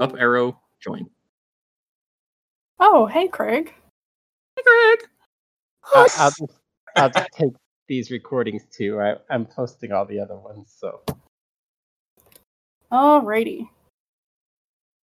[0.00, 1.06] up arrow, join.
[2.78, 3.72] Oh, hey, Craig.
[4.56, 5.08] Hey, Greg.
[5.94, 6.42] I, I'll just
[6.96, 7.52] I'll just take
[7.88, 9.00] these recordings too.
[9.00, 11.00] I, I'm posting all the other ones, so
[12.92, 13.68] Alrighty.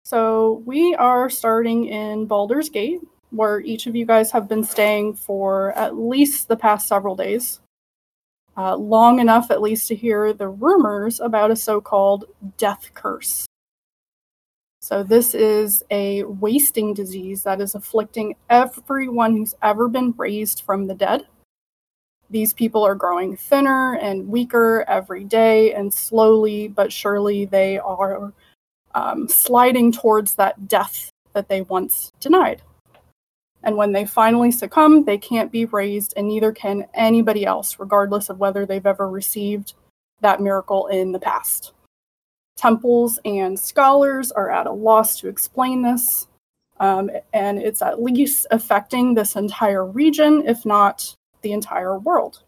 [0.04, 3.00] So we are starting in Baldur's Gate,
[3.30, 7.60] where each of you guys have been staying for at least the past several days.
[8.56, 12.26] Uh, long enough, at least, to hear the rumors about a so called
[12.58, 13.46] death curse.
[14.82, 20.88] So, this is a wasting disease that is afflicting everyone who's ever been raised from
[20.88, 21.28] the dead.
[22.30, 28.32] These people are growing thinner and weaker every day, and slowly but surely they are
[28.92, 32.62] um, sliding towards that death that they once denied.
[33.62, 38.28] And when they finally succumb, they can't be raised, and neither can anybody else, regardless
[38.28, 39.74] of whether they've ever received
[40.22, 41.72] that miracle in the past.
[42.56, 46.28] Temples and scholars are at a loss to explain this,
[46.80, 52.42] um, and it's at least affecting this entire region, if not the entire world.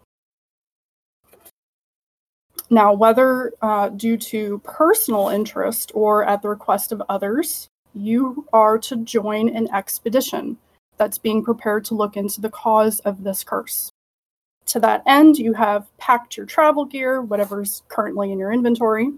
[2.71, 8.79] Now, whether uh, due to personal interest or at the request of others, you are
[8.79, 10.57] to join an expedition
[10.97, 13.91] that's being prepared to look into the cause of this curse.
[14.67, 19.13] To that end, you have packed your travel gear, whatever's currently in your inventory,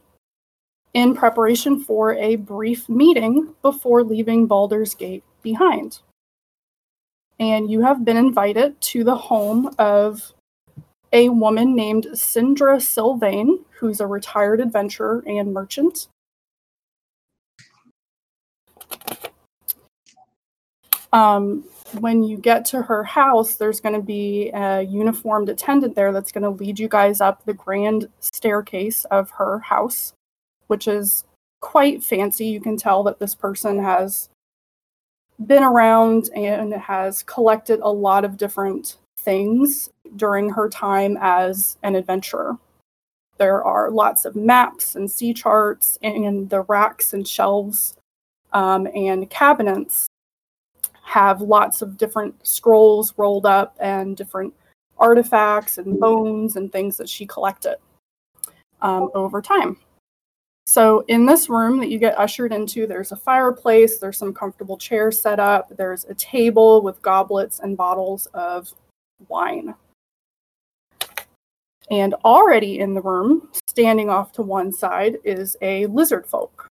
[0.95, 6.01] in preparation for a brief meeting before leaving Baldur's Gate behind.
[7.39, 10.33] And you have been invited to the home of
[11.13, 16.09] a woman named Syndra Silvane, who's a retired adventurer and merchant.
[21.13, 21.65] Um,
[22.01, 26.33] when you get to her house, there's going to be a uniformed attendant there that's
[26.33, 30.13] going to lead you guys up the grand staircase of her house,
[30.67, 31.25] which is
[31.61, 32.47] quite fancy.
[32.47, 34.29] You can tell that this person has
[35.47, 41.95] been around and has collected a lot of different things during her time as an
[41.95, 42.57] adventurer.
[43.39, 47.97] There are lots of maps and sea charts, and the racks and shelves
[48.53, 50.07] um, and cabinets
[51.03, 54.55] have lots of different scrolls rolled up and different
[54.99, 57.77] artifacts and bones and things that she collected
[58.81, 59.77] um, over time.
[60.69, 64.77] So, in this room that you get ushered into, there's a fireplace, there's some comfortable
[64.77, 68.73] chairs set up, there's a table with goblets and bottles of
[69.29, 69.75] wine.
[71.89, 76.67] And already in the room, standing off to one side, is a lizard folk.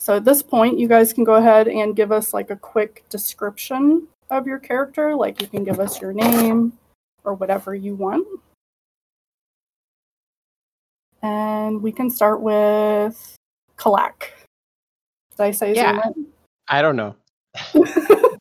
[0.00, 3.04] So at this point, you guys can go ahead and give us like a quick
[3.10, 5.14] description of your character.
[5.14, 6.72] Like you can give us your name
[7.24, 8.26] or whatever you want.
[11.24, 13.36] And we can start with
[13.78, 14.28] Kalak.
[15.30, 15.92] Did I say his Yeah.
[15.92, 16.14] name right?
[16.68, 17.16] I don't know.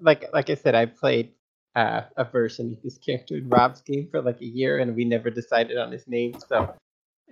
[0.00, 1.32] like like I said, I played
[1.76, 5.04] uh, a version of this character in Rob's game for like a year, and we
[5.04, 6.36] never decided on his name.
[6.48, 6.74] So,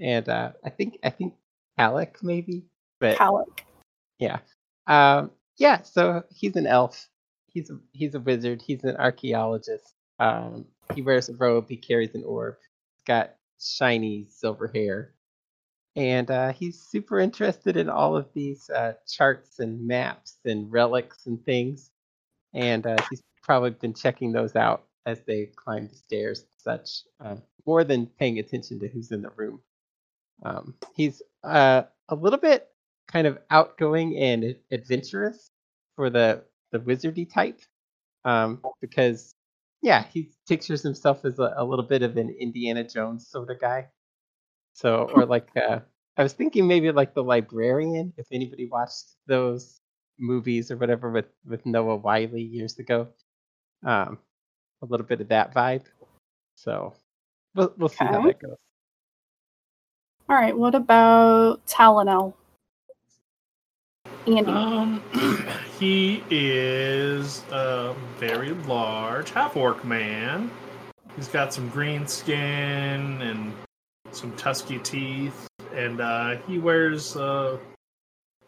[0.01, 1.35] and uh, I think I think
[1.77, 2.63] Alec maybe,
[3.01, 3.63] but Kalak.
[4.21, 4.39] yeah,
[4.87, 5.83] um, yeah.
[5.83, 7.09] So he's an elf.
[7.49, 8.63] He's a, he's a wizard.
[8.63, 9.95] He's an archaeologist.
[10.21, 11.69] Um, he wears a robe.
[11.69, 12.57] He carries an orb.
[12.97, 15.15] He's got shiny silver hair,
[15.97, 21.27] and uh, he's super interested in all of these uh, charts and maps and relics
[21.27, 21.91] and things.
[22.53, 27.03] And uh, he's probably been checking those out as they climb the stairs and such,
[27.21, 29.61] um, more than paying attention to who's in the room.
[30.43, 32.69] Um, he's uh, a little bit
[33.09, 35.51] kind of outgoing and adventurous
[35.97, 37.61] for the the wizardy type,
[38.25, 39.34] um, because
[39.85, 43.61] yeah, he pictures himself as a, a little bit of an Indiana Jones sort of
[43.61, 43.89] guy.
[44.73, 45.81] So, or like uh,
[46.17, 49.83] I was thinking maybe like the librarian, if anybody watched those
[50.19, 53.09] movies or whatever with with Noah Wyle years ago.
[53.85, 54.19] Um,
[54.81, 55.85] a little bit of that vibe.
[56.55, 56.95] So
[57.55, 58.57] we'll we'll see how that goes.
[60.31, 62.33] All right, what about Talonel?
[64.27, 64.51] Andy.
[64.51, 65.03] Um,
[65.79, 70.51] he is a very large half orc man.
[71.17, 73.53] He's got some green skin and
[74.11, 77.59] some tusky teeth, and uh, he wears uh,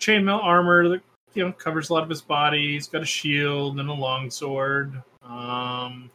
[0.00, 1.00] chainmail armor that
[1.34, 2.72] you know covers a lot of his body.
[2.72, 5.02] He's got a shield and a longsword.
[5.22, 6.10] Um,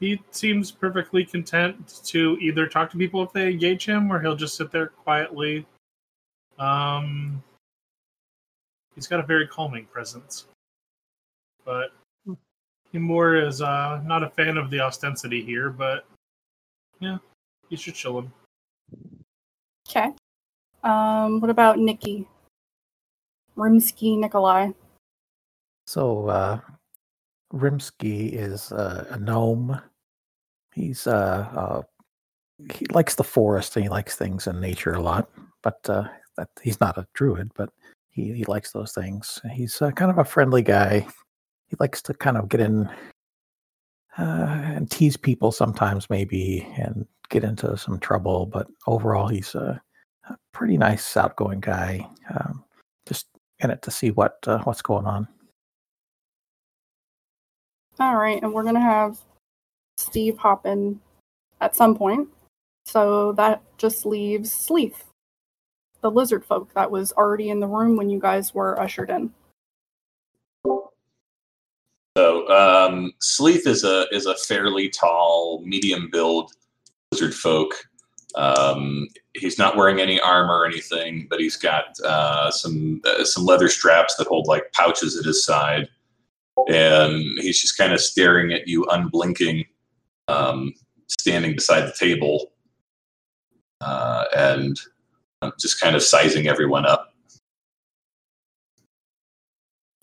[0.00, 4.36] he seems perfectly content to either talk to people if they engage him, or he'll
[4.36, 5.66] just sit there quietly.
[6.58, 7.42] Um,
[8.94, 10.46] he's got a very calming presence.
[11.64, 11.92] But
[12.92, 16.06] he more is uh, not a fan of the ostensity here, but
[16.98, 17.18] yeah,
[17.68, 18.32] you should chill him.
[19.88, 20.10] Okay.
[20.82, 22.26] Um, what about Nikki?
[23.56, 24.70] Rimsky Nikolai.
[25.86, 26.60] So, uh,
[27.52, 29.80] Rimsky is uh, a gnome.
[30.74, 31.82] He's uh, uh,
[32.72, 35.28] he likes the forest and he likes things in nature a lot.
[35.62, 36.04] But uh,
[36.36, 37.70] that he's not a druid, but
[38.10, 39.40] he, he likes those things.
[39.52, 41.06] He's uh, kind of a friendly guy.
[41.66, 42.88] He likes to kind of get in
[44.18, 48.46] uh, and tease people sometimes, maybe, and get into some trouble.
[48.46, 49.80] But overall, he's a,
[50.28, 52.06] a pretty nice, outgoing guy.
[52.34, 52.64] Um,
[53.06, 53.26] just
[53.60, 55.28] in it to see what uh, what's going on.
[57.98, 59.18] All right, and we're gonna have
[59.96, 61.00] Steve hop in
[61.60, 62.28] at some point.
[62.84, 65.04] So that just leaves Sleeth,
[66.00, 69.32] the lizard folk that was already in the room when you guys were ushered in.
[72.16, 76.52] So um, Sleeth is a is a fairly tall, medium build
[77.12, 77.74] lizard folk.
[78.34, 83.44] Um, he's not wearing any armor or anything, but he's got uh, some uh, some
[83.44, 85.88] leather straps that hold like pouches at his side,
[86.68, 89.64] and he's just kind of staring at you, unblinking,
[90.28, 90.72] um,
[91.08, 92.52] standing beside the table,
[93.80, 94.80] uh, and
[95.58, 97.14] just kind of sizing everyone up.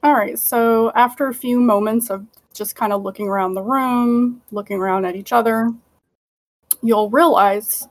[0.03, 4.41] All right, so after a few moments of just kind of looking around the room,
[4.51, 5.71] looking around at each other,
[6.81, 7.87] you'll realize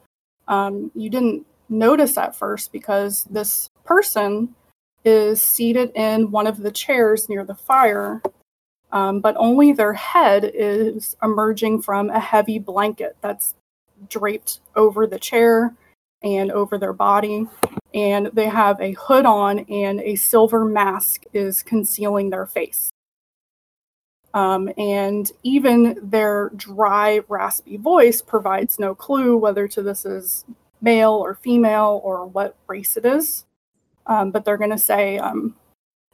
[0.48, 4.54] um, you didn't notice at first because this person
[5.04, 8.22] is seated in one of the chairs near the fire,
[8.92, 13.54] um, but only their head is emerging from a heavy blanket that's
[14.08, 15.74] draped over the chair
[16.22, 17.46] and over their body.
[17.94, 22.90] And they have a hood on, and a silver mask is concealing their face.
[24.34, 30.44] Um, and even their dry, raspy voice provides no clue whether to this is
[30.82, 33.46] male or female or what race it is.
[34.06, 35.56] Um, but they're going to say, um,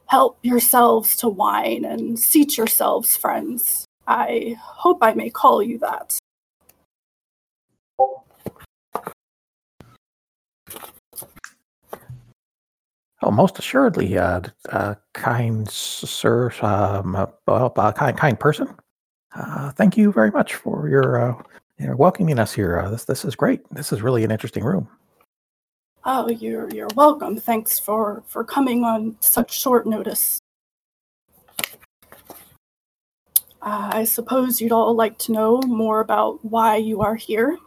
[0.07, 3.85] Help yourselves to wine and seat yourselves, friends.
[4.07, 6.19] I hope I may call you that.
[13.25, 18.67] Oh, most assuredly, uh, uh, kind sir, um, uh, well, uh, kind, kind person.
[19.33, 21.43] Uh, thank you very much for your, uh,
[21.79, 22.79] your welcoming us here.
[22.79, 23.61] Uh, this this is great.
[23.71, 24.89] This is really an interesting room.
[26.03, 27.37] Oh, you're you're welcome.
[27.37, 30.39] Thanks for for coming on such short notice.
[33.61, 37.57] Uh, I suppose you'd all like to know more about why you are here.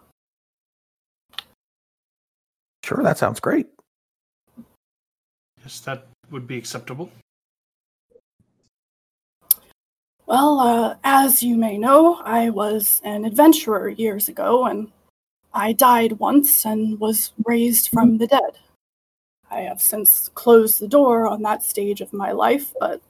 [2.85, 3.67] Sure, that sounds great.
[5.85, 7.11] That would be acceptable.
[10.27, 14.91] Well, uh, as you may know, I was an adventurer years ago, and
[15.55, 18.59] I died once and was raised from the dead.
[19.51, 23.01] I have since closed the door on that stage of my life, but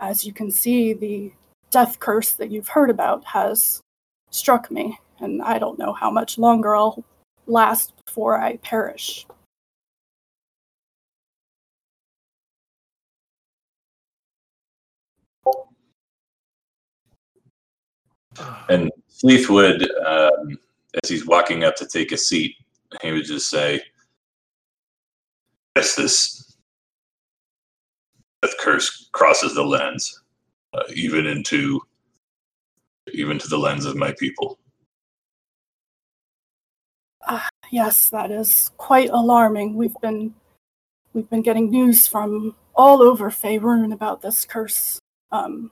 [0.00, 1.32] as you can see, the
[1.70, 3.80] death curse that you've heard about has
[4.30, 7.04] struck me, and I don't know how much longer I'll
[7.46, 9.26] last before I perish.
[18.68, 20.58] And Sleeth would, um,
[21.02, 22.56] as he's walking up to take a seat,
[23.02, 23.80] he would just say,
[25.76, 26.56] "Yes, this
[28.42, 30.22] death curse crosses the lens,
[30.74, 31.80] uh, even into
[33.12, 34.58] even to the lens of my people."
[37.26, 39.74] Ah, yes, that is quite alarming.
[39.74, 40.34] We've been
[41.12, 45.00] we've been getting news from all over Faerun about this curse.
[45.32, 45.70] Um,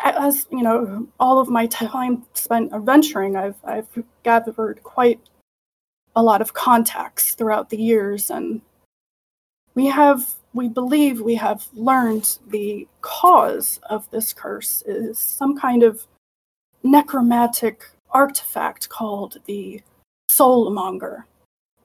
[0.00, 3.88] as you know, all of my time spent adventuring, I've I've
[4.22, 5.20] gathered quite
[6.16, 8.60] a lot of contacts throughout the years, and
[9.74, 15.82] we have we believe we have learned the cause of this curse is some kind
[15.82, 16.06] of
[16.82, 19.82] necromantic artifact called the
[20.30, 21.24] Soulmonger.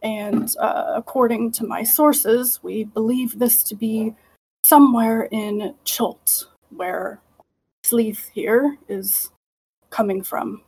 [0.01, 4.13] And uh, according to my sources, we believe this to be
[4.63, 7.19] somewhere in Chult, where
[7.83, 9.31] Sleeth here is
[9.89, 10.61] coming from.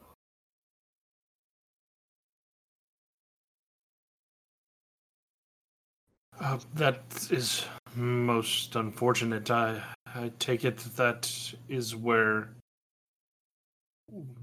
[6.39, 9.49] Uh, that is most unfortunate.
[9.49, 9.81] I,
[10.13, 11.31] I take it that
[11.69, 12.49] is where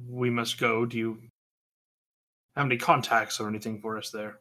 [0.09, 0.87] we must go.
[0.87, 1.19] Do you
[2.57, 4.39] have any contacts or anything for us there?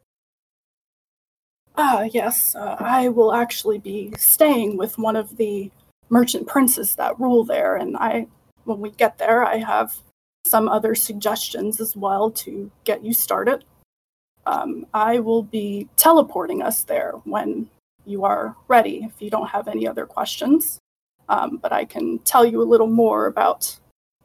[1.76, 2.54] Ah, yes.
[2.54, 5.70] Uh, I will actually be staying with one of the
[6.08, 8.26] merchant princes that rule there, and I,
[8.64, 9.96] when we get there, I have
[10.44, 13.64] some other suggestions as well to get you started.
[14.46, 17.68] Um, I will be teleporting us there when
[18.04, 20.78] you are ready, if you don't have any other questions.
[21.28, 23.78] Um, but I can tell you a little more about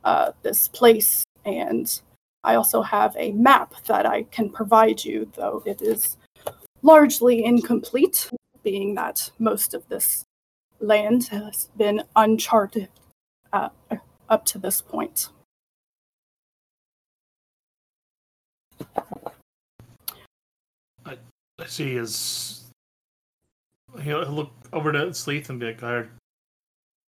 [0.04, 2.02] uh, this place, and
[2.44, 6.18] I also have a map that I can provide you, though it is
[6.82, 8.30] largely incomplete,
[8.64, 10.26] being that most of this
[10.80, 12.90] land has been uncharted
[13.54, 13.70] uh,
[14.30, 15.30] up to this point.
[21.06, 21.16] I
[21.66, 22.66] see his.
[24.02, 26.04] He'll he'll look over to Sleeth and be like, "Uh,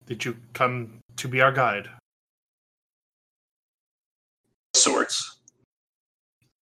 [0.07, 1.89] "Did you come to be our guide?"
[4.79, 5.39] sorts.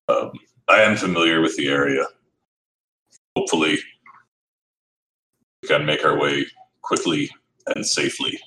[0.07, 0.31] Um,
[0.67, 2.05] I am familiar with the area.
[3.35, 3.77] Hopefully,
[5.62, 6.45] we can make our way
[6.85, 7.29] quickly
[7.75, 8.39] and safely.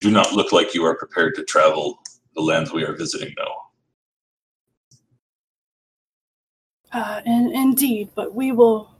[0.00, 1.98] Do not look like you are prepared to travel
[2.34, 3.52] the lands we are visiting now.
[6.92, 8.90] Uh, in, indeed, but we will.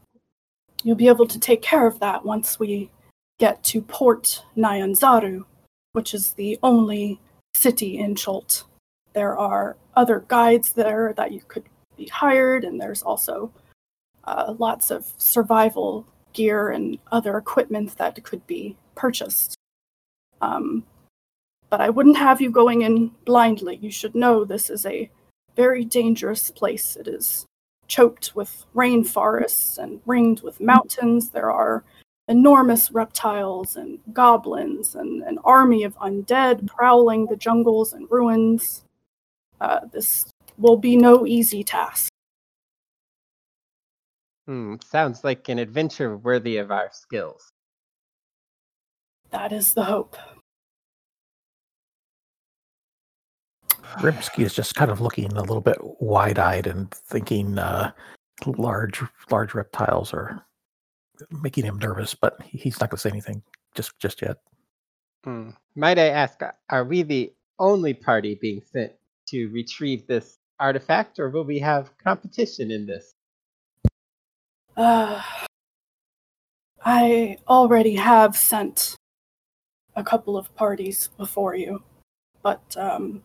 [0.83, 2.91] You'll be able to take care of that once we
[3.39, 5.45] get to Port Nyanzaru,
[5.93, 7.19] which is the only
[7.55, 8.65] city in Chult.
[9.15, 11.65] There are other guides there that you could
[11.97, 13.51] be hired, and there's also
[14.25, 16.07] uh, lots of survival
[16.37, 19.57] gear and other equipment that could be purchased.
[20.43, 20.85] Um,
[21.71, 23.79] but I wouldn't have you going in blindly.
[23.81, 25.11] You should know this is a
[25.57, 26.95] very dangerous place.
[26.95, 27.47] It is
[27.89, 31.31] choked with rainforests and ringed with mountains.
[31.31, 31.83] There are
[32.29, 38.85] enormous reptiles and goblins and an army of undead prowling the jungles and ruins.
[39.61, 40.27] Uh, this
[40.59, 42.13] will be no easy task.
[44.47, 47.51] Hmm, sounds like an adventure worthy of our skills.
[49.31, 50.17] That is the hope.
[53.99, 57.91] Rimsky is just kind of looking a little bit wide-eyed and thinking uh,
[58.47, 60.45] large, large reptiles are
[61.31, 63.43] making him nervous, but he's not going to say anything
[63.75, 64.39] just just yet.
[65.25, 65.51] Hmm.
[65.75, 68.93] Might I ask, are we the only party being sent
[69.29, 73.16] to retrieve this artifact, or will we have competition in this?
[74.77, 75.23] Uh,
[76.85, 78.97] I already have sent
[79.95, 81.83] a couple of parties before you,
[82.43, 83.23] but um,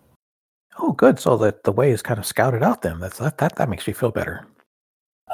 [0.80, 1.20] Oh, good.
[1.20, 2.82] So that the way is kind of scouted out.
[2.82, 3.38] Then that's that.
[3.40, 4.46] That, that makes me feel better.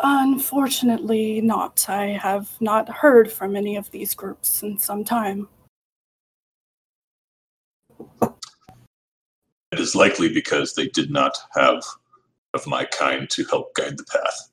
[0.03, 1.86] unfortunately not.
[1.88, 5.47] I have not heard from any of these groups in some time.
[9.71, 11.83] It is likely because they did not have
[12.53, 14.50] of my kind to help guide the path.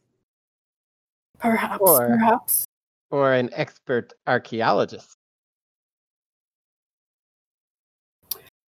[1.45, 2.65] Perhaps, Or- perhaps.
[3.11, 5.15] Or an expert archaeologist?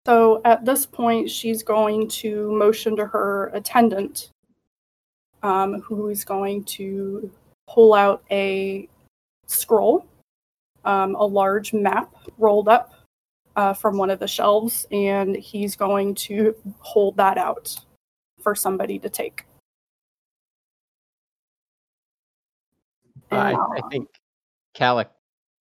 [0.06, 4.30] So at this point, she's going to motion to her attendant,
[5.42, 7.32] um, who is going to
[7.68, 8.90] pull out a
[9.48, 10.06] scroll,
[10.84, 12.94] um, a large map rolled up
[13.56, 17.74] uh, from one of the shelves, and he's going to hold that out
[18.44, 19.46] for somebody to take.
[23.38, 24.08] I, I think
[24.74, 25.10] Calic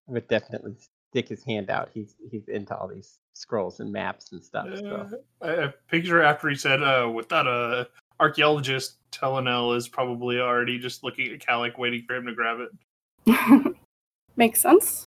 [0.07, 0.77] would definitely
[1.11, 1.91] stick his hand out.
[1.95, 4.69] He's he's into all these scrolls and maps and stuff.
[4.79, 5.09] So.
[5.41, 7.89] Uh, I, I picture after he said, uh, "Without a
[8.21, 13.77] archaeologist, Telenel is probably already just looking at Calic, waiting for him to grab it."
[14.37, 15.05] Makes sense.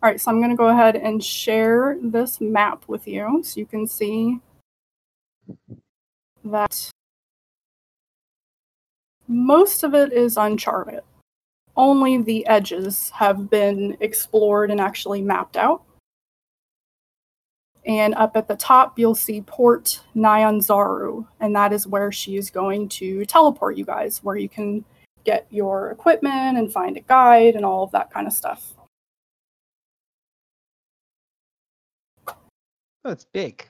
[0.00, 3.58] All right, so I'm going to go ahead and share this map with you so
[3.58, 4.38] you can see
[6.44, 6.90] that
[9.26, 11.02] most of it is uncharted.
[11.78, 15.84] Only the edges have been explored and actually mapped out.
[17.86, 22.50] And up at the top, you'll see Port Nyanzaru, and that is where she is
[22.50, 24.84] going to teleport you guys, where you can
[25.24, 28.74] get your equipment and find a guide and all of that kind of stuff.
[32.26, 33.64] Oh, it's big.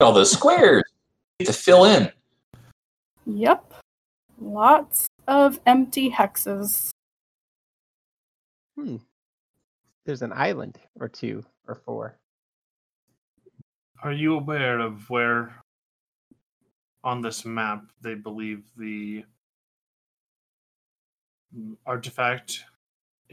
[0.00, 0.84] All those squares
[1.40, 2.10] to fill in.
[3.24, 3.72] Yep.
[4.40, 6.90] Lots of empty hexes.
[8.76, 8.96] Hmm.
[10.06, 12.16] There's an island or two or four.
[14.02, 15.54] Are you aware of where
[17.04, 19.24] on this map they believe the
[21.86, 22.64] artifact,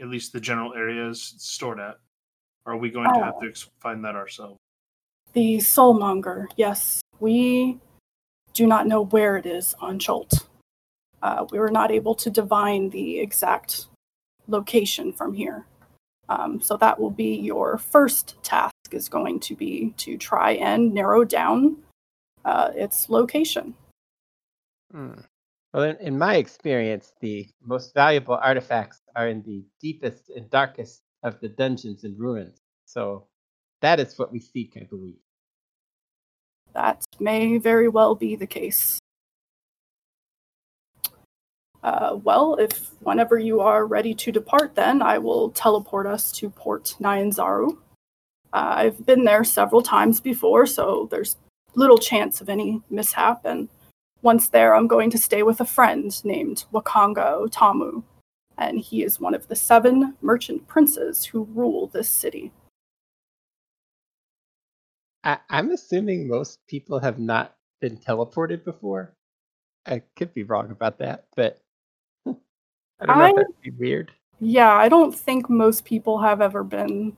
[0.00, 1.96] at least the general area, is stored at?
[2.66, 3.48] Or are we going to have Oh.
[3.50, 4.58] to find that ourselves?
[5.32, 7.00] The Soulmonger, yes.
[7.20, 7.80] We
[8.52, 10.48] do not know where it is on Chult.
[11.22, 13.86] Uh, we were not able to divine the exact
[14.48, 15.66] location from here.
[16.28, 20.92] Um, so that will be your first task is going to be to try and
[20.92, 21.76] narrow down
[22.44, 23.74] uh, its location.
[24.92, 25.12] Hmm.
[25.72, 31.02] Well, in, in my experience, the most valuable artifacts are in the deepest and darkest
[31.22, 32.60] of the dungeons and ruins.
[32.86, 33.26] So
[33.82, 35.18] that is what we seek, I believe.
[36.72, 38.98] That may very well be the case.
[41.86, 46.50] Uh, well, if whenever you are ready to depart, then I will teleport us to
[46.50, 47.78] Port Nyanzaru.
[48.52, 51.36] Uh, I've been there several times before, so there's
[51.76, 53.44] little chance of any mishap.
[53.44, 53.68] And
[54.20, 58.02] once there, I'm going to stay with a friend named Wakanga O'tamu,
[58.58, 62.50] and he is one of the seven merchant princes who rule this city.
[65.22, 69.14] I, I'm assuming most people have not been teleported before.
[69.86, 71.60] I could be wrong about that, but
[73.00, 74.12] I don't know I- if that'd be weird.
[74.38, 77.16] Yeah, I don't think most people have ever been.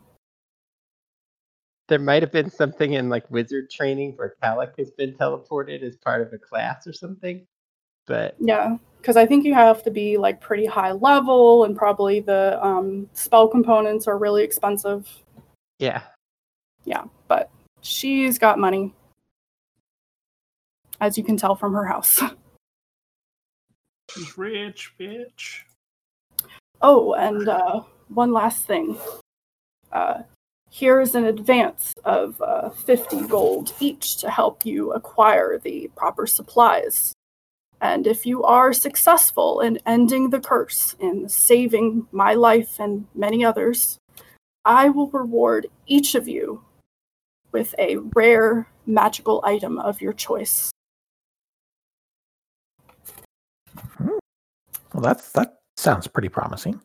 [1.88, 5.96] There might have been something in like wizard training where Calic has been teleported as
[5.96, 7.44] part of a class or something.
[8.06, 12.20] But Yeah, because I think you have to be like pretty high level, and probably
[12.20, 15.08] the um, spell components are really expensive.
[15.78, 16.02] yeah,
[16.84, 18.94] Yeah, but she's got money,
[21.00, 22.20] as you can tell from her house.
[24.18, 25.60] She's rich, bitch.
[26.82, 28.98] Oh, and uh, one last thing.
[29.92, 30.22] Uh,
[30.70, 36.26] here is an advance of uh, 50 gold each to help you acquire the proper
[36.26, 37.12] supplies.
[37.80, 43.44] And if you are successful in ending the curse, in saving my life and many
[43.44, 43.98] others,
[44.64, 46.64] I will reward each of you
[47.52, 50.72] with a rare magical item of your choice.
[54.98, 56.80] Well, that's that sounds pretty promising.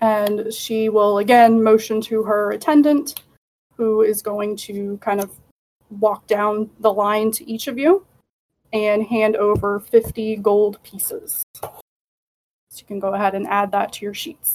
[0.00, 3.22] and she will again motion to her attendant,
[3.76, 5.38] who is going to kind of
[5.90, 8.06] walk down the line to each of you
[8.72, 11.44] and hand over 50 gold pieces.
[11.60, 11.70] So
[12.78, 14.54] you can go ahead and add that to your sheets.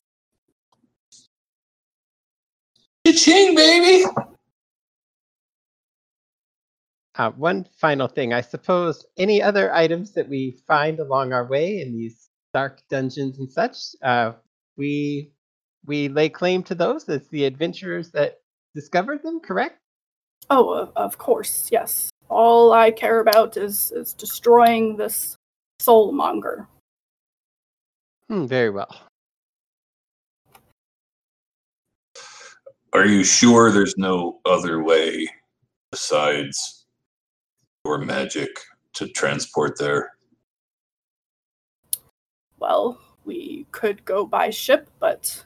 [3.06, 4.06] Ching, baby.
[7.14, 9.06] Uh, one final thing, I suppose.
[9.18, 13.78] Any other items that we find along our way in these dark dungeons and such,
[14.04, 14.34] uh,
[14.78, 15.32] we
[15.86, 18.40] we lay claim to those as the adventurers that
[18.76, 19.40] discovered them.
[19.40, 19.78] Correct?
[20.50, 22.10] Oh, of, of course, yes.
[22.30, 25.36] All I care about is, is destroying this
[25.82, 26.68] soulmonger.
[28.30, 28.96] Hmm, very well.
[32.94, 35.28] Are you sure there's no other way
[35.92, 36.86] besides
[37.86, 38.50] your magic
[38.94, 40.12] to transport there?
[42.62, 45.44] Well, we could go by ship, but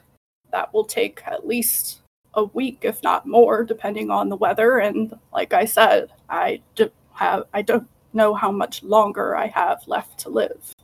[0.52, 2.02] that will take at least
[2.34, 4.78] a week, if not more, depending on the weather.
[4.78, 9.82] And like I said, I d- have I don't know how much longer I have
[9.86, 10.74] left to live.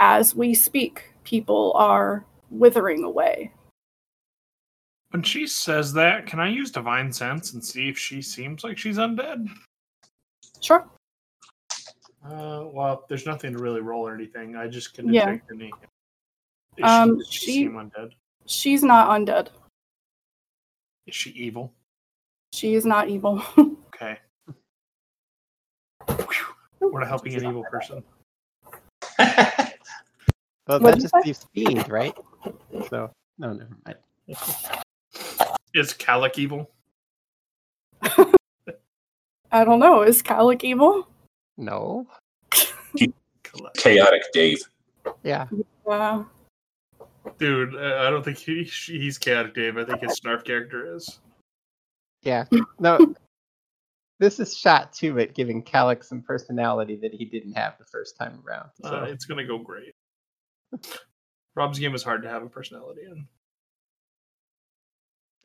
[0.00, 3.52] As we speak, people are withering away.
[5.10, 8.76] When she says that, can I use divine sense and see if she seems like
[8.76, 9.48] she's undead?
[10.60, 10.84] Sure.
[12.28, 14.54] Uh, well, there's nothing to really roll or anything.
[14.56, 15.26] I just can Yeah.
[15.26, 15.72] detect any.
[16.76, 18.12] Is Um, she, does she she- undead?
[18.46, 19.48] She's not undead.
[21.06, 21.72] Is she evil?
[22.52, 23.42] She is not evil.
[23.98, 24.16] Okay.
[26.80, 28.04] We're not helping an evil person.
[30.68, 31.22] Well, What'd that just say?
[31.24, 32.14] leaves fiend, right?
[32.90, 33.96] So no, never mind.
[35.74, 36.70] Is Calic evil?
[39.50, 40.02] I don't know.
[40.02, 41.08] Is Calic evil?
[41.58, 42.06] No.
[43.76, 44.60] Chaotic Dave.
[45.22, 45.46] Yeah.
[45.86, 46.22] Uh,
[47.38, 49.76] Dude, uh, I don't think he, he's chaotic Dave.
[49.76, 51.18] I think his snarf character is.
[52.22, 52.44] Yeah.
[52.80, 53.14] No.
[54.20, 58.16] this is shot too at giving Calic some personality that he didn't have the first
[58.16, 58.70] time around.
[58.82, 59.94] So Uh, it's gonna go great.
[61.56, 63.26] Rob's game is hard to have a personality in.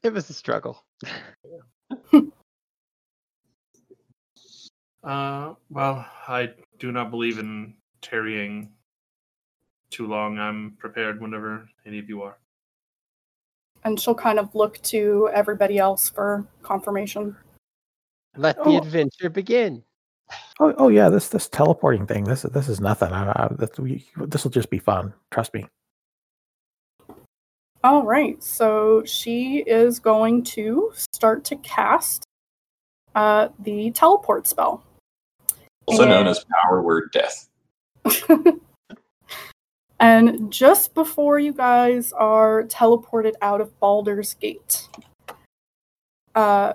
[0.04, 0.84] it was a struggle.
[5.04, 8.72] Uh, well, I do not believe in tarrying
[9.90, 10.40] too long.
[10.40, 12.38] I'm prepared whenever any of you are.
[13.86, 17.36] and she'll kind of look to everybody else for confirmation.
[18.38, 18.78] Let the Oh.
[18.78, 19.84] adventure begin.
[20.62, 22.24] Oh, oh yeah, this this teleporting thing.
[22.24, 23.12] This this is nothing.
[23.12, 23.72] I, I, this
[24.16, 25.14] this will just be fun.
[25.32, 25.66] Trust me.
[27.84, 32.24] All right, so she is going to start to cast
[33.16, 34.82] uh, the teleport spell.
[35.86, 37.50] Also known as Power Word Death.
[40.00, 44.88] and just before you guys are teleported out of Baldur's Gate,
[46.36, 46.74] uh,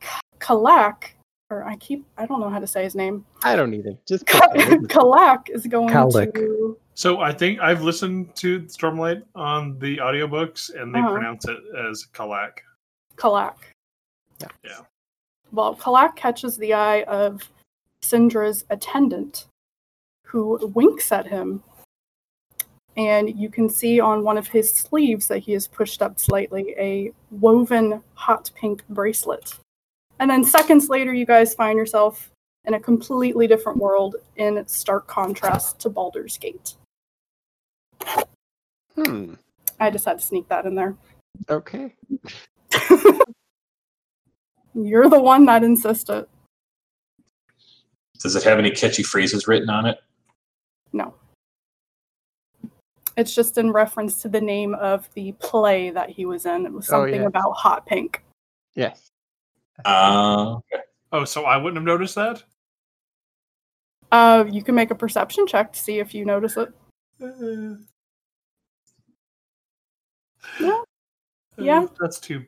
[0.00, 0.08] K-
[0.40, 1.10] Kalak
[1.50, 3.24] or I keep I don't know how to say his name.
[3.42, 3.96] I don't either.
[4.08, 4.42] Just put.
[4.88, 6.34] Kalak is going Kalak.
[6.34, 11.12] to So I think I've listened to Stormlight on the audiobooks and they Uh-huh.
[11.12, 12.58] pronounce it as Kalak.
[13.16, 13.54] Kalak.
[14.40, 14.48] Yeah.
[14.64, 14.80] Yeah.
[15.52, 17.48] Well, Kalak catches the eye of
[18.04, 19.46] Syndra's attendant,
[20.26, 21.62] who winks at him.
[22.96, 26.74] And you can see on one of his sleeves that he has pushed up slightly
[26.78, 29.58] a woven hot pink bracelet.
[30.20, 32.30] And then seconds later, you guys find yourself
[32.66, 36.74] in a completely different world in stark contrast to Baldur's Gate.
[38.94, 39.34] Hmm.
[39.80, 40.94] I just had to sneak that in there.
[41.50, 41.94] Okay.
[44.74, 46.26] You're the one that insisted.
[48.20, 49.98] Does it have any catchy phrases written on it?
[50.92, 51.14] No.
[53.16, 56.66] It's just in reference to the name of the play that he was in.
[56.66, 57.26] It was Oh, something yeah.
[57.28, 58.24] about hot pink.
[58.74, 59.10] Yes.
[59.84, 60.58] Uh,
[61.12, 62.42] Oh, so I wouldn't have noticed that?
[64.10, 66.72] Uh, you can make a perception check to see if you notice it.
[67.22, 67.76] Uh,
[70.60, 70.70] Yeah.
[70.70, 70.84] uh,
[71.56, 71.86] Yeah.
[72.00, 72.44] That's too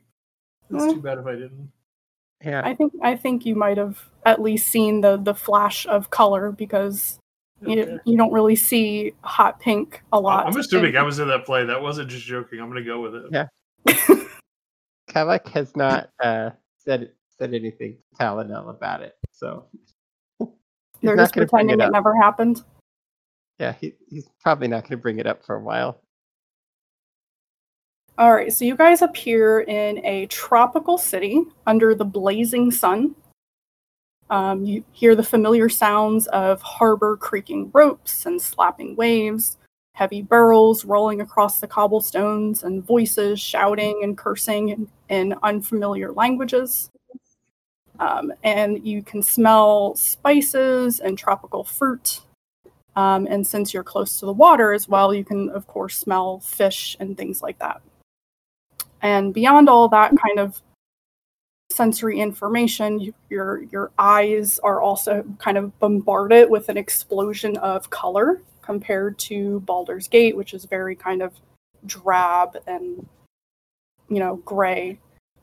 [0.68, 1.70] that's too bad if I didn't.
[2.44, 2.62] Yeah.
[2.64, 6.52] I think I think you might have at least seen the the flash of color
[6.52, 7.18] because
[7.62, 7.96] you, Okay.
[8.04, 10.46] you don't really see hot pink a lot.
[10.46, 11.64] I'm assuming in- I was in that play.
[11.64, 12.60] That wasn't just joking.
[12.60, 13.24] I'm gonna go with it.
[13.32, 13.46] Yeah.
[15.10, 19.66] Kavak has not uh, said said anything to Talonel about it, so
[21.00, 22.62] They're just going to bring pretending it it never happened.
[23.58, 26.00] Yeah, he, he's probably not going to bring it up for a while.
[28.18, 33.14] All right, so you guys appear in a tropical city under the blazing sun.
[34.28, 39.56] Um, you hear the familiar sounds of harbor creaking ropes and slapping waves,
[39.94, 46.90] heavy barrels rolling across the cobblestones, and voices shouting and cursing in, in unfamiliar languages.
[47.98, 52.20] Um, and you can smell spices and tropical fruit.
[52.96, 56.40] Um, and since you're close to the water as well, you can, of course, smell
[56.40, 57.80] fish and things like that.
[59.02, 60.60] And beyond all that kind of
[61.76, 68.40] sensory information, your your eyes are also kind of bombarded with an explosion of color
[68.62, 71.32] compared to Baldur's Gate, which is very kind of
[71.84, 73.06] drab and
[74.08, 74.98] you know gray.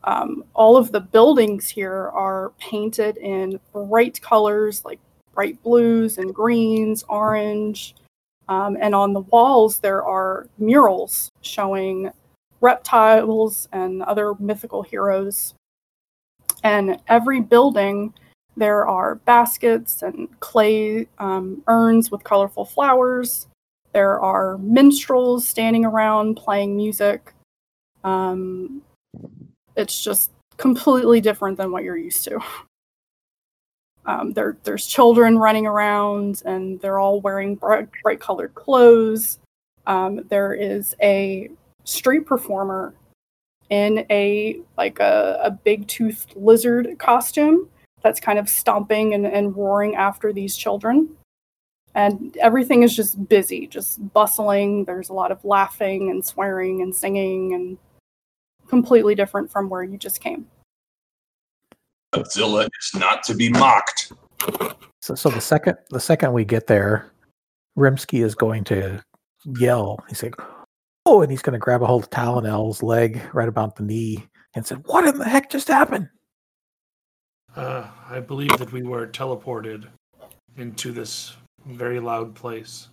[0.05, 4.99] Um, all of the buildings here are painted in bright colors like
[5.33, 7.95] bright blues and greens, orange,
[8.49, 12.11] um, and on the walls there are murals showing
[12.59, 15.53] reptiles and other mythical heroes.
[16.63, 18.13] And every building,
[18.55, 23.47] there are baskets and clay um, urns with colorful flowers.
[23.93, 27.33] There are minstrels standing around playing music.
[28.03, 28.81] Um,
[29.75, 32.39] it's just completely different than what you're used to.
[34.05, 39.39] Um, there, there's children running around, and they're all wearing bright, bright colored clothes.
[39.87, 41.49] Um, there is a
[41.85, 42.93] street performer
[43.73, 47.67] in a like a, a big toothed lizard costume
[48.03, 51.09] that's kind of stomping and, and roaring after these children.
[51.95, 54.85] And everything is just busy, just bustling.
[54.85, 57.77] There's a lot of laughing and swearing and singing and
[58.67, 60.45] completely different from where you just came.
[62.13, 64.11] Godzilla is not to be mocked.
[65.01, 67.11] So, so the second the second we get there,
[67.75, 69.03] Rimsky is going to
[69.59, 69.97] yell.
[70.09, 70.35] He's like,
[71.05, 74.25] "Oh!" and he's going to grab a hold of Talonel's leg right about the knee
[74.55, 76.09] and said, "What in the heck just happened?"
[77.55, 79.87] Uh, I believe that we were teleported
[80.57, 81.35] into this
[81.65, 82.89] very loud place.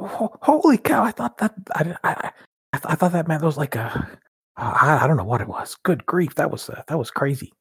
[0.00, 1.02] Ho- Holy cow!
[1.04, 2.30] I thought that I I, I,
[2.72, 4.08] I th- I thought that meant it was like a
[4.56, 5.76] I, I don't know what it was.
[5.82, 6.34] Good grief!
[6.36, 7.52] That was uh, that was crazy.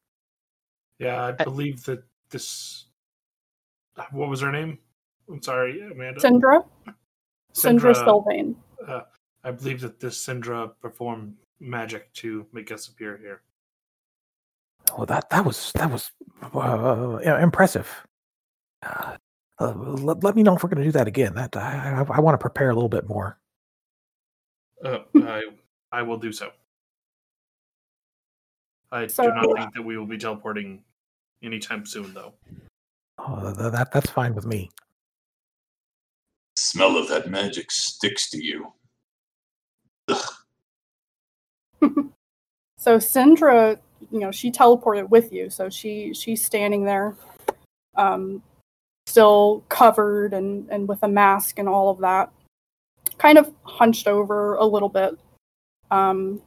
[1.00, 2.86] Yeah, I I- believe that this.
[4.12, 4.78] What was her name?
[5.30, 6.22] I'm sorry, Amanda.
[6.22, 6.64] Syndra?
[7.54, 8.06] Syndra Syndra.
[8.06, 8.56] Silvane.
[8.88, 9.02] Uh,
[9.44, 13.42] I believe that this Syndra performed magic to make us appear here.
[14.98, 16.12] Well, that that was that was
[16.54, 17.88] uh, impressive.
[18.84, 19.18] Uh,
[19.60, 21.36] uh, let, let me know if we're going to do that again.
[21.36, 23.38] That I, I, I want to prepare a little bit more.
[24.84, 25.44] Uh, I
[25.92, 26.52] I will do so.
[28.92, 30.84] I So- do not think that we will be teleporting
[31.44, 32.34] anytime soon, though.
[33.28, 34.70] Th- that that's fine with me.
[36.58, 38.72] smell of that magic sticks to you.
[42.80, 43.78] So Syndra,
[44.10, 47.14] you know, she teleported with you, so she she's standing there,
[47.96, 48.42] um,
[49.06, 52.32] still covered and and with a mask and all of that,
[53.18, 55.20] kind of hunched over a little bit,
[55.92, 56.42] um,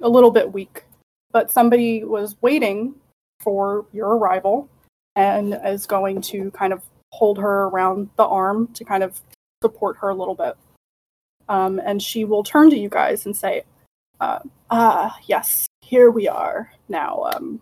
[0.00, 0.82] a little bit weak.
[1.30, 2.96] But somebody was waiting
[3.38, 4.68] for your arrival
[5.14, 9.20] and is going to kind of hold her around the arm to kind of
[9.62, 10.56] support her a little bit.
[11.48, 13.64] Um, and she will turn to you guys and say,
[14.20, 16.72] uh, Ah, yes, here we are.
[16.88, 17.60] Now, um,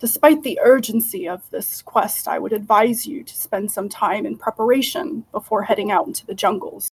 [0.00, 4.36] despite the urgency of this quest, I would advise you to spend some time in
[4.36, 6.88] preparation before heading out into the jungles.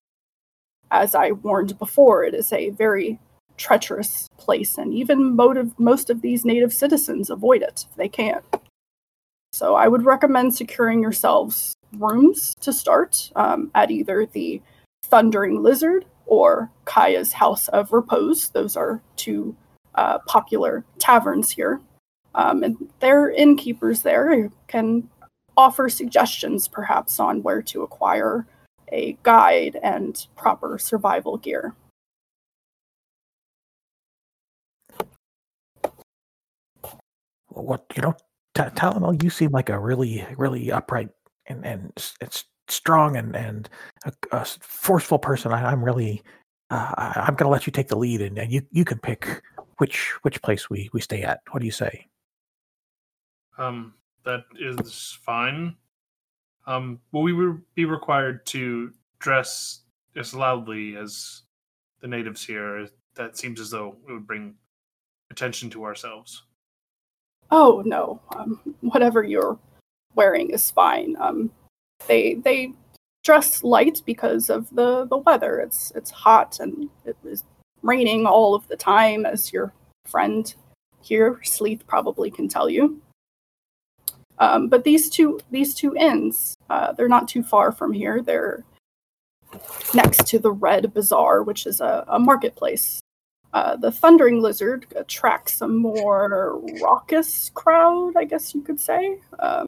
[0.92, 3.20] As I warned before, it is a very
[3.58, 8.42] treacherous place, and even motive, most of these native citizens avoid it if they can.
[9.52, 14.62] So I would recommend securing yourselves rooms to start um, at either the
[15.06, 18.50] Thundering Lizard or Kaya's House of Repose.
[18.50, 19.56] Those are two
[19.96, 21.82] uh, popular taverns here.
[22.34, 25.10] Um, and their innkeepers there can
[25.56, 28.46] offer suggestions perhaps on where to acquire
[28.92, 31.74] a guide and proper survival gear.
[37.48, 38.16] What you know,
[38.54, 41.10] Talonel, you seem like a really, really upright
[41.48, 43.70] and and it's strong and and
[44.06, 45.52] a, a s- forceful person.
[45.52, 46.24] I, I'm really,
[46.70, 49.00] uh, I- I'm going to let you take the lead, and, and you you can
[49.00, 49.42] pick
[49.78, 51.42] which which place we we stay at.
[51.52, 52.08] What do you say?
[53.58, 55.76] Um, that is fine.
[56.68, 59.82] Um, will we re- be required to dress
[60.16, 61.44] as loudly as
[62.02, 62.88] the natives here?
[63.16, 64.56] That seems as though it would bring
[65.32, 66.44] attention to ourselves.
[67.52, 69.58] Oh no, um, whatever you're
[70.16, 71.16] wearing is fine.
[71.20, 71.52] Um,
[72.08, 72.74] they they
[73.24, 75.60] dress light because of the the weather.
[75.60, 77.44] It's it's hot and it is
[77.82, 79.74] raining all of the time, as your
[80.06, 80.54] friend
[81.02, 83.02] here, Sleeth, probably can tell you.
[84.40, 88.22] Um, but these two these two inns, uh, they're not too far from here.
[88.22, 88.64] They're
[89.94, 93.02] next to the Red Bazaar, which is a, a marketplace.
[93.54, 99.20] Uh, the Thundering Lizard attracts a more raucous crowd, I guess you could say.
[99.40, 99.66] Um,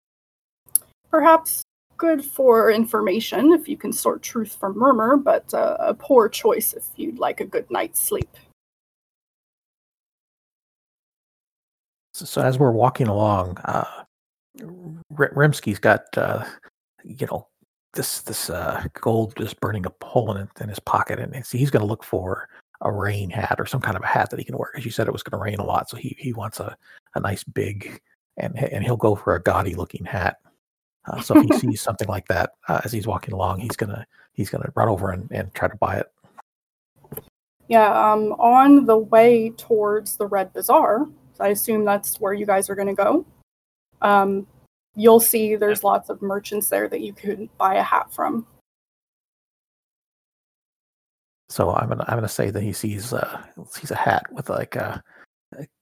[1.09, 1.63] perhaps
[1.97, 6.73] good for information if you can sort truth from murmur, but uh, a poor choice
[6.73, 8.29] if you'd like a good night's sleep.
[12.13, 14.03] So, so as we're walking along, uh,
[15.17, 16.45] R- Rimsky's got uh,
[17.03, 17.47] you know
[17.93, 21.81] this this uh, gold just burning a hole in, in his pocket, and he's going
[21.81, 22.47] to look for
[22.81, 24.69] a rain hat or some kind of a hat that he can wear.
[24.71, 26.75] Because you said it was going to rain a lot, so he he wants a,
[27.15, 27.99] a nice big
[28.37, 30.37] and and he'll go for a gaudy looking hat.
[31.07, 34.05] Uh, so if he sees something like that uh, as he's walking along, he's gonna
[34.33, 36.11] he's gonna run over and, and try to buy it.
[37.67, 41.05] Yeah, um, on the way towards the Red Bazaar,
[41.39, 43.25] I assume that's where you guys are going to go.
[44.01, 44.47] Um,
[44.95, 48.45] you'll see there's lots of merchants there that you could buy a hat from.
[51.49, 54.75] So I'm gonna I'm gonna say that he sees uh sees a hat with like
[54.75, 55.01] a,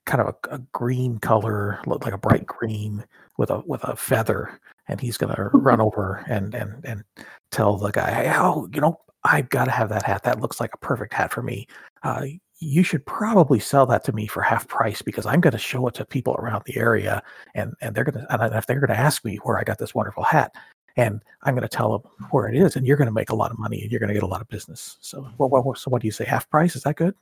[0.06, 3.04] kind of a, a green color, look like a bright green
[3.38, 7.04] with a with a feather, and he's gonna run over and and and
[7.52, 10.24] tell the guy, hey, oh, you know, I've got to have that hat.
[10.24, 11.68] That looks like a perfect hat for me.
[12.04, 12.26] Uh,
[12.60, 15.88] you should probably sell that to me for half price because I'm going to show
[15.88, 17.22] it to people around the area,
[17.54, 20.24] and and they're gonna and if they're gonna ask me where I got this wonderful
[20.24, 20.54] hat,
[20.98, 23.36] and I'm going to tell them where it is, and you're going to make a
[23.36, 24.98] lot of money and you're going to get a lot of business.
[25.02, 26.26] So, so what do you say?
[26.26, 26.76] Half price?
[26.76, 27.16] Is that good?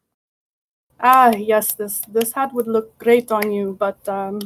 [1.00, 4.40] Ah, yes, this this hat would look great on you, but um,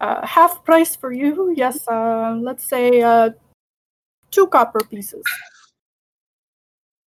[0.00, 1.54] uh, half price for you.
[1.56, 3.30] Yes, uh, let's say uh,
[4.30, 5.22] two copper pieces.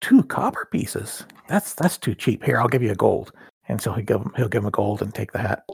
[0.00, 1.24] Two copper pieces.
[1.48, 2.42] That's that's too cheap.
[2.42, 3.32] Here, I'll give you a gold.
[3.68, 5.64] And so he'll give him he'll give him a gold and take the hat.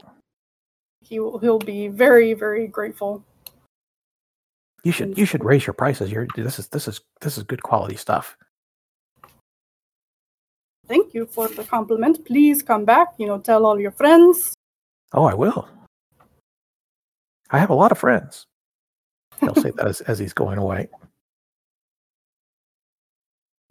[1.01, 3.23] He will he'll be very very grateful.
[4.83, 6.11] You should you should raise your prices.
[6.11, 8.37] You're this is this is this is good quality stuff.
[10.87, 12.25] Thank you for the compliment.
[12.25, 13.09] Please come back.
[13.17, 14.53] You know, tell all your friends.
[15.13, 15.67] Oh, I will.
[17.49, 18.47] I have a lot of friends.
[19.39, 20.89] He'll say that as, as he's going away.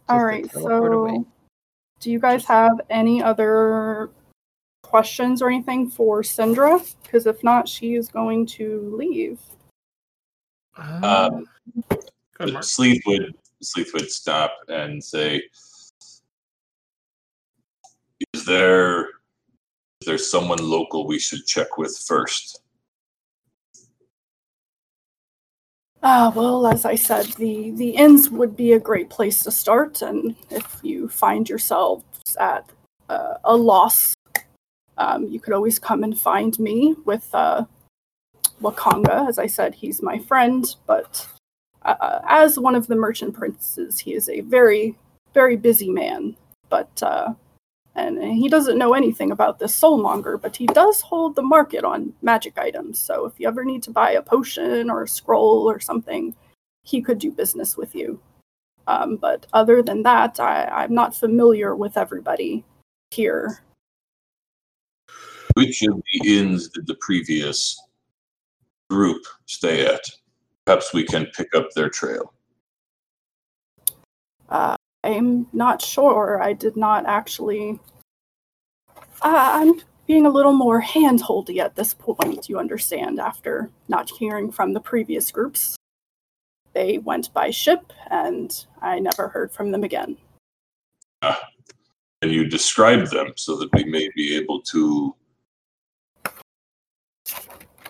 [0.09, 0.59] All Just to
[0.93, 1.15] away.
[1.15, 1.27] So,
[1.99, 4.09] do you guys have any other
[4.83, 6.95] questions or anything for Syndra?
[7.03, 9.39] Because if not, she is going to leave.
[10.77, 11.45] Um,
[12.37, 12.63] Good, Mark.
[12.63, 15.41] Sleeth would Sleeth would stop and say,
[18.33, 19.07] "Is there
[20.01, 22.61] is there someone local we should check with first?
[26.03, 30.01] Ah, well, as I said, the the inns would be a great place to start,
[30.01, 32.03] and if you find yourselves
[32.39, 32.69] at
[33.09, 34.15] uh, a loss,
[34.97, 37.65] um, you could always come and find me with uh,
[38.61, 39.27] Wakanga.
[39.27, 41.27] As I said, he's my friend, but
[41.81, 44.95] uh, as one of the merchant princes, he is a very
[45.33, 46.35] very busy man.
[46.69, 47.33] But uh,
[47.97, 52.13] And he doesn't know anything about this soulmonger, but he does hold the market on
[52.21, 52.99] magic items.
[52.99, 56.35] So if you ever need to buy a potion or a scroll or something,
[56.83, 58.21] he could do business with you.
[58.85, 62.63] Um, but other than that, I, I'm not familiar with everybody
[63.09, 63.63] here.
[65.55, 67.81] Which of the inns did the previous
[68.91, 70.03] group stay at?
[70.65, 72.31] Perhaps we can pick up their trail.
[74.49, 74.75] Uh,
[75.07, 76.41] I'm not sure.
[76.43, 77.79] I did not actually.
[79.21, 84.51] Uh, I'm being a little more handholdy at this point, you understand, after not hearing
[84.51, 85.77] from the previous groups.
[86.73, 90.17] They went by ship, and I never heard from them again.
[91.21, 95.15] And you describe them so that we may be able to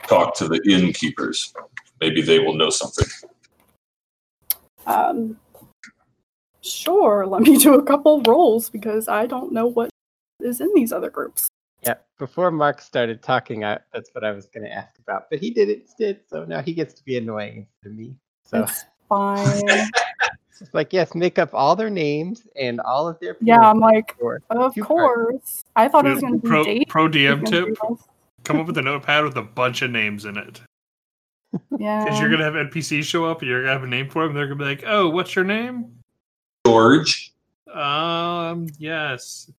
[0.07, 1.53] talk to the innkeepers?
[1.99, 3.07] Maybe they will know something.
[4.85, 5.37] Um,
[6.61, 9.89] sure, let me do a couple rolls because I don't know what
[10.41, 11.47] is in these other groups.
[11.83, 15.29] Yeah, before Mark started talking, I, that's what I was going to ask about.
[15.29, 18.15] But he did it instead, so now he gets to be annoying to me.
[18.43, 19.61] So It's fine.
[20.59, 23.37] it's like, yes, make up all their names and all of their.
[23.41, 24.41] yeah, I'm like, Sure.
[24.49, 25.63] of You are- course.
[25.75, 26.89] I thought it was going to be pro, date.
[26.89, 27.95] pro DM tip: gonna
[28.43, 30.61] come up with a notepad with a bunch of names in it.
[31.79, 32.03] Yeah.
[32.03, 34.33] Because you're gonna have NPCs show up, and you're gonna have a name for them.
[34.35, 35.91] They're gonna be like, "Oh, what's your name?"
[36.67, 37.33] George,
[37.73, 39.51] Um, yes.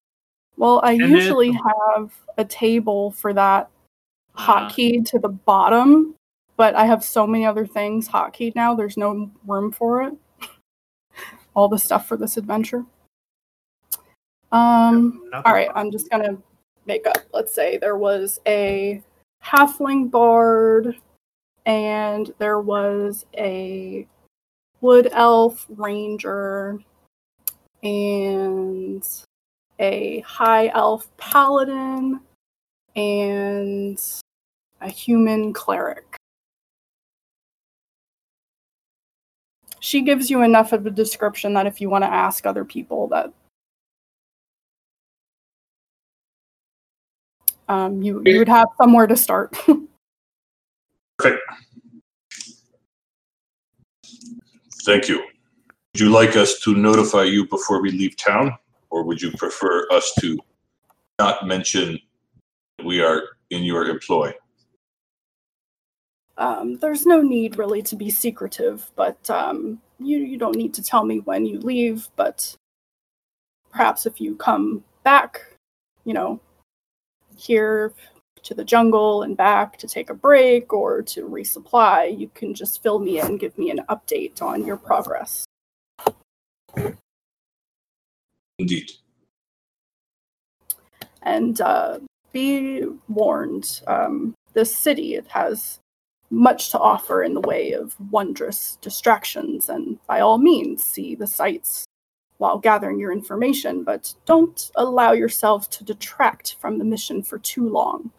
[0.57, 3.71] Well, I And usually then- have a table for that
[4.37, 6.15] hotkey to the bottom,
[6.57, 8.75] but I have so many other things hotkeyed now.
[8.75, 10.15] There's no room for it.
[11.55, 12.85] All the stuff for this adventure.
[14.51, 15.29] Um.
[15.33, 15.71] All right.
[15.75, 16.39] I'm just gonna
[16.87, 17.19] make up.
[17.33, 19.03] Let's say there was a
[19.45, 20.97] halfling bard,
[21.67, 24.07] and there was a
[24.81, 26.81] wood elf ranger,
[27.83, 29.07] and
[29.79, 32.21] a high elf paladin,
[32.97, 34.01] and
[34.81, 36.17] a human cleric.
[39.81, 43.09] She gives you enough of a description that if you want to ask other people
[43.09, 43.33] that
[47.69, 49.53] um, you you would have somewhere to start.
[51.19, 51.43] perfect.
[54.85, 55.23] Thank you.
[55.99, 58.57] Would you like us to notify you before we leave town,
[58.89, 60.39] or would you prefer us to
[61.19, 61.99] not mention
[62.85, 64.33] we are in your employ?
[66.39, 70.83] um, there's no need really to be secretive, but um, you you don't need to
[70.85, 72.09] tell me when you leave.
[72.15, 72.55] But
[73.71, 75.41] perhaps if you come back,
[76.05, 76.41] you know,
[77.37, 77.93] here
[78.45, 82.85] to the jungle and back to take a break or to resupply, you can just
[82.85, 85.48] fill me in, give me an update on your progress.
[88.59, 88.91] Indeed.
[91.23, 91.99] and uh,
[92.33, 95.79] be warned um, this city has
[96.31, 101.27] much to offer in the way of wondrous distractions and by all means see the
[101.27, 101.85] sights
[102.39, 107.69] while gathering your information but don't allow yourself to detract from the mission for too
[107.69, 108.11] long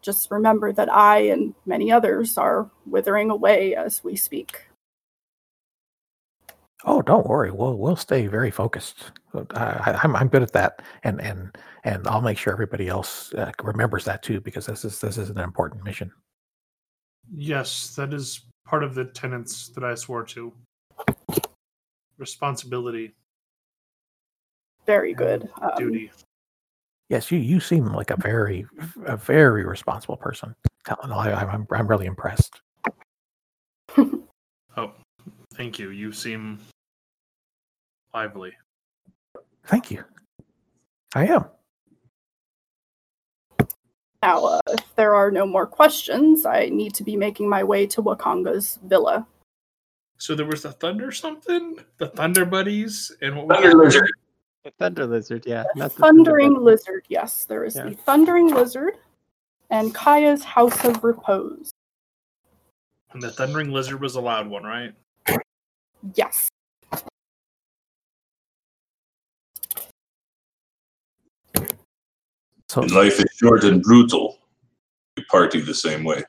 [0.00, 4.62] just remember that i and many others are withering away as we speak
[6.86, 7.50] Oh, don't worry.
[7.50, 9.12] We'll we'll stay very focused.
[9.34, 13.32] Uh, I, I'm I'm good at that, and and and I'll make sure everybody else
[13.34, 16.12] uh, remembers that too, because this is this is an important mission.
[17.32, 20.52] Yes, that is part of the tenets that I swore to.
[22.18, 23.14] Responsibility,
[24.86, 26.10] very good um, duty.
[27.08, 28.66] Yes, you you seem like a very
[29.06, 30.54] a very responsible person.
[30.86, 32.60] I, I'm I'm really impressed.
[34.76, 34.92] Oh,
[35.54, 35.90] thank you.
[35.90, 36.58] You seem
[38.14, 38.52] lively.
[39.66, 40.04] Thank you.
[41.14, 41.44] I am.
[44.22, 47.86] Now, uh, if there are no more questions, I need to be making my way
[47.88, 49.26] to Wakanga's villa.
[50.16, 54.10] So there was the thunder something, the thunder buddies, and what was Thunder the- lizard.
[54.64, 55.64] The Thunder Lizard, yeah.
[55.74, 56.62] The not the Thundering Thunderbird.
[56.64, 57.82] Lizard, yes, there is Yeah.
[57.84, 58.94] the Thundering Lizard
[59.68, 61.70] and Kaya's House of Repose.
[63.12, 64.94] And the thundering lizard was a loud one, right?
[66.14, 66.48] Yes.
[72.74, 74.36] So life is short and brutal.
[75.16, 76.24] We party the same way.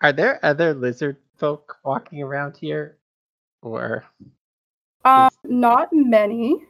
[0.00, 2.96] Are there other lizard folk walking around here?
[3.60, 4.04] Or
[5.04, 6.64] Uh, not many.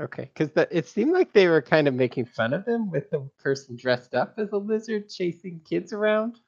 [0.00, 3.20] okay, because it seemed like they were kind of making fun of them with the
[3.38, 6.40] person dressed up as a lizard chasing kids around.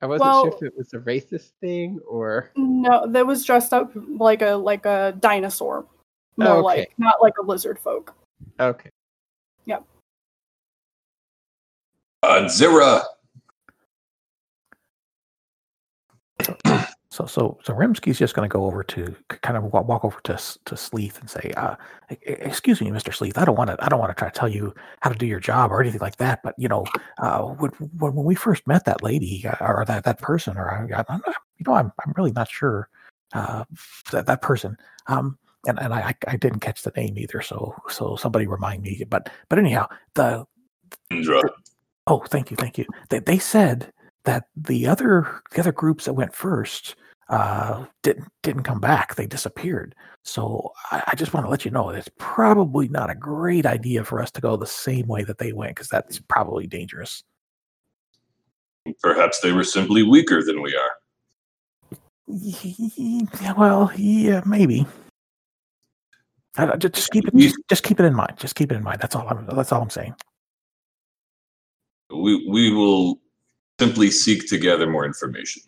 [0.00, 3.90] I wasn't sure if it was a racist thing or No, that was dressed up
[3.94, 5.84] like a like a dinosaur.
[6.36, 6.62] More Okay.
[6.62, 8.14] like not like a lizard folk.
[8.60, 8.90] okay.
[12.24, 13.04] Godzilla.
[17.10, 20.20] So so so Rimsky's just going to go over to kind of walk, walk over
[20.24, 21.74] to to Sleeth and say, uh,
[22.12, 23.38] "E- e- "Excuse me, Mister Sleeth.
[23.38, 25.26] I don't want to I don't want to try to tell you how to do
[25.26, 26.42] your job or anything like that.
[26.44, 26.84] But you know,
[27.18, 31.04] uh, when, when we first met that lady uh, or that that person, or I,
[31.08, 31.22] I'm
[31.58, 32.88] you know, I'm I'm really not sure
[33.32, 33.64] uh,
[34.12, 34.76] that that person.
[35.06, 37.40] Um, and and I I I didn't catch the name either.
[37.42, 39.02] So so somebody remind me.
[39.08, 40.46] But but anyhow, the.
[42.08, 42.86] Oh, thank you, thank you.
[43.10, 43.92] They they said
[44.24, 46.96] that the other the other groups that went first
[47.28, 49.14] uh, didn't didn't come back.
[49.14, 49.94] They disappeared.
[50.22, 54.04] So I, I just want to let you know it's probably not a great idea
[54.04, 57.22] for us to go the same way that they went because that's probably dangerous.
[59.02, 60.90] Perhaps they were simply weaker than we are.
[62.26, 64.86] Yeah, well, yeah, maybe.
[66.56, 68.38] I, just, just keep it just, just keep it in mind.
[68.38, 69.00] Just keep it in mind.
[69.00, 69.28] That's all.
[69.28, 70.14] I'm, that's all I'm saying.
[72.10, 73.20] We we will
[73.78, 75.62] simply seek to gather more information.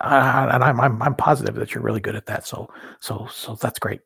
[0.00, 2.46] Uh, and I'm, I'm I'm positive that you're really good at that.
[2.46, 4.00] So so so that's great.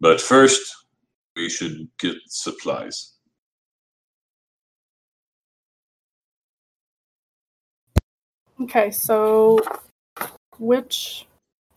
[0.00, 0.74] But first,
[1.36, 3.12] we should get supplies.
[8.60, 9.58] Okay, so
[10.58, 11.26] which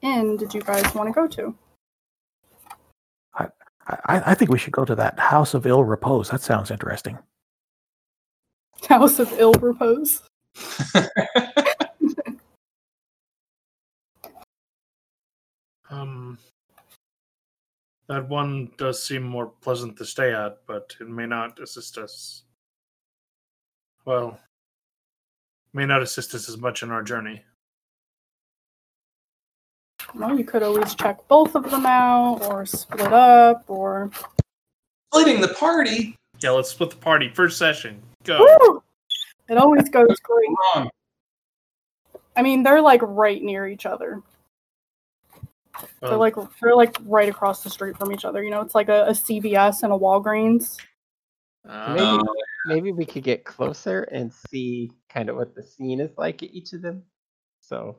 [0.01, 1.55] inn did you guys want to go to?
[3.88, 6.29] I, I I think we should go to that House of Ill Repose.
[6.29, 7.17] That sounds interesting.
[8.89, 10.21] House of Ill Repose.
[15.89, 16.38] Um,
[18.07, 22.43] that one does seem more pleasant to stay at, but it may not assist us.
[24.05, 24.39] Well,
[25.73, 27.43] may not assist us as much in our journey.
[30.16, 34.11] Well, you could always check both of them out, or split up, or
[35.13, 36.16] Splitting the party.
[36.41, 37.30] Yeah, let's split the party.
[37.30, 38.01] First session.
[38.24, 38.39] Go.
[38.39, 38.84] Woo!
[39.47, 40.49] It always goes great.
[40.76, 40.89] Wrong.
[42.36, 44.22] I mean, they're like right near each other.
[46.01, 48.43] They're Well, like they're like right across the street from each other.
[48.43, 50.78] You know, it's like a, a CVS and a Walgreens.
[51.66, 52.24] Maybe Uh,
[52.66, 56.53] maybe we could get closer and see kind of what the scene is like at
[56.53, 57.03] each of them.
[57.61, 57.97] So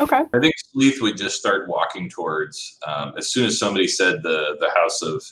[0.00, 0.22] Okay.
[0.32, 4.56] I think Sleeth would just start walking towards um, as soon as somebody said the
[4.60, 5.22] the house of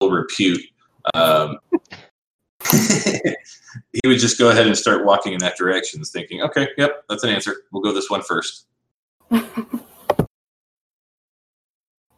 [0.00, 0.62] ill repute.
[1.14, 1.58] Um,
[2.70, 7.22] he would just go ahead and start walking in that direction, thinking, "Okay, yep, that's
[7.24, 7.56] an answer.
[7.72, 8.66] We'll go this one first.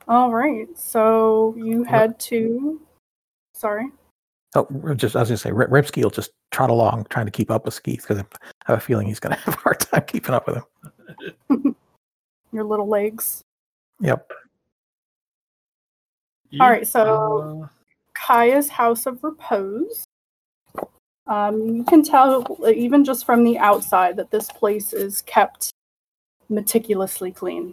[0.09, 0.67] All right.
[0.77, 2.81] So you head to.
[3.55, 3.87] Sorry.
[4.57, 7.51] Oh, just I was gonna say Ri- Ripsky will just trot along trying to keep
[7.51, 8.25] up with Sleeth because I
[8.65, 11.70] have a feeling he's gonna have a hard time keeping up with him.
[12.53, 13.43] Your little legs.
[14.01, 14.31] Yep.
[16.51, 16.87] you- All right.
[16.87, 17.69] So uh,
[18.15, 20.05] Kaya's House of Repose.
[21.27, 25.71] Um, you can tell, even just from the outside, that this place is kept
[26.49, 27.73] meticulously clean.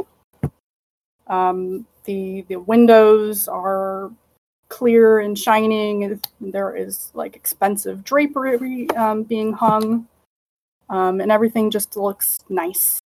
[1.26, 4.12] Um, the the windows are
[4.70, 6.22] clear and shining.
[6.40, 10.08] There is like expensive drapery um, being hung,
[10.90, 13.00] um, and everything just looks nice.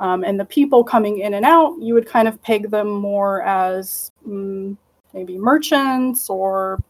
[0.00, 3.42] Um, and the people coming in and out, you would kind of peg them more
[3.42, 4.76] as mm,
[5.12, 6.80] maybe merchants or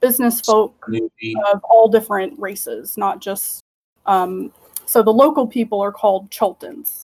[0.00, 3.60] business folk Maybe of all different races, not just.
[4.04, 4.52] Um,
[4.84, 7.02] so the local people are called Chultans.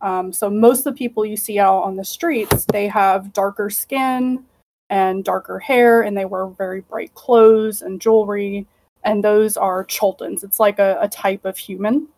[0.00, 3.70] Um, so most of the people you see out on the streets, they have darker
[3.70, 4.44] skin
[4.90, 8.66] and darker hair, and they wear very bright clothes and jewelry.
[9.04, 10.42] And those are Chultans.
[10.44, 12.08] It's like a, a type of human,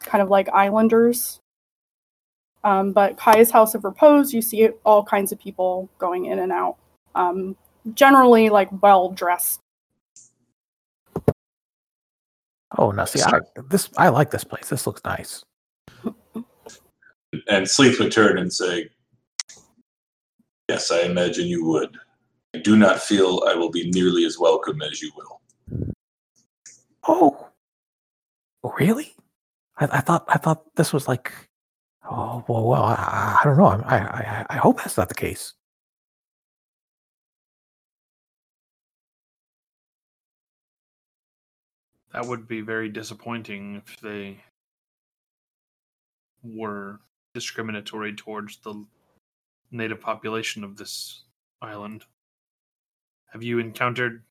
[0.00, 1.40] kind of like islanders.
[2.62, 6.52] Um, but Kai's House of Repose, you see all kinds of people going in and
[6.52, 6.76] out.
[7.14, 7.56] Um,
[7.94, 9.60] generally, like well dressed.
[12.78, 14.68] Oh no, see, I, this I like this place.
[14.68, 15.42] This looks nice.
[17.48, 18.90] and Sleeth would turn and say,
[20.68, 21.96] "Yes, I imagine you would.
[22.54, 25.40] I do not feel I will be nearly as welcome as you will."
[27.08, 27.48] Oh,
[28.62, 29.14] oh really?
[29.80, 31.32] I, I thought I thought this was like.
[32.12, 33.66] Oh well, well, I, I don't know.
[33.66, 35.54] I, I I hope that's not the case.
[42.12, 44.38] that would be very disappointing if they
[46.42, 47.00] were
[47.34, 48.84] discriminatory towards the
[49.70, 51.22] native population of this
[51.62, 52.04] island.
[53.32, 54.24] Have you encountered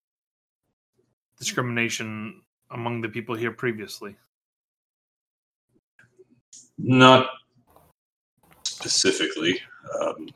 [1.38, 2.42] discrimination
[2.72, 4.18] among the people here previously?
[6.82, 7.28] Not
[8.64, 9.60] specifically.
[10.00, 10.30] Um,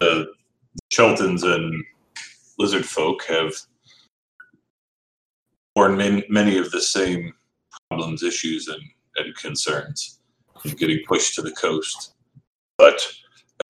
[0.00, 0.32] the
[0.90, 1.84] Chultans and
[2.58, 3.52] lizard folk have
[5.74, 7.34] borne man, many of the same
[7.90, 8.80] problems, issues, and,
[9.16, 10.20] and concerns
[10.64, 12.14] in getting pushed to the coast.
[12.78, 13.06] But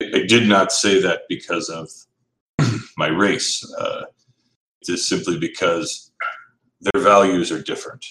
[0.01, 1.89] I, I did not say that because of
[2.97, 3.61] my race.
[3.77, 4.05] Uh,
[4.81, 6.13] it is simply because
[6.79, 8.05] their values are different.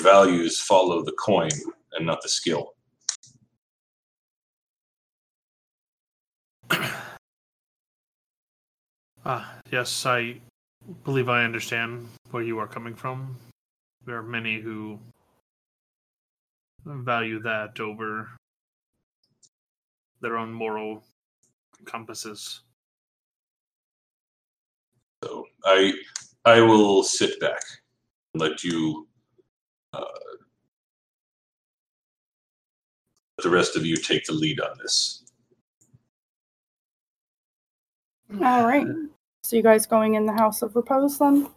[0.00, 1.50] Values follow the coin
[1.94, 2.74] and not the skill.
[9.24, 10.40] Ah, yes, I
[11.04, 13.36] believe I understand where you are coming from.
[14.04, 14.98] There are many who
[16.84, 18.28] value that over
[20.20, 21.04] their own moral
[21.84, 22.62] compasses.
[25.22, 25.92] So I
[26.44, 27.60] I will sit back
[28.34, 29.06] and let you
[29.92, 30.04] uh,
[33.42, 35.24] the rest of you take the lead on this.
[38.42, 38.86] All right.
[39.42, 41.48] So you guys going in the House of Repose then?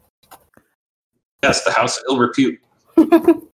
[1.43, 2.59] Yes, the House of Ill Repute.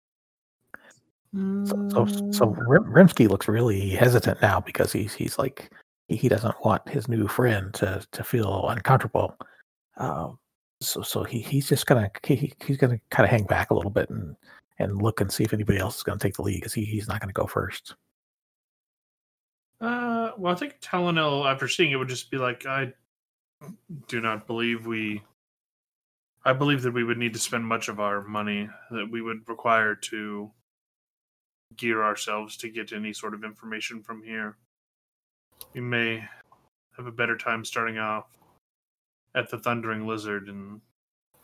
[1.32, 5.70] So, so, so Rimsky looks really hesitant now because he's he's like
[6.08, 9.36] he, he doesn't want his new friend to to feel uncomfortable.
[9.96, 10.40] Um,
[10.80, 13.92] so so he, he's just gonna he, he's gonna kind of hang back a little
[13.92, 14.34] bit and
[14.80, 17.06] and look and see if anybody else is gonna take the lead because he, he's
[17.06, 17.94] not gonna go first.
[19.80, 22.92] Uh, well, I think Talonel, after seeing it, would just be like, I
[24.08, 25.22] do not believe we.
[26.44, 29.46] I believe that we would need to spend much of our money that we would
[29.46, 30.50] require to
[31.76, 34.56] gear ourselves to get any sort of information from here.
[35.74, 36.24] We may
[36.96, 38.24] have a better time starting off
[39.34, 40.80] at the Thundering Lizard, and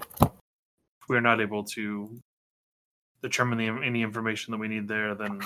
[0.00, 2.22] if we are not able to
[3.20, 5.40] determine the, any information that we need there, then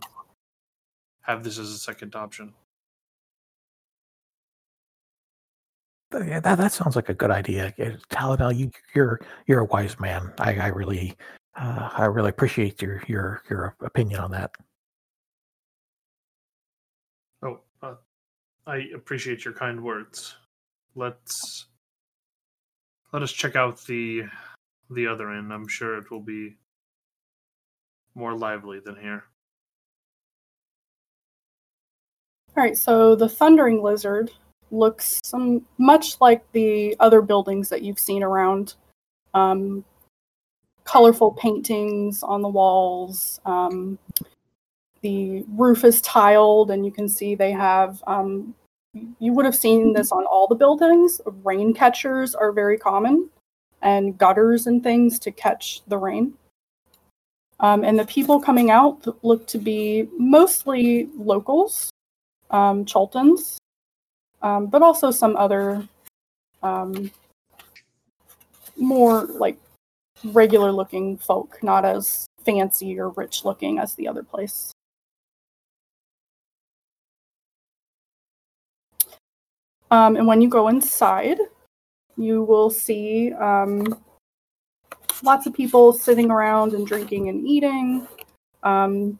[1.22, 2.54] have this as a second option.
[6.10, 7.72] That that sounds like a good idea.
[7.76, 10.32] Yeah, Taladel, you you're you're a wise man.
[10.38, 11.16] I I really
[11.56, 14.50] uh, I really appreciate your your your opinion on that.
[17.42, 17.94] Oh, uh,
[18.66, 20.34] I appreciate your kind words.
[20.94, 21.66] Let's
[23.12, 24.24] let us check out the
[24.90, 25.52] the other end.
[25.52, 26.56] I'm sure it will be
[28.14, 29.24] more lively than here.
[32.56, 34.32] All right, so the Thundering Lizard
[34.70, 38.74] looks some much like the other buildings that you've seen around.
[39.34, 39.84] Um,
[40.84, 43.40] colorful paintings on the walls.
[43.44, 43.98] Um,
[45.02, 48.02] the roof is tiled, and you can see they have.
[48.06, 48.54] Um,
[49.18, 51.20] you would have seen this on all the buildings.
[51.44, 53.30] Rain catchers are very common,
[53.82, 56.34] and gutters and things to catch the rain.
[57.60, 61.90] Um, and the people coming out look to be mostly locals,
[62.50, 63.59] um, Chultans,
[64.42, 65.86] um, but also some other
[66.62, 67.10] um,
[68.76, 69.58] more like
[70.24, 74.72] regular looking folk, not as fancy or rich looking as the other place.
[79.90, 81.38] Um, and when you go inside,
[82.16, 84.00] you will see um,
[85.22, 88.06] lots of people sitting around and drinking and eating.
[88.62, 89.18] Um,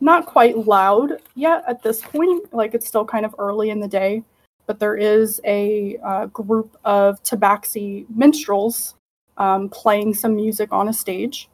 [0.00, 3.88] not quite loud yet at this point, like it's still kind of early in the
[3.88, 4.22] day,
[4.66, 8.94] but there is a uh, group of tabaxi minstrels
[9.36, 11.48] um, playing some music on a stage.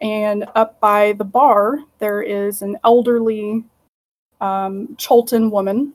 [0.00, 3.64] And up by the bar, there is an elderly
[4.40, 5.92] um, Chultan woman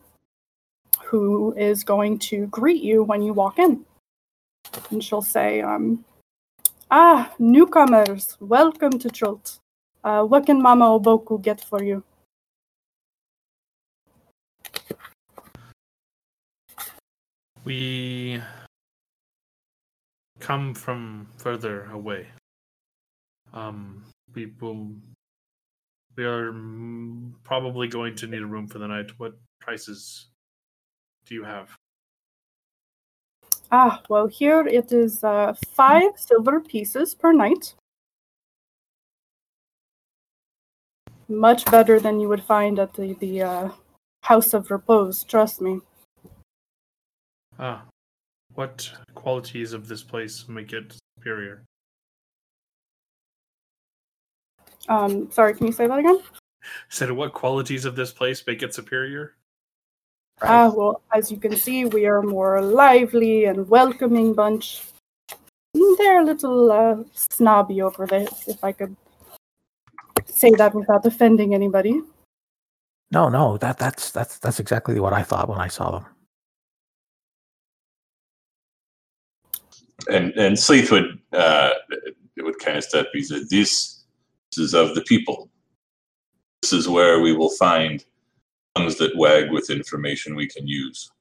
[1.04, 3.84] who is going to greet you when you walk in.
[4.92, 6.04] And she'll say, um,
[6.92, 9.60] Ah, newcomers, welcome to Chult.
[10.06, 12.04] Uh, what can Mama Oboku get for you?
[17.64, 18.40] We
[20.40, 22.28] come from further away.
[23.52, 24.04] Um,
[24.36, 24.92] we will.
[26.16, 26.54] We are
[27.44, 29.10] probably going to need a room for the night.
[29.18, 30.28] What prices
[31.26, 31.76] do you have?
[33.72, 37.74] Ah, well, here it is uh, five silver pieces per night.
[41.28, 43.70] Much better than you would find at the, the uh,
[44.24, 45.80] House of Repose, trust me.
[47.58, 47.84] Ah,
[48.54, 51.64] what qualities of this place make it superior?
[54.88, 56.22] Um, sorry, can you say that again?
[56.90, 59.36] Said what qualities of this place make it superior?
[60.42, 64.84] Ah, well, as you can see, we are a more lively and welcoming bunch.
[65.76, 68.96] Mm, They're a little uh, snobby over there, if I could
[70.26, 72.02] say that without offending anybody.
[73.12, 76.06] No, no, that that's that's that's exactly what I thought when I saw them.
[80.10, 81.72] And and Sleeth would uh,
[82.36, 83.08] it would kind of step.
[83.14, 84.04] He said, "This,
[84.52, 85.50] this is of the people.
[86.62, 88.04] This is where we will find
[88.76, 91.12] tongues that wag with information we can use.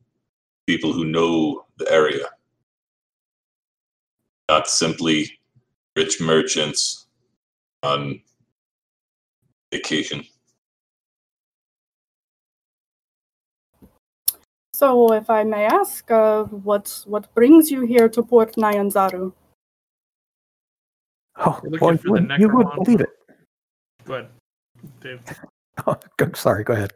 [0.66, 2.26] People who know the area,
[4.48, 5.38] not simply
[5.96, 7.06] rich merchants
[7.82, 8.20] on
[9.78, 10.24] vacation."
[14.74, 19.32] So, if I may ask, uh, what what brings you here to Port Nyanzaru?
[21.36, 23.10] Oh, boy, for you the wouldn't, you wouldn't believe it.
[24.04, 24.28] Go ahead,
[25.00, 25.22] Dave.
[25.86, 26.92] Oh, go- sorry, go ahead.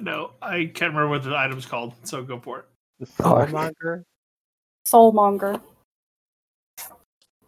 [0.00, 2.64] No, I can't remember what the item's called, so go for it.
[3.00, 3.50] The Oh, okay.
[3.52, 4.04] soulmonger.
[4.86, 5.60] Soulmonger.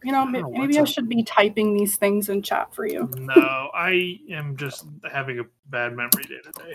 [0.03, 3.09] You know, may- Oh, maybe I should be typing these things in chat for you.
[3.19, 6.75] No, I am just having a bad memory day today.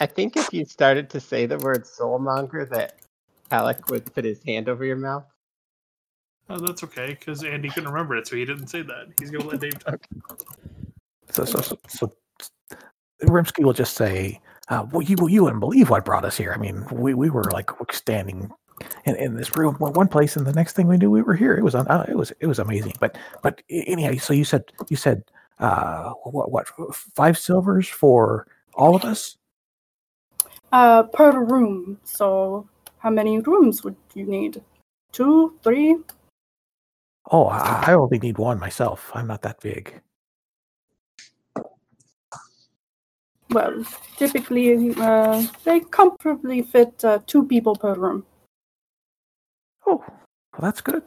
[0.00, 2.96] I think if you started to say the word soulmonger, that
[3.50, 5.24] Alec would put his hand over your mouth.
[6.48, 9.06] Oh, that's okay, because Andy couldn't remember it, so he didn't say that.
[9.18, 10.06] He's gonna let Dave talk.
[11.30, 12.12] So, so, so, so
[13.24, 16.52] Rimsky will just say, uh, well, you, you wouldn't believe what brought us here.
[16.52, 18.50] I mean, we, we were like standing
[19.04, 21.56] in, in this room, one place, and the next thing we knew, we were here.
[21.56, 22.94] It was, un- uh, it was, it was amazing.
[23.00, 25.22] But, but anyhow, so you said, you said,
[25.58, 29.36] uh, what, what, five silvers for all of us?
[30.72, 31.98] Uh, per room.
[32.04, 32.68] So,
[32.98, 34.62] how many rooms would you need?
[35.12, 35.96] Two, three?
[37.30, 39.10] Oh, I, I only need one myself.
[39.14, 40.00] I'm not that big.
[43.50, 43.84] Well,
[44.16, 48.26] typically, uh, they comfortably fit uh, two people per room.
[49.86, 51.02] Oh, well, that's good.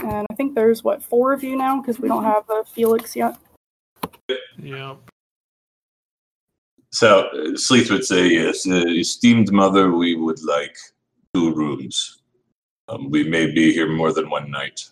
[0.00, 3.16] And I think there's what four of you now because we don't have uh, Felix
[3.16, 3.36] yet.
[4.56, 4.94] Yeah.
[6.92, 10.76] So uh, Sleeth would say, "Yes, uh, esteemed mother, we would like
[11.34, 12.22] two rooms.
[12.88, 14.88] Um, we may be here more than one night."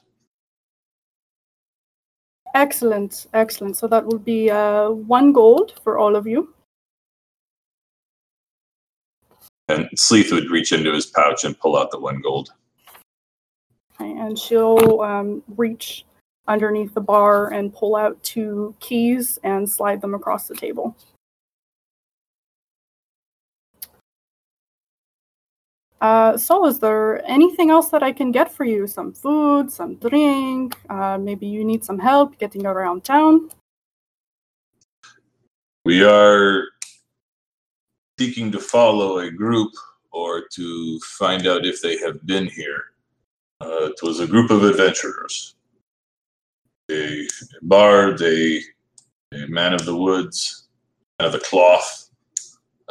[2.54, 3.76] Excellent, excellent.
[3.76, 6.52] So that will be uh, one gold for all of you.
[9.68, 12.50] And Sleeth would reach into his pouch and pull out the one gold.
[13.98, 16.04] and she'll um, reach
[16.46, 20.96] underneath the bar and pull out two keys and slide them across the table.
[26.00, 28.86] Uh, so, is there anything else that I can get for you?
[28.86, 30.76] Some food, some drink?
[30.90, 33.50] Uh, maybe you need some help getting around town?
[35.84, 36.64] We are
[38.18, 39.72] seeking to follow a group
[40.10, 42.84] or to find out if they have been here.
[43.60, 45.54] Uh, it was a group of adventurers.
[46.90, 47.26] A
[47.62, 48.60] bard, a,
[49.34, 50.68] a man of the woods,
[51.18, 52.10] man of the cloth,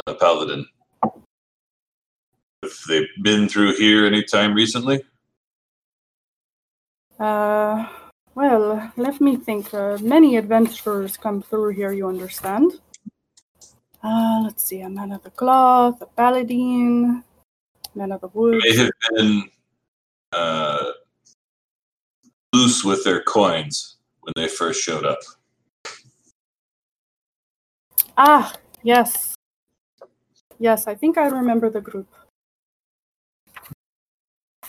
[0.08, 0.68] a paladin.
[1.04, 5.04] Have they been through here any time recently?
[7.20, 7.88] Uh,
[8.34, 9.74] well, let me think.
[9.74, 12.80] Uh, many adventurers come through here, you understand.
[14.06, 17.24] Uh, let's see, a man of the cloth, a paladin,
[17.95, 18.64] man of the woods.
[18.64, 19.49] May have been
[20.32, 20.91] uh,
[22.53, 25.18] loose with their coins when they first showed up.
[28.16, 28.53] Ah,
[28.84, 29.34] yes.
[30.60, 32.08] Yes, I think I remember the group.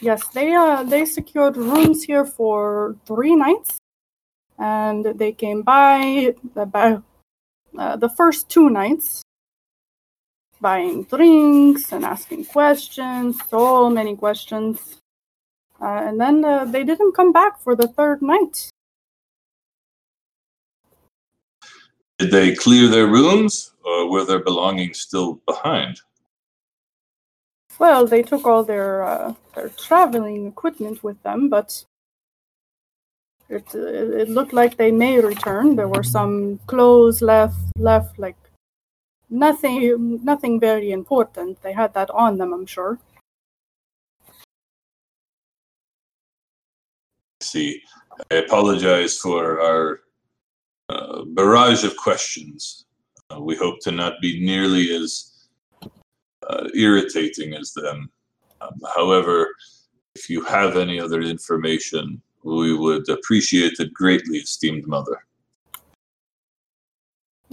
[0.00, 3.76] Yes, they uh they secured rooms here for three nights,
[4.58, 7.02] and they came by about
[7.76, 9.22] uh, the first two nights,
[10.60, 15.00] buying drinks and asking questions, so many questions,
[15.80, 18.70] uh, and then uh, they didn't come back for the third night.
[22.18, 26.00] Did they clear their rooms, or were their belongings still behind?
[27.78, 31.84] Well, they took all their uh, their traveling equipment with them, but
[33.50, 35.76] it it looked like they may return.
[35.76, 38.36] There were some clothes left left, like
[39.30, 41.62] nothing nothing very important.
[41.62, 42.98] They had that on them, I'm sure.
[47.40, 47.82] See,
[48.30, 50.00] I apologize for our
[50.88, 52.86] uh, barrage of questions.
[53.30, 55.48] Uh, we hope to not be nearly as
[56.48, 58.10] uh, irritating as them.
[58.60, 59.54] Um, however,
[60.14, 65.25] if you have any other information, we would appreciate it greatly, esteemed mother.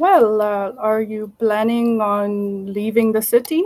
[0.04, 3.64] Well, uh, are you planning on leaving the city?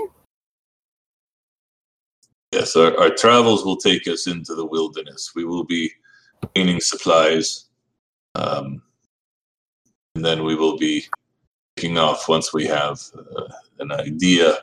[2.51, 5.31] Yes, our, our travels will take us into the wilderness.
[5.35, 5.91] We will be
[6.53, 7.65] gaining supplies,
[8.35, 8.83] um,
[10.13, 11.07] and then we will be
[11.75, 13.47] taking off once we have uh,
[13.79, 14.59] an idea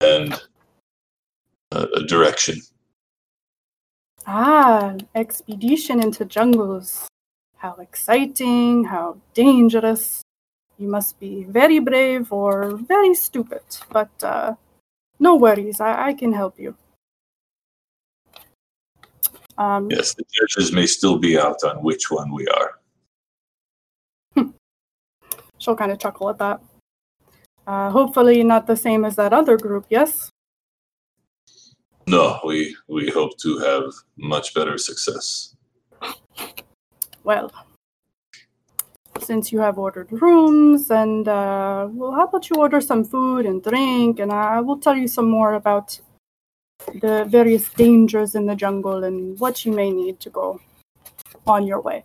[0.00, 0.32] and
[1.72, 2.62] a, a direction.
[4.26, 7.08] Ah, expedition into jungles.
[7.58, 10.23] How exciting, how dangerous.
[10.84, 14.54] You must be very brave or very stupid, but uh,
[15.18, 16.76] no worries, I, I can help you.
[19.56, 22.70] Um, Yes, the judges may still be out on which one we are.
[25.56, 26.60] She'll kind of chuckle at that.
[27.66, 30.28] Uh, hopefully, not the same as that other group, yes?
[32.06, 33.84] No, we we hope to have
[34.18, 35.56] much better success.
[37.22, 37.50] Well,
[39.24, 43.62] since you have ordered rooms, and uh, well, how about you order some food and
[43.62, 45.98] drink, and I will tell you some more about
[47.00, 50.60] the various dangers in the jungle and what you may need to go
[51.46, 52.04] on your way.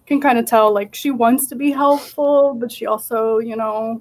[0.00, 3.56] You can kind of tell, like, she wants to be helpful, but she also, you
[3.56, 4.00] know,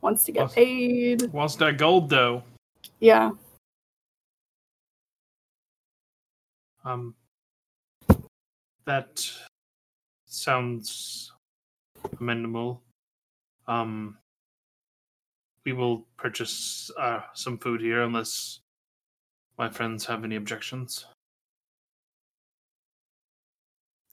[0.00, 1.32] wants to get Wants- paid.
[1.32, 2.42] Wants that gold though.
[3.00, 3.30] Yeah.
[6.84, 7.14] Um,
[8.86, 9.28] that
[10.26, 11.32] sounds
[12.16, 12.80] amendable.
[13.66, 14.18] Um,
[15.64, 18.60] we will purchase uh, some food here unless
[19.58, 21.06] my friends have any objections.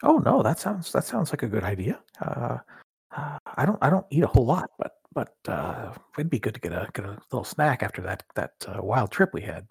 [0.01, 1.99] Oh no, that sounds that sounds like a good idea.
[2.19, 2.57] Uh,
[3.15, 6.55] uh, I don't I don't eat a whole lot, but but uh, it'd be good
[6.55, 9.65] to get a get a little snack after that that uh, wild trip we had.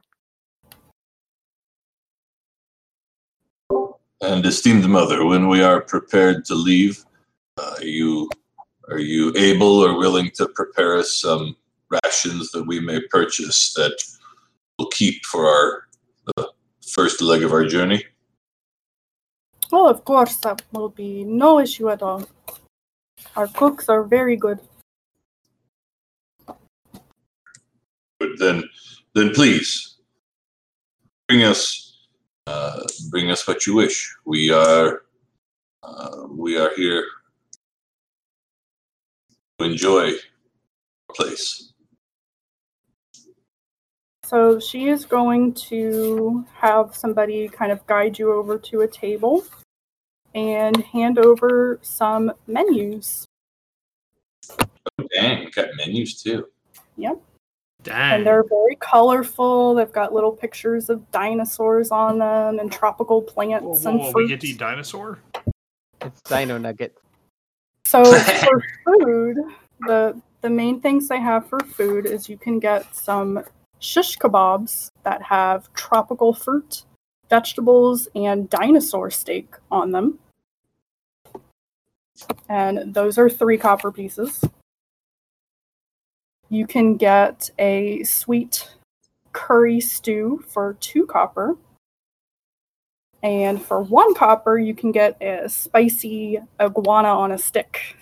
[4.23, 7.05] And esteemed mother, when we are prepared to leave,
[7.59, 8.31] uh, are you
[8.89, 11.57] are you able or willing to prepare us some
[12.05, 13.97] rations that we may purchase that
[14.79, 15.89] we'll keep for our
[16.37, 16.49] the
[16.87, 18.05] first leg of our journey?
[19.73, 22.25] Oh, of course, that will be no issue at all.
[23.35, 24.61] Our cooks are very good.
[26.47, 28.63] But then,
[29.15, 29.97] then please
[31.27, 31.92] bring us
[32.47, 34.15] uh, bring us what you wish.
[34.25, 35.03] We are
[35.83, 37.05] uh, we are here
[39.59, 41.73] to enjoy our place.
[44.25, 49.45] So she is going to have somebody kind of guide you over to a table
[50.35, 53.27] and hand over some menus.
[54.51, 56.47] Oh, dang, got menus too.
[56.97, 57.21] Yep.
[57.83, 58.15] Dang.
[58.15, 59.75] And they're very colorful.
[59.75, 64.13] They've got little pictures of dinosaurs on them and tropical plants Whoa, whoa, and whoa,
[64.13, 64.25] fruits.
[64.25, 65.19] we get to eat dinosaur?
[66.01, 66.97] It's Dino Nugget.
[67.87, 69.37] So for food,
[69.81, 73.45] the the main things they have for food is you can get some
[73.79, 76.85] shish kebabs that have tropical fruit,
[77.31, 80.19] vegetables, and dinosaur steak on them.
[82.49, 84.41] And those are three copper pieces.
[86.53, 88.69] You can get a sweet
[89.33, 91.57] curry stew for two copper.
[93.23, 97.97] And for one copper, you can get a spicy iguana on a stick.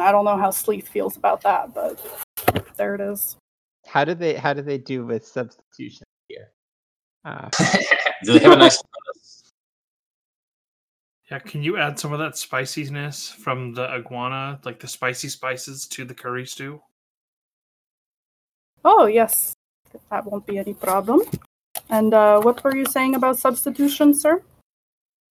[0.00, 2.04] I don't know how Sleeth feels about that, but
[2.76, 3.36] there it is.
[3.86, 6.50] How do they how do they do with substitution here?
[7.24, 7.48] Uh,
[8.24, 8.82] Do they have a nice?
[11.30, 15.86] Yeah, can you add some of that spiciness from the iguana, like the spicy spices,
[15.88, 16.80] to the curry stew?
[18.84, 19.54] Oh, yes.
[20.10, 21.20] That won't be any problem.
[21.90, 24.42] And uh, what were you saying about substitution, sir?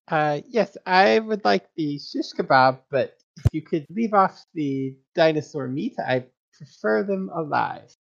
[0.07, 4.95] uh, yes, I would like the shish kebab, but if you could leave off the
[5.15, 7.93] dinosaur meat, I prefer them alive.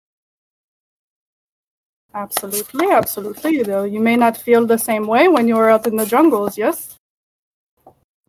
[2.14, 3.62] Absolutely, absolutely.
[3.62, 6.97] Though you may not feel the same way when you're out in the jungles, yes?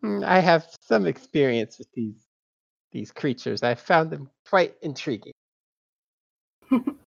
[0.06, 2.28] Mm, I have some experience with these
[2.92, 3.64] these creatures.
[3.64, 5.34] I found them quite intriguing.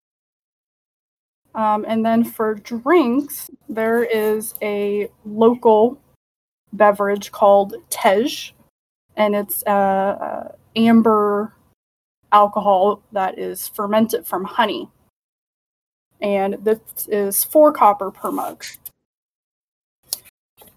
[1.57, 5.99] Um, and then for drinks, there is a local
[6.74, 8.53] beverage called Tej,
[9.16, 11.55] and it's uh, uh, amber
[12.30, 14.90] alcohol that is fermented from honey.
[16.20, 16.78] And this
[17.09, 18.62] is four copper per mug.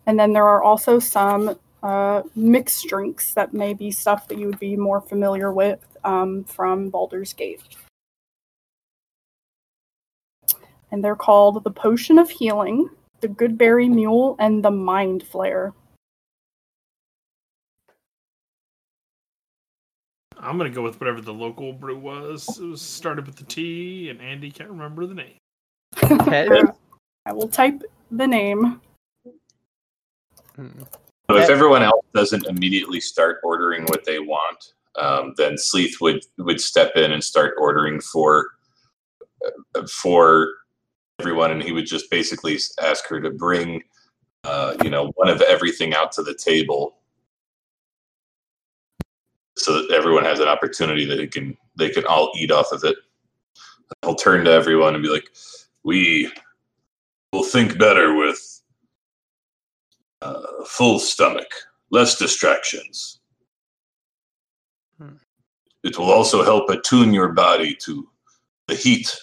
[0.05, 4.47] And then there are also some uh, mixed drinks that may be stuff that you
[4.47, 7.61] would be more familiar with um, from Baldur's Gate
[10.91, 12.89] and they're called the Potion of Healing,
[13.21, 15.73] the Goodberry Mule, and the Mind Flayer.
[20.37, 22.59] I'm gonna go with whatever the local brew was.
[22.59, 25.35] It was started with the T, and Andy can't remember the name.
[25.95, 26.47] Tej?
[27.25, 28.81] I will type the name.
[30.57, 30.87] Mm.
[31.29, 36.23] So if everyone else doesn't immediately start ordering what they want, um, then Sleeth would
[36.39, 38.47] would step in and start ordering for
[39.75, 40.49] uh, for
[41.19, 43.83] everyone, and he would just basically ask her to bring,
[44.43, 46.97] uh, you know, one of everything out to the table,
[49.55, 52.83] so that everyone has an opportunity that they can they can all eat off of
[52.83, 52.95] it.
[54.03, 55.29] He'll turn to everyone and be like,
[55.83, 56.31] "We
[57.33, 58.58] will think better with
[60.21, 61.51] uh, full stomach,
[61.91, 63.19] less distractions."
[64.97, 65.15] Hmm.
[65.83, 68.07] It will also help attune your body to
[68.67, 69.15] the heat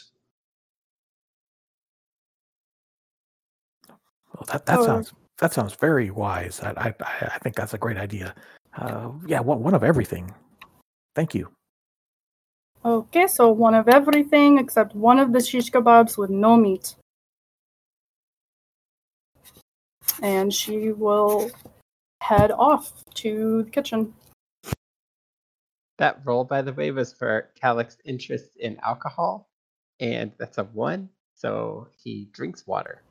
[4.36, 4.84] Well, that that Oh.
[4.84, 6.60] sounds that sounds very wise.
[6.60, 8.34] I I, I I think that's a great idea.
[8.76, 10.34] Uh, yeah, one, one of everything.
[11.14, 11.48] Thank you.
[12.84, 16.94] Okay, so one of everything except one of the shish kebabs with no meat.
[20.22, 21.50] And she will
[22.20, 24.14] head off to the kitchen.
[25.98, 29.48] That roll, by the way, was for Calyx's interest in alcohol,
[30.00, 31.08] and that's a one.
[31.34, 33.02] So he drinks water.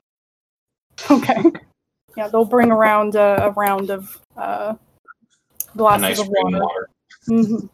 [1.09, 1.35] Okay.
[2.17, 6.59] yeah, they'll bring around a, a round of uh, a glasses nice of rain water.
[6.59, 6.89] water
[7.27, 7.69] Mhm.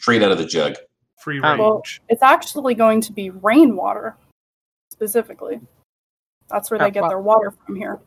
[0.00, 0.76] straight out of the jug.
[1.18, 1.58] Free Um, range.
[1.58, 4.16] Well, it's actually going to be rainwater,
[4.92, 5.60] specifically.
[6.50, 8.00] That's where Oh, they get well- their water from here.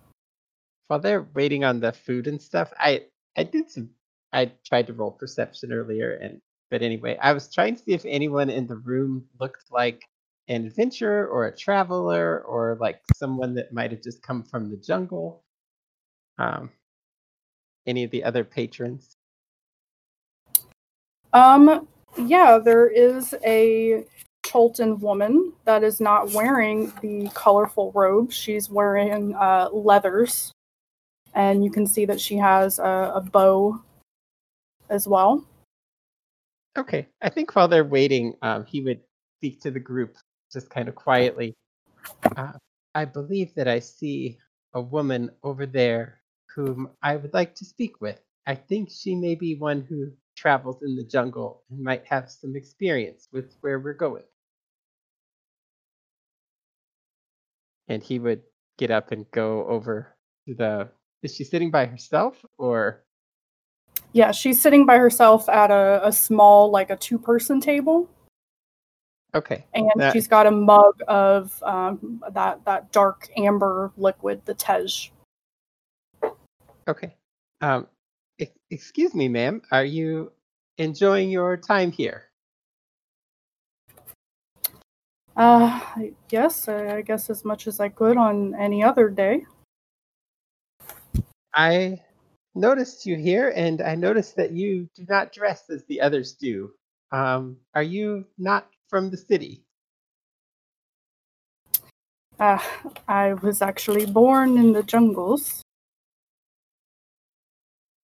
[0.87, 3.89] While they're waiting on the food and stuff, I I did some.
[4.31, 8.05] I tried to roll perception earlier, and but anyway, I was trying to see if
[8.05, 10.03] anyone in the room looked like
[10.49, 14.77] an adventurer or a traveler or like someone that might have just come from the
[14.77, 15.43] jungle.
[16.37, 16.71] Um,
[17.87, 19.15] any of the other patrons?
[21.31, 21.87] Um,
[22.17, 24.05] yeah, there is a
[24.53, 28.31] Chultan woman that is not wearing the colorful robe.
[28.31, 30.51] She's wearing uh, leathers,
[31.33, 33.81] and you can see that she has a, a bow
[34.89, 35.43] as well.
[36.77, 39.01] Okay, I think while they're waiting, um, he would
[39.39, 40.17] speak to the group
[40.51, 41.55] just kind of quietly.
[42.35, 42.53] Uh,
[42.93, 44.37] I believe that I see
[44.75, 46.19] a woman over there
[46.55, 48.21] whom I would like to speak with.
[48.45, 52.55] I think she may be one who travels in the jungle and might have some
[52.55, 54.23] experience with where we're going.
[57.87, 58.41] And he would
[58.77, 60.15] get up and go over
[60.47, 60.89] to the.
[61.21, 63.03] Is she sitting by herself or?
[64.13, 68.09] Yeah, she's sitting by herself at a, a small, like a two person table.
[69.35, 69.65] Okay.
[69.73, 75.11] and That- she's got a mug of um, that that dark amber liquid, the Tej.
[76.87, 77.15] Okay.
[77.61, 77.87] Um,
[78.39, 79.61] ex- excuse me, ma'am.
[79.71, 80.31] Are you
[80.77, 82.29] enjoying your time here?
[85.35, 85.79] Uh,
[86.29, 89.45] yes, I guess as much as I could on any other day.
[91.53, 92.01] I
[92.55, 96.71] noticed you here, and I noticed that you do not dress as the others do.
[97.11, 99.63] Um, are you not from the city?
[102.39, 102.59] Uh,
[103.07, 105.61] I was actually born in the jungles.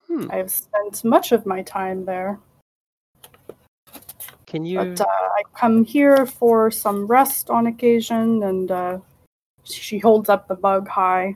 [0.06, 0.30] Hmm.
[0.30, 2.38] I've spent much of my time there,
[4.46, 4.78] Can you?
[4.78, 8.98] but uh, I come here for some rest on occasion, and uh,
[9.64, 11.34] she holds up the mug high,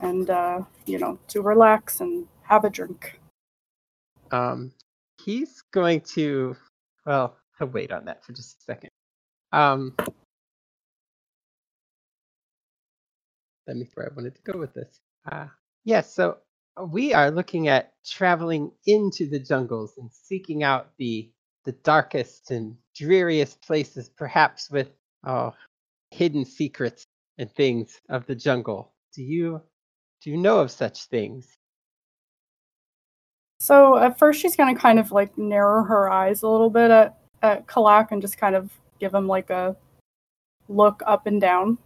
[0.00, 3.20] and uh, you know, to relax and have a drink.
[4.30, 4.72] Um,
[5.22, 6.56] he's going to.
[7.04, 8.90] Well, I'll wait on that for just a second.
[9.52, 9.94] Um,
[13.66, 15.00] let me where I wanted to go with this.
[15.30, 15.46] Uh,
[15.84, 16.38] yes, so
[16.80, 21.30] uh, we are looking at traveling into the jungles and seeking out the
[21.64, 24.90] the darkest and dreariest places, perhaps with
[25.24, 25.52] oh,
[26.10, 27.06] hidden secrets
[27.38, 28.92] and things of the jungle.
[29.14, 29.60] Do you
[30.22, 31.56] do you know of such things?
[33.60, 37.18] So at first she's gonna kind of like narrow her eyes a little bit at
[37.42, 39.76] at Kalak and just kind of give him like a
[40.68, 41.78] look up and down.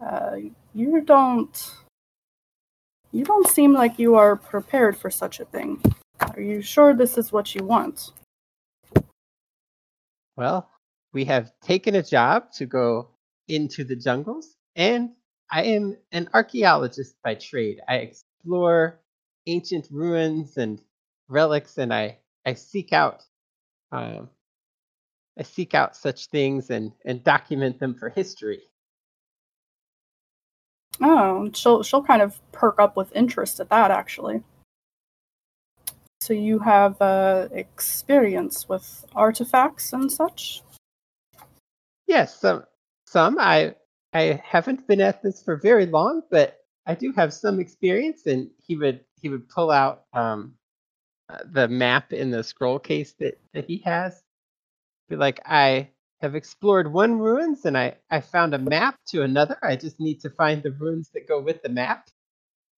[0.00, 0.36] Uh,
[0.74, 1.74] you don't.
[3.12, 5.82] You don't seem like you are prepared for such a thing.
[6.20, 8.12] Are you sure this is what you want?
[10.36, 10.70] Well,
[11.12, 13.08] we have taken a job to go
[13.48, 15.10] into the jungles, and
[15.50, 17.80] I am an archaeologist by trade.
[17.88, 19.00] I explore
[19.46, 20.80] ancient ruins and
[21.28, 23.24] relics, and I, I seek out
[23.92, 24.30] um,
[25.38, 28.60] I seek out such things and, and document them for history.
[31.00, 34.42] Oh, she'll she'll kind of perk up with interest at that actually.
[36.30, 40.62] So you have uh, experience with artifacts and such.
[42.06, 42.62] Yes, some
[43.04, 43.74] some I
[44.12, 48.26] I haven't been at this for very long, but I do have some experience.
[48.26, 50.54] And he would he would pull out um,
[51.28, 54.22] uh, the map in the scroll case that, that he has.
[55.08, 55.88] Be like, I
[56.20, 59.56] have explored one ruins and I, I found a map to another.
[59.64, 62.08] I just need to find the ruins that go with the map.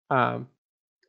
[0.08, 0.48] Um,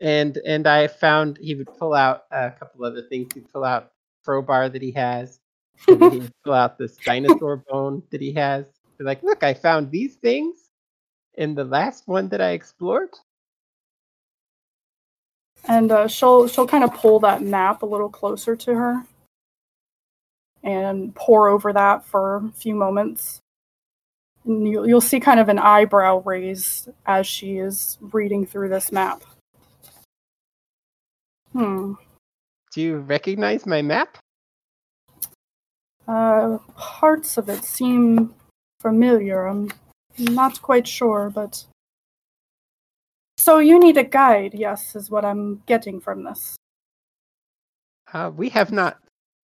[0.01, 3.33] and and I found he would pull out a couple other things.
[3.33, 3.91] He'd pull out
[4.25, 5.39] crowbar that he has.
[5.87, 8.65] And he'd pull out this dinosaur bone that he has.
[8.97, 10.69] Be like, look, I found these things
[11.35, 13.09] in the last one that I explored.
[15.65, 19.05] and uh, she'll she'll kind of pull that map a little closer to her
[20.63, 23.41] and pour over that for a few moments.
[24.45, 28.91] And you, you'll see kind of an eyebrow raise as she is reading through this
[28.91, 29.23] map.
[31.53, 31.93] Hmm.
[32.73, 34.17] Do you recognize my map?
[36.07, 38.33] Uh, parts of it seem
[38.81, 39.45] familiar.
[39.45, 39.71] I'm
[40.17, 41.63] not quite sure, but.
[43.37, 46.55] So you need a guide, yes, is what I'm getting from this.
[48.11, 48.97] Uh, we have not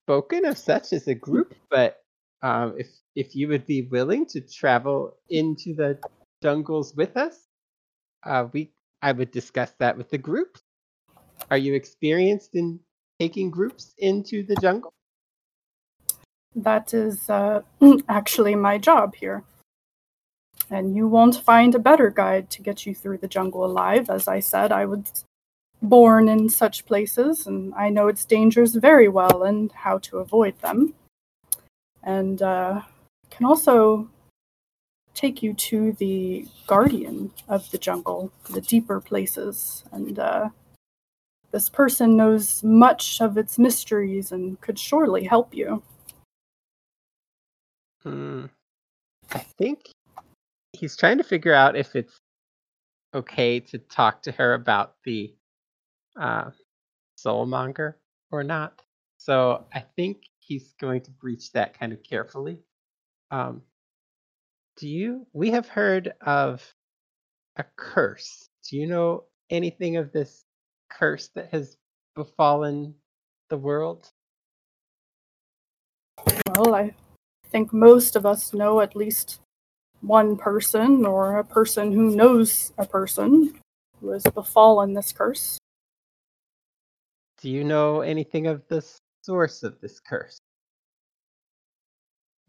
[0.05, 1.97] spoken of such as a group, but
[2.41, 5.99] um, if if you would be willing to travel into the
[6.41, 7.47] jungles with us,
[8.24, 10.57] uh, we I would discuss that with the group.
[11.51, 12.79] Are you experienced in
[13.19, 14.93] taking groups into the jungle?
[16.55, 17.61] That is uh,
[18.09, 19.43] actually my job here.
[20.69, 24.09] And you won't find a better guide to get you through the jungle alive.
[24.09, 25.25] As I said, I was
[25.81, 30.59] born in such places, and I know its dangers very well and how to avoid
[30.61, 30.93] them.
[32.03, 32.81] And uh,
[33.31, 34.09] can also
[35.13, 39.83] take you to the guardian of the jungle, the deeper places.
[39.91, 40.49] And uh,
[41.52, 45.82] this person knows much of its mysteries and could surely help you.
[48.04, 48.45] Hmm.
[49.32, 49.89] I think
[50.74, 52.20] he's trying to figure out if it's
[53.14, 55.34] okay to talk to her about the
[56.20, 56.52] uh,
[57.18, 57.95] soulmonger
[58.32, 58.82] or not.
[59.18, 62.60] So I think he's going to breach that kind of carefully.
[63.32, 63.62] Um,
[64.78, 65.28] do you?
[65.34, 66.64] We have heard of
[67.58, 68.50] a curse.
[68.70, 70.45] Do you know anything of this
[70.89, 71.77] curse that has
[72.15, 72.95] befallen
[73.49, 74.09] the world?
[76.55, 76.93] Well, I
[77.49, 79.39] think most of us know at least
[80.01, 83.59] one person or a person who knows a person
[83.99, 85.57] who has befallen this curse.
[87.41, 88.85] Do you know anything of the
[89.23, 90.39] source of this curse?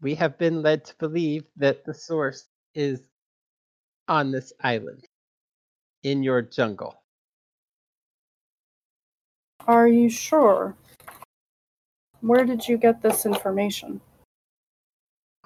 [0.01, 3.01] We have been led to believe that the source is
[4.07, 5.05] on this island,
[6.03, 7.00] in your jungle.
[9.67, 10.75] Are you sure?
[12.21, 14.01] Where did you get this information?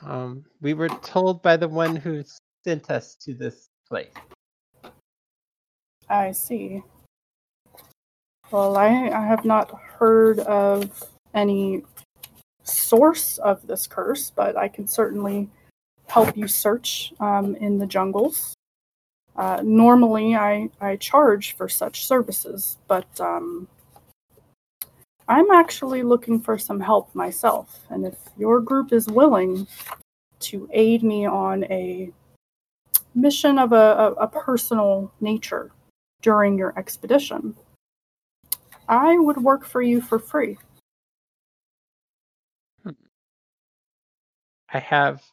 [0.04, 2.24] Um, we were told by the one who
[2.64, 4.12] sent us to this place.
[6.10, 6.84] I see.
[8.52, 11.04] Well, I, I have not heard of
[11.34, 11.84] any
[12.64, 15.50] source of this curse, but I can certainly
[16.08, 18.54] help you search um, in the jungles.
[19.36, 23.68] Uh, normally, I, I charge for such services, but um,
[25.28, 27.80] I'm actually looking for some help myself.
[27.90, 29.68] And if your group is willing
[30.42, 32.12] to aid me on a
[33.16, 35.72] mission of a, a, a personal nature
[36.22, 37.56] during your expedition,
[38.88, 40.58] I would work for you for free.
[44.72, 45.24] I have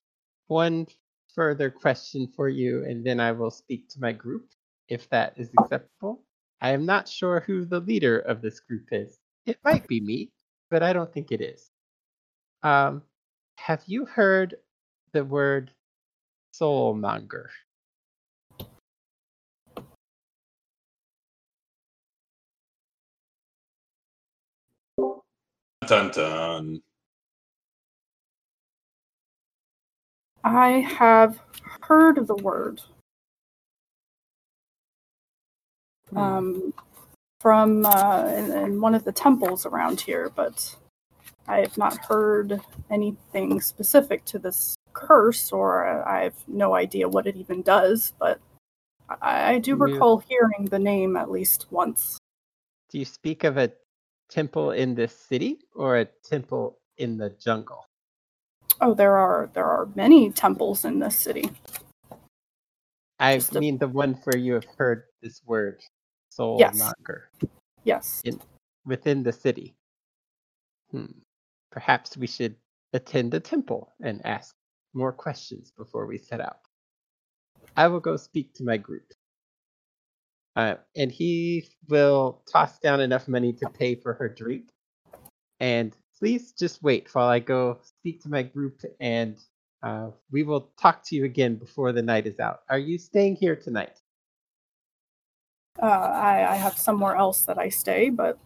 [0.47, 0.86] one
[1.34, 4.47] further question for you, and then I will speak to my group,
[4.88, 6.22] if that is acceptable.
[6.61, 9.18] I am not sure who the leader of this group is.
[9.47, 10.30] It might be me,
[10.70, 11.70] but I don't think it is.
[12.62, 13.03] Um,
[13.57, 14.57] have you heard
[15.12, 15.72] the word
[16.55, 17.49] soulmonger?
[25.86, 26.82] Dun dun.
[30.45, 30.68] I
[30.99, 31.38] have
[31.82, 32.80] heard the word
[36.16, 36.74] um,
[37.43, 40.76] from uh, in, in one of the temples around here, but
[41.49, 47.26] I have not heard anything specific to this curse, or I have no idea what
[47.26, 48.12] it even does.
[48.20, 48.38] But
[49.20, 52.16] I, I do recall hearing the name at least once.
[52.90, 53.72] Do you speak of a
[54.30, 57.84] temple in this city or a temple in the jungle?
[58.80, 61.51] Oh, there are there are many temples in this city.
[63.18, 65.80] I Just a- mean the one where you have heard this word,
[66.57, 66.80] Yes.
[66.80, 67.22] soulmonger,
[67.85, 68.22] Yes.
[68.24, 68.41] In,
[68.87, 69.74] within the city.
[70.91, 71.07] Hmm.
[71.70, 72.57] Perhaps we should
[72.93, 74.55] attend the temple and ask
[74.95, 76.59] more questions before we set out.
[77.76, 79.12] I will go speak to my group.
[80.57, 84.70] Uh, and he will toss down enough money to pay for her drink.
[85.61, 89.39] And please just wait while I go speak to my group, and
[89.83, 92.61] uh, we will talk to you again before the night is out.
[92.68, 93.99] Are you staying here tonight?
[95.83, 98.39] Uh, I, I have somewhere else that I stay, but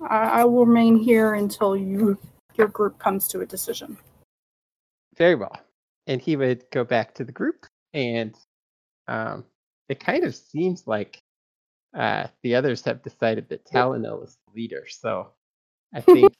[0.00, 2.18] I, I will remain here until you
[2.54, 3.98] your group comes to a decision.
[5.18, 5.60] Very well.
[6.06, 8.34] And he would go back to the group, and
[9.08, 9.44] um,
[9.90, 11.20] it kind of seems like
[11.94, 14.86] uh, the others have decided that Talonel is the leader.
[14.88, 15.32] So
[15.94, 16.32] I think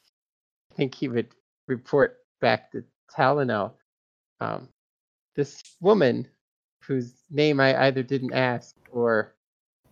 [0.71, 1.35] I think he would
[1.67, 2.83] report back to
[3.15, 3.73] Talonel.
[4.39, 4.69] Um,
[5.35, 6.27] this woman,
[6.81, 9.35] whose name I either didn't ask or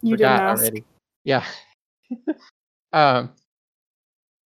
[0.06, 0.62] You forgot didn't ask.
[0.62, 0.84] already.
[1.24, 1.46] Yeah.
[2.94, 3.32] um,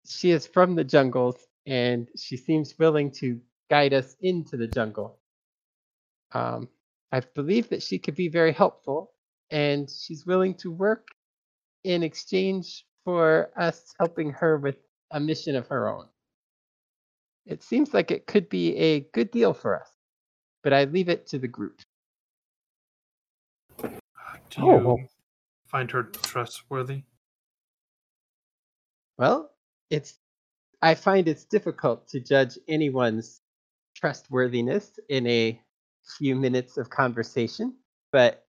[0.04, 3.40] she is from the jungles, and she seems willing to
[3.70, 5.18] guide us into the jungle.
[6.32, 6.68] Um,
[7.12, 9.12] I believe that she could be very helpful,
[9.50, 11.06] and she's willing to work
[11.84, 14.78] in exchange for us helping her with
[15.12, 16.08] a mission of her own.
[17.46, 19.92] It seems like it could be a good deal for us,
[20.64, 21.80] but I leave it to the group.
[23.78, 23.90] Do
[24.58, 24.98] Oh, well.
[25.74, 27.02] Find her trustworthy?
[29.18, 29.50] Well,
[29.90, 30.20] it's
[30.80, 33.40] I find it's difficult to judge anyone's
[33.96, 35.60] trustworthiness in a
[36.16, 37.74] few minutes of conversation,
[38.12, 38.46] but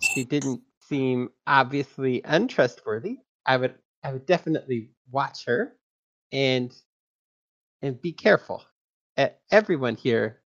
[0.00, 3.18] she didn't seem obviously untrustworthy.
[3.46, 5.76] I would I would definitely watch her
[6.32, 6.74] and
[7.82, 8.64] and be careful.
[9.52, 10.40] Everyone here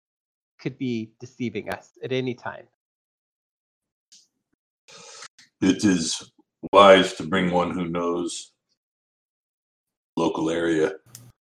[0.60, 2.66] could be deceiving us at any time.
[5.64, 6.30] It is
[6.74, 8.52] wise to bring one who knows
[10.18, 10.92] local area.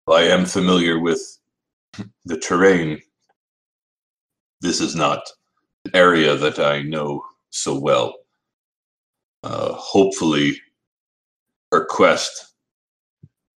[0.09, 1.21] I am familiar with
[2.25, 3.01] the terrain.
[4.61, 5.23] This is not
[5.85, 8.13] an area that I know so well.
[9.45, 10.61] Uh, hopefully,
[11.71, 12.55] her quest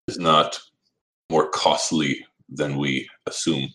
[0.07, 0.59] is not
[1.31, 3.67] more costly than we assume.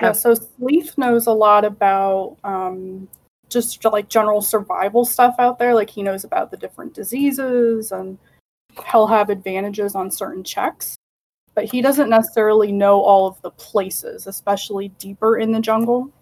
[0.00, 3.06] Yeah, so Sleeth knows a lot about um,
[3.48, 5.74] just like general survival stuff out there.
[5.74, 8.18] Like he knows about the different diseases and
[8.90, 10.96] he'll have advantages on certain checks.
[11.54, 16.12] But he doesn't necessarily know all of the places, especially deeper in the jungle.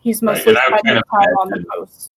[0.00, 2.08] He's mostly would spending kind time of on the imagine- coast.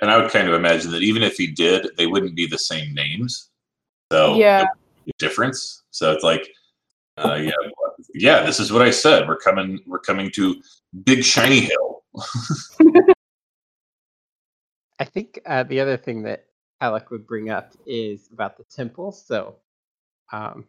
[0.00, 2.58] And I would kind of imagine that even if he did, they wouldn't be the
[2.58, 3.50] same names.
[4.10, 4.64] So Yeah.
[5.18, 5.82] difference.
[5.90, 6.48] So it's like,
[7.18, 7.52] uh, yeah,
[8.14, 8.42] yeah.
[8.42, 9.28] This is what I said.
[9.28, 9.78] We're coming.
[9.86, 10.60] We're coming to
[11.04, 11.91] Big Shiny Hill.
[15.00, 16.46] I think uh, the other thing that
[16.80, 19.12] Alec would bring up is about the temple.
[19.12, 19.56] So,
[20.32, 20.66] um,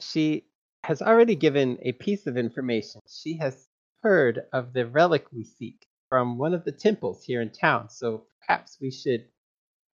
[0.00, 0.46] she
[0.84, 3.00] has already given a piece of information.
[3.08, 3.68] She has
[4.02, 7.90] heard of the relic we seek from one of the temples here in town.
[7.90, 9.24] So perhaps we should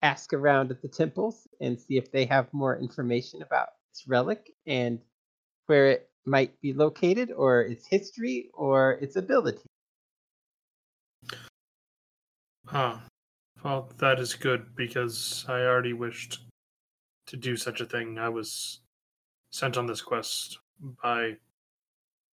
[0.02, 4.52] ask around at the temples and see if they have more information about this relic
[4.68, 5.00] and
[5.68, 9.71] where it might be located, or its history, or its ability.
[12.66, 12.98] Huh.
[13.64, 16.40] Well, that is good because I already wished
[17.28, 18.18] to do such a thing.
[18.18, 18.80] I was
[19.52, 20.58] sent on this quest
[21.04, 21.38] by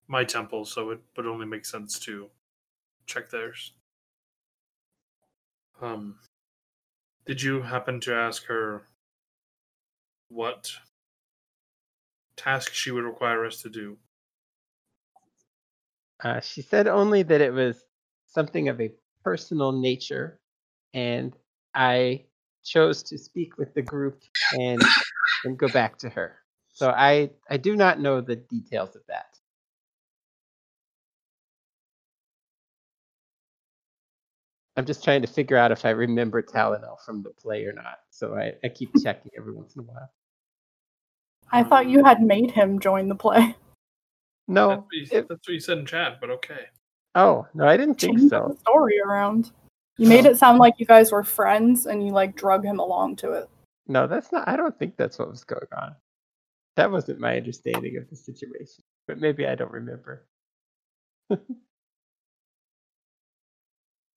[0.08, 2.30] my temple, so it would only make sense to
[3.06, 3.72] check theirs.
[5.82, 6.20] Um,
[7.26, 8.84] did you happen to ask her
[10.30, 10.72] what
[12.38, 13.98] task she would require us to do?
[16.24, 17.84] Uh, she said only that it was
[18.36, 18.92] something of a
[19.24, 20.42] personal nature,
[20.94, 21.36] and
[21.76, 22.26] I
[22.66, 24.22] chose to speak with the group
[24.60, 24.82] and
[25.46, 26.38] and go back to her.
[26.74, 29.28] So I I do not know the details of that.
[34.78, 38.00] I'm just trying to figure out if I remember Talonel from the play or not.
[38.12, 40.10] So I, I keep checking every once in a while.
[41.52, 43.56] I thought you had made him join the play.
[44.70, 44.88] That's No.
[44.92, 46.68] what, you, it- that's what you said in chat, but okay.
[47.16, 48.50] Oh no, I didn't think so.
[48.50, 49.52] the story around.
[49.98, 53.16] You made it sound like you guys were friends and you like drug him along
[53.18, 53.50] to it.
[53.88, 54.48] No, that's not.
[54.48, 55.96] I don't think that's what was going on.
[56.76, 58.84] That wasn't my understanding of the situation.
[59.08, 60.26] But maybe I don't remember.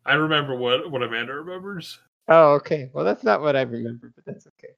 [0.05, 2.01] I remember what, what Amanda remembers.
[2.29, 2.91] Oh, okay.
[2.93, 4.75] Well, that's not what I remember, but that's okay.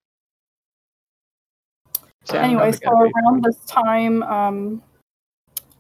[2.25, 4.83] Chat anyway, so got a big around this time, um,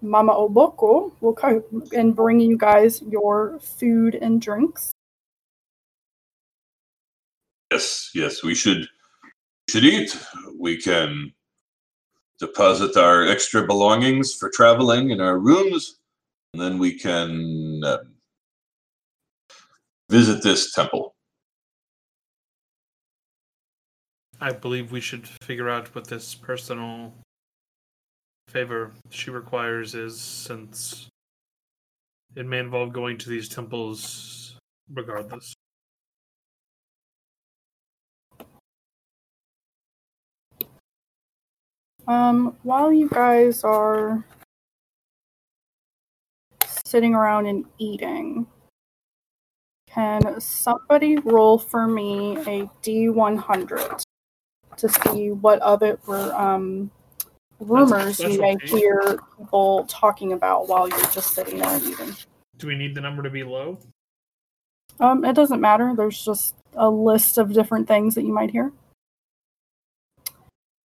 [0.02, 1.62] Mama Oboko will come
[1.94, 4.92] and bring you guys your food and drinks.
[7.70, 8.42] Yes, yes.
[8.42, 8.88] We should
[9.68, 10.16] should eat.
[10.58, 11.32] We can
[12.38, 15.98] deposit our extra belongings for traveling in our rooms,
[16.52, 18.14] and then we can um,
[20.08, 21.14] visit this temple.
[24.40, 27.12] I believe we should figure out what this personal
[28.50, 31.08] favor she requires is, since
[32.34, 34.56] it may involve going to these temples
[34.92, 35.54] regardless.
[42.08, 44.24] Um, while you guys are
[46.84, 48.46] sitting around and eating,
[49.86, 54.02] can somebody roll for me a D100
[54.76, 56.90] to see what other um,
[57.60, 58.80] rumors you may specialty.
[58.80, 62.16] hear people talking about while you're just sitting there and eating?
[62.56, 63.78] Do we need the number to be low?
[64.98, 65.94] Um, it doesn't matter.
[65.96, 68.72] There's just a list of different things that you might hear.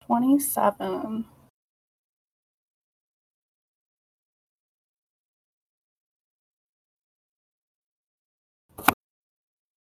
[0.07, 1.27] 27.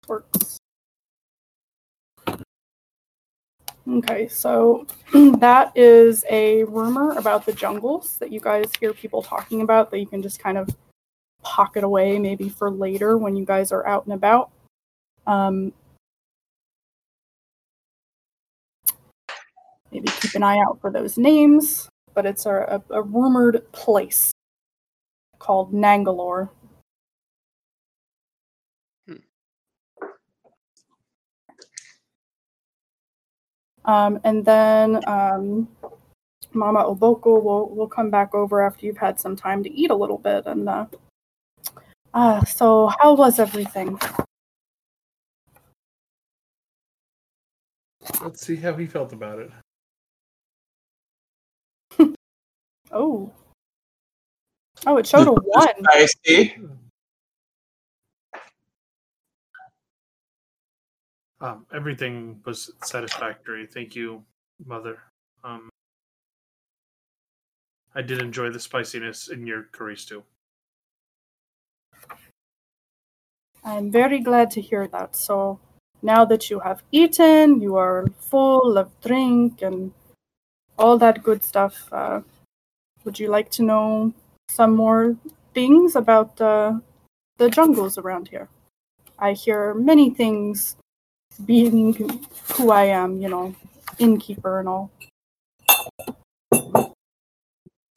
[0.08, 0.58] Works.
[3.88, 4.84] Okay, so
[5.38, 10.00] that is a rumor about the jungles that you guys hear people talking about that
[10.00, 10.68] you can just kind of
[11.42, 14.50] pocket away maybe for later when you guys are out and about.
[15.28, 15.72] Um,
[19.92, 24.32] maybe keep an eye out for those names, but it's a, a, a rumored place
[25.38, 26.48] called Nangalore.
[33.86, 35.68] Um, and then um,
[36.52, 39.94] Mama Oboko will will come back over after you've had some time to eat a
[39.94, 40.46] little bit.
[40.46, 40.86] And uh,
[42.12, 43.98] uh, so, how was everything?
[48.22, 49.50] Let's see how he felt about it.
[52.92, 53.32] Oh,
[54.86, 55.68] oh, it showed a one.
[55.88, 56.54] I see.
[61.40, 63.66] Um, everything was satisfactory.
[63.66, 64.24] Thank you,
[64.64, 64.98] Mother.
[65.44, 65.68] Um,
[67.94, 70.22] I did enjoy the spiciness in your curry stew.
[73.64, 75.16] I'm very glad to hear that.
[75.16, 75.58] So
[76.02, 79.92] now that you have eaten, you are full of drink and
[80.78, 81.88] all that good stuff.
[81.92, 82.20] Uh,
[83.04, 84.12] would you like to know
[84.48, 85.16] some more
[85.52, 86.78] things about uh,
[87.38, 88.48] the jungles around here?
[89.18, 90.76] I hear many things
[91.44, 91.92] being
[92.54, 93.54] who I am, you know,
[93.98, 94.90] innkeeper and all.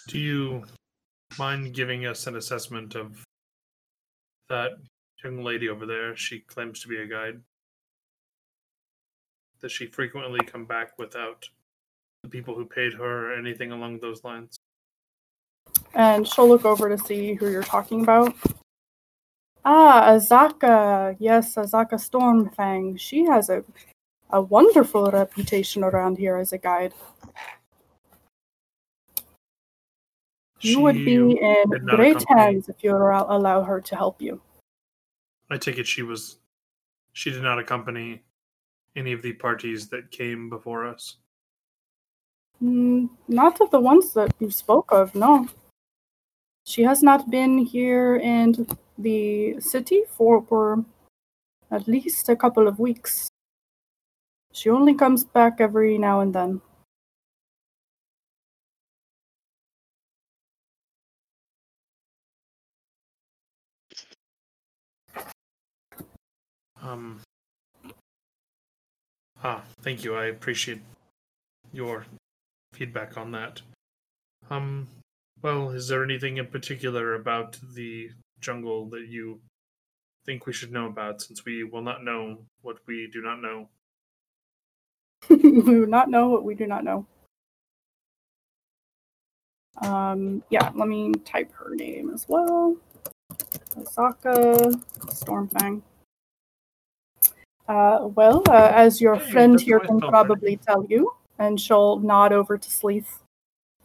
[0.08, 0.64] Do you
[1.38, 3.24] mind giving us an assessment of
[4.50, 4.72] that
[5.24, 6.16] young lady over there?
[6.16, 7.42] She claims to be a guide.
[9.62, 11.48] Does she frequently come back without
[12.24, 14.58] the people who paid her or anything along those lines?
[15.94, 18.34] And she'll look over to see who you're talking about.
[19.66, 21.16] Ah, Azaka.
[21.20, 23.00] Yes, Azaka Stormfang.
[23.00, 23.64] She has a,
[24.30, 26.94] a wonderful reputation around here as a guide.
[30.62, 34.42] You would be in great hands if you allow her to help you.
[35.50, 36.38] I take it she was
[37.14, 38.24] she did not accompany
[38.96, 41.18] any of the parties that came before us.
[42.62, 45.48] Mm, not of the ones that you spoke of, no.
[46.66, 48.68] She has not been here in
[49.00, 50.86] the city for, for
[51.72, 53.30] at least a couple of weeks.
[54.54, 56.62] She only comes back every now and then.
[66.82, 67.22] Um
[69.44, 70.16] Ah, thank you.
[70.16, 70.82] I appreciate
[71.72, 72.06] your
[72.74, 73.62] feedback on that.
[74.50, 74.88] Um
[75.42, 79.42] well, is there anything in particular about the jungle that you
[80.26, 83.70] think we should know about since we will not know what we do not know?
[85.30, 87.06] we do not know what we do not know.
[89.82, 92.76] Um, yeah, let me type her name as well.
[93.78, 95.82] Azaka Stormfang.
[97.68, 102.34] Uh, well, uh, as your Hey, friend here can probably tell you, and she'll nod
[102.34, 103.20] over to Sleeth.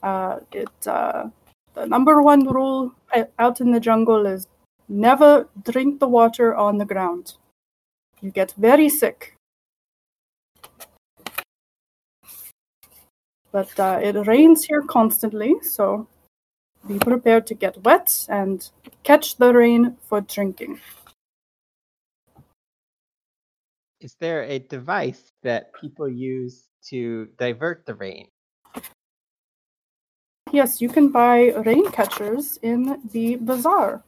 [0.03, 1.29] Uh, it uh,
[1.75, 4.47] the number one rule uh, out in the jungle is
[4.89, 7.35] never drink the water on the ground.
[8.21, 9.37] You get very sick.
[13.53, 16.09] But uh, it rains here constantly, so
[16.89, 18.69] be prepared to get wet and
[19.05, 20.81] catch the rain for drinking.
[24.01, 28.29] Is there a device that people use to divert the rain?
[30.53, 34.03] Yes, you can buy rain catchers in the bazaar.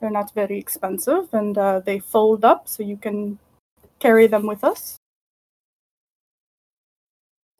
[0.00, 3.38] They're not very expensive, and uh, they fold up so you can
[3.98, 4.96] carry them with us.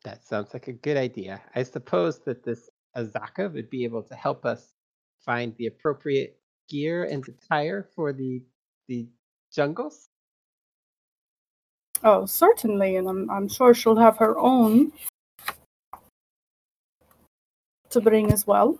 [0.04, 1.40] That sounds like a good idea.
[1.54, 4.72] I suppose that this Azaka would be able to help us
[5.24, 6.38] find the appropriate
[6.68, 8.42] gear and attire for the
[8.88, 9.08] the
[9.52, 10.08] jungles.
[12.04, 14.92] Oh, certainly, and I'm, I'm sure she'll have her own
[17.96, 18.78] to bring as well.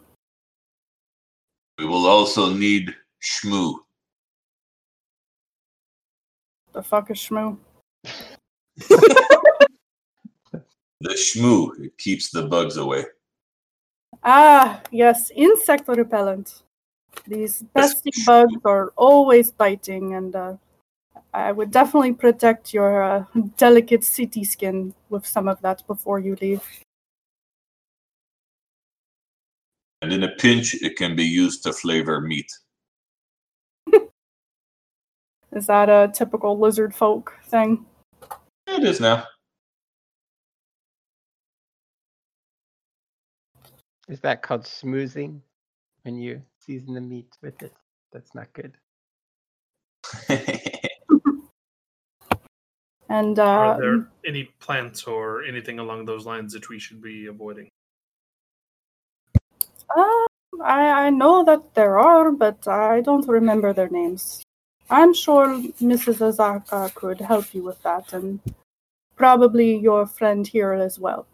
[1.78, 3.78] We will also need Shmoo.
[6.72, 7.56] The fuck is Shmoo?
[11.00, 13.04] The Shmoo it keeps the bugs away.
[14.24, 16.62] Ah, yes, insect repellent.
[17.26, 20.56] These pesky bugs are always biting, and uh,
[21.34, 23.24] I would definitely protect your uh,
[23.58, 26.64] delicate city skin with some of that before you leave.
[30.06, 32.48] And in a pinch, it can be used to flavor meat.
[35.52, 37.84] Is that a typical lizard folk thing?
[38.68, 39.24] It is now.
[44.08, 45.40] Is that called schmoozing?
[46.02, 47.72] When you season the meat with it?
[48.12, 48.76] That's not good.
[53.08, 57.26] And Are uh, there any plants or anything along those lines that we should be
[57.26, 57.68] avoiding?
[59.96, 60.26] Uh,
[60.62, 64.42] I, I know that there are, but I don't remember their names.
[64.90, 65.48] I'm sure
[65.80, 66.18] Mrs.
[66.20, 68.40] Azaka could help you with that, and
[69.16, 71.26] probably your friend here as well.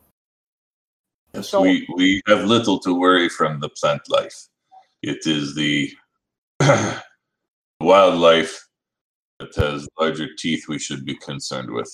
[1.35, 4.49] Yes, So- we, we have little to worry from the plant life.
[5.03, 5.91] It is the
[7.81, 8.67] wildlife
[9.41, 11.91] that has larger teeth we should be concerned with.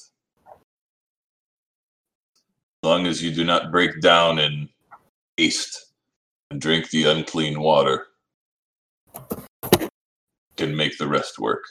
[2.82, 4.68] As long as you do not break down in
[5.36, 5.87] haste
[6.50, 8.08] and drink the unclean water,
[10.56, 11.64] can make the rest work.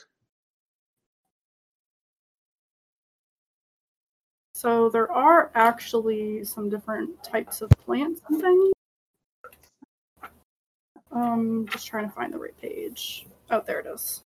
[4.54, 8.72] So there are actually some different types of plants and things.
[11.12, 13.26] Um, just trying to find the right page.
[13.50, 14.22] Oh, there it is.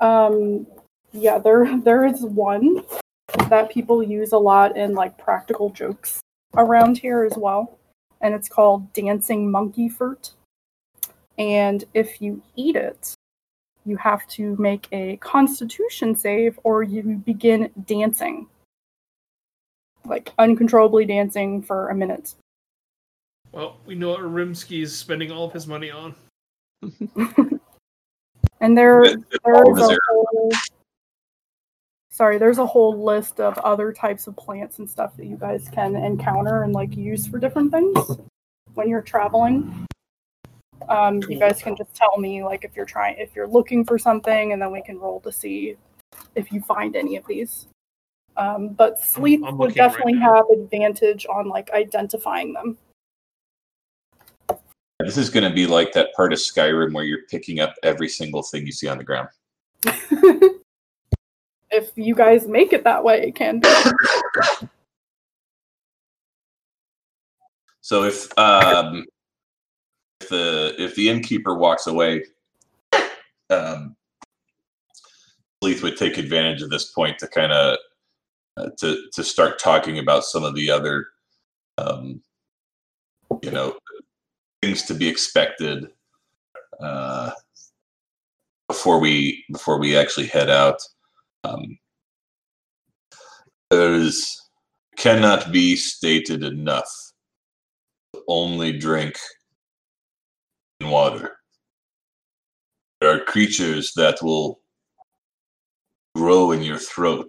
[0.00, 0.66] Um,
[1.12, 2.84] yeah, there there is one
[3.48, 6.20] that people use a lot in like practical jokes
[6.54, 7.78] around here as well,
[8.20, 10.32] and it's called dancing monkey fruit.
[11.38, 13.14] And if you eat it,
[13.84, 18.46] you have to make a constitution save or you begin dancing.
[20.04, 22.34] Like uncontrollably dancing for a minute.
[23.52, 26.14] Well, we know what Rimsky is spending all of his money on.
[28.60, 30.50] And there, It- it there's a whole
[32.16, 35.68] sorry, there's a whole list of other types of plants and stuff that you guys
[35.70, 38.18] can encounter and like use for different things
[38.72, 39.86] when you're traveling.
[40.88, 43.98] Um, you guys can just tell me like if you're trying if you're looking for
[43.98, 45.76] something and then we can roll to see
[46.34, 47.68] if you find any of these.
[48.38, 50.36] Um, but Sleeth I'm would right definitely now.
[50.36, 52.78] have advantage on like identifying them.
[55.00, 58.08] This is going to be like that part of Skyrim where you're picking up every
[58.08, 59.28] single thing you see on the ground.
[61.76, 63.68] if you guys make it that way, it can be.
[67.80, 69.04] So if um,
[70.20, 72.24] if the if the innkeeper walks away,
[73.48, 73.94] um,
[75.62, 77.78] Sleeth would take advantage of this point to kind of
[78.56, 81.06] uh, to to start talking about some of the other,
[81.78, 82.20] um,
[83.42, 83.76] you know,
[84.62, 85.86] things to be expected
[86.80, 87.30] uh,
[88.66, 90.82] before we before we actually head out.
[91.46, 91.78] Um,
[93.70, 94.40] there's
[94.96, 96.90] cannot be stated enough
[98.26, 99.16] only drink
[100.80, 101.36] in water.
[103.00, 104.60] There are creatures that will
[106.16, 107.28] grow in your throat.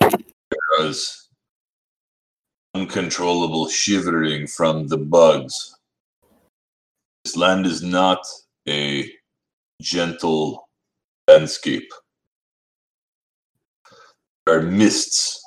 [0.00, 0.20] There
[0.80, 1.28] is
[2.74, 5.76] uncontrollable shivering from the bugs.
[7.24, 8.24] This land is not
[8.68, 9.10] a
[9.82, 10.69] gentle
[11.30, 11.90] landscape.
[14.46, 15.40] There are mists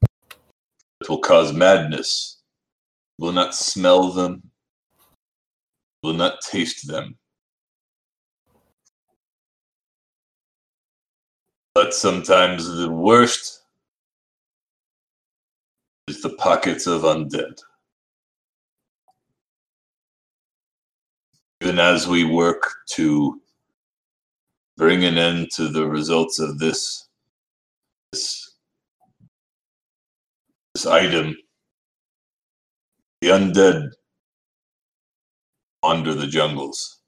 [0.00, 2.40] that will cause madness.
[3.18, 4.42] Will not smell them,
[6.02, 7.16] will not taste them.
[11.74, 13.62] But sometimes the worst
[16.08, 17.60] is the pockets of undead.
[21.60, 22.62] Even as we work
[22.94, 23.40] to
[24.82, 27.08] bring an end to the results of this,
[28.10, 28.50] this,
[30.74, 31.36] this item,
[33.20, 33.90] the undead
[35.84, 36.98] wander the jungles.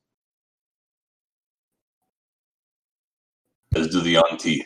[3.75, 4.65] As do the Anti.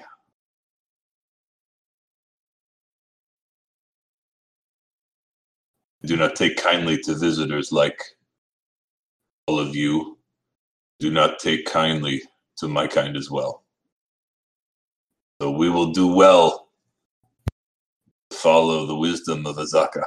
[6.05, 8.03] Do not take kindly to visitors like
[9.47, 10.19] all of you.
[11.01, 12.21] Do not take kindly
[12.59, 13.65] to my kind as well.
[15.41, 16.69] So we will do well
[18.31, 20.05] to follow the wisdom of Azaka.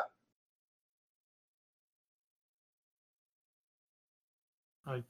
[4.85, 5.03] I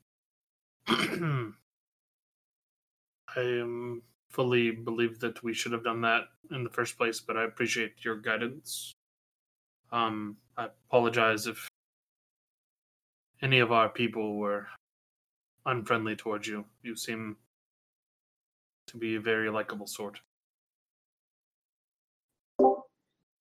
[3.35, 7.37] I um, fully believe that we should have done that in the first place, but
[7.37, 8.93] I appreciate your guidance.
[9.91, 11.67] Um, I apologize if
[13.41, 14.67] any of our people were
[15.65, 16.65] unfriendly towards you.
[16.83, 17.37] You seem
[18.87, 20.19] to be a very likable sort.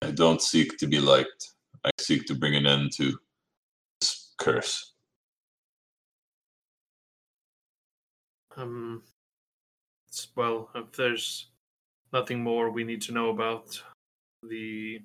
[0.02, 1.50] I don't seek to be liked.
[1.84, 3.18] I seek to bring an end to
[4.00, 4.92] this curse.
[8.56, 9.02] Um,
[10.36, 11.46] well, if there's
[12.12, 13.82] nothing more we need to know about
[14.42, 15.00] the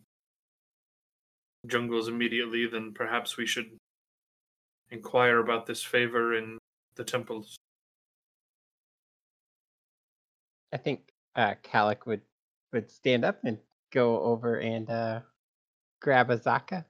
[1.68, 3.78] jungles immediately, then perhaps we should
[4.92, 6.58] inquire about this favor in
[6.96, 7.58] the temples.
[10.74, 12.22] I think uh, Calic would
[12.74, 13.58] would stand up and
[13.92, 15.20] go over and uh,
[16.02, 16.86] grab Azaka.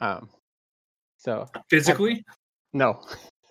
[0.00, 0.28] Um,
[1.18, 2.24] so Physically?
[2.72, 3.00] no,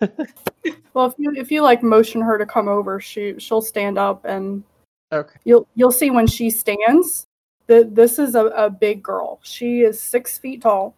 [0.94, 4.24] Well, if you if you like motion her to come over, she she'll stand up
[4.24, 4.62] and
[5.12, 7.26] okay, you'll you'll see when she stands
[7.66, 9.40] that this is a, a big girl.
[9.42, 10.94] She is six feet tall.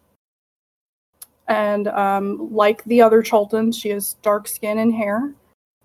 [1.47, 5.33] And um, like the other Chultan, she has dark skin and hair.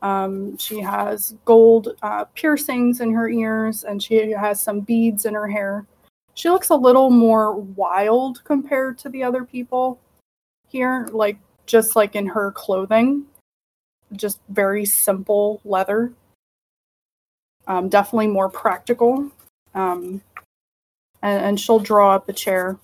[0.03, 5.35] Um, she has gold uh, piercings in her ears, and she has some beads in
[5.35, 5.87] her hair.
[6.35, 10.01] She looks a little more wild compared to the other people
[10.69, 13.27] here, like just like in her clothing,
[14.17, 16.13] just very simple leather
[17.67, 19.31] um, definitely more practical.
[19.75, 20.23] Um,
[21.23, 22.79] and, and she'll draw up a chair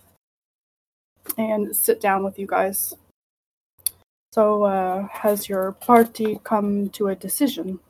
[1.38, 2.94] and sit down with you guys.
[4.32, 7.80] So, uh, has your party come to a decision?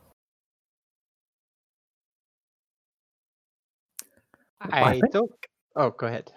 [4.61, 5.33] I I think- don't.
[5.77, 6.33] Oh, go ahead.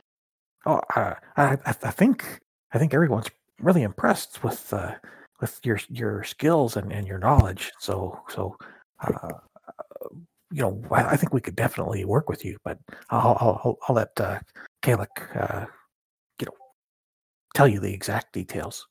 [0.65, 2.39] Oh, uh, I, I I think
[2.71, 3.27] I think everyone's
[3.59, 4.95] really impressed with uh,
[5.39, 7.71] with your your skills and, and your knowledge.
[7.79, 8.55] So so,
[9.03, 9.29] uh,
[10.51, 12.57] you know, I, I think we could definitely work with you.
[12.63, 12.77] But
[13.09, 14.39] I'll I'll, I'll, I'll let uh,
[14.83, 15.80] Kalik, uh, you know,
[17.53, 18.87] tell you the exact details.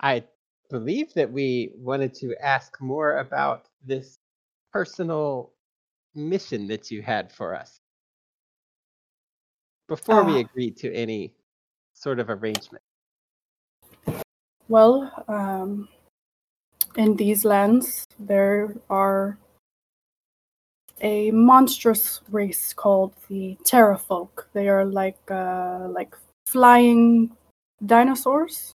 [0.00, 0.24] I
[0.70, 4.18] believe that we wanted to ask more about this
[4.72, 5.52] personal
[6.14, 7.80] mission that you had for us
[9.88, 10.40] before we Ah.
[10.40, 11.34] agreed to any
[11.94, 12.82] sort of arrangement.
[14.68, 15.88] Well, um,
[16.96, 19.38] in these lands, there are
[21.00, 24.46] a monstrous race called the pterafolk.
[24.52, 26.14] They are like uh, like
[26.46, 27.36] flying
[27.84, 28.72] dinosaurs.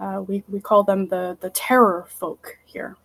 [0.00, 2.96] Uh, we we call them the the Terror Folk here.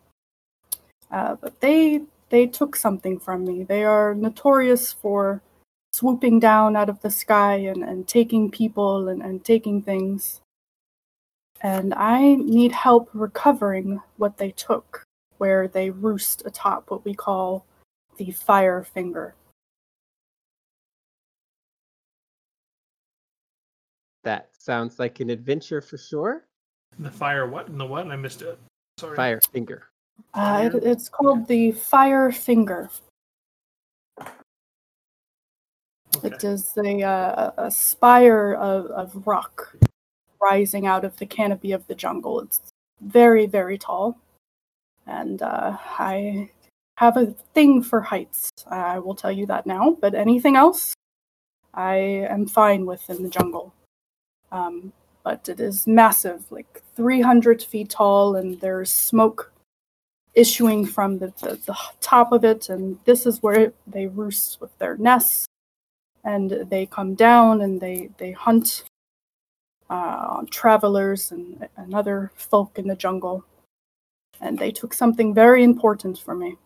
[1.11, 3.64] Uh, but they they took something from me.
[3.64, 5.41] They are notorious for
[5.94, 10.41] swooping down out of the sky and, and taking people and, and taking things
[11.64, 15.03] and I need help recovering what they took,
[15.38, 17.65] where they roost atop what we call
[18.18, 19.35] the fire finger.
[24.23, 26.45] That sounds like an adventure for sure.
[26.99, 27.68] The fire what?
[27.68, 28.07] And the what?
[28.07, 28.57] I missed it.
[28.98, 29.15] Sorry.
[29.15, 29.88] Fire finger.
[30.34, 32.90] Uh, it, it's called the fire finger.
[36.15, 36.27] Okay.
[36.27, 39.76] It is a, uh, a spire of, of rock
[40.40, 42.40] rising out of the canopy of the jungle.
[42.41, 42.61] It's
[43.02, 44.18] very, very tall.
[45.07, 46.49] And uh, I
[47.03, 48.49] have a thing for heights.
[48.67, 49.97] I will tell you that now.
[49.99, 50.93] But anything else,
[51.73, 53.73] I am fine with in the jungle.
[54.51, 54.93] Um,
[55.23, 59.51] but it is massive, like 300 feet tall, and there's smoke
[60.34, 62.69] issuing from the, the, the top of it.
[62.69, 65.47] And this is where they roost with their nests
[66.23, 68.84] and they come down and they they hunt
[69.89, 73.43] uh, travelers and, and other folk in the jungle.
[74.41, 76.57] And they took something very important for me.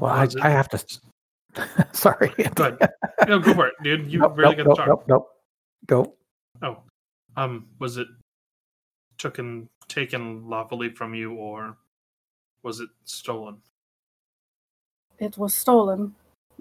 [0.00, 0.84] Well, I, I have to.
[1.92, 2.30] Sorry.
[2.54, 2.76] Go.
[3.28, 4.10] No, go for it, dude.
[4.10, 5.08] You Nope, really nope, got to nope, talk.
[5.08, 5.28] nope,
[5.88, 6.18] nope.
[6.60, 6.66] Go.
[6.66, 6.82] Oh,
[7.40, 8.08] um, was it
[9.18, 11.76] taken taken lawfully from you, or
[12.62, 13.58] was it stolen?
[15.18, 16.14] It was stolen.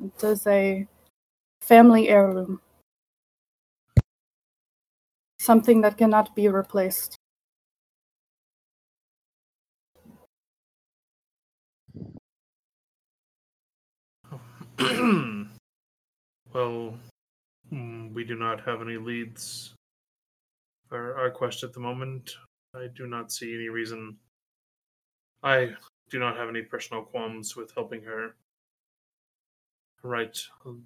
[0.04, 0.88] It is a
[1.62, 2.62] family heirloom.
[5.40, 7.18] Something that cannot be replaced.
[16.54, 16.98] well,
[17.72, 19.74] mm, we do not have any leads
[20.90, 22.32] for our quest at the moment.
[22.76, 24.18] I do not see any reason.
[25.44, 25.72] I
[26.10, 28.36] do not have any personal qualms with helping her
[30.04, 30.38] right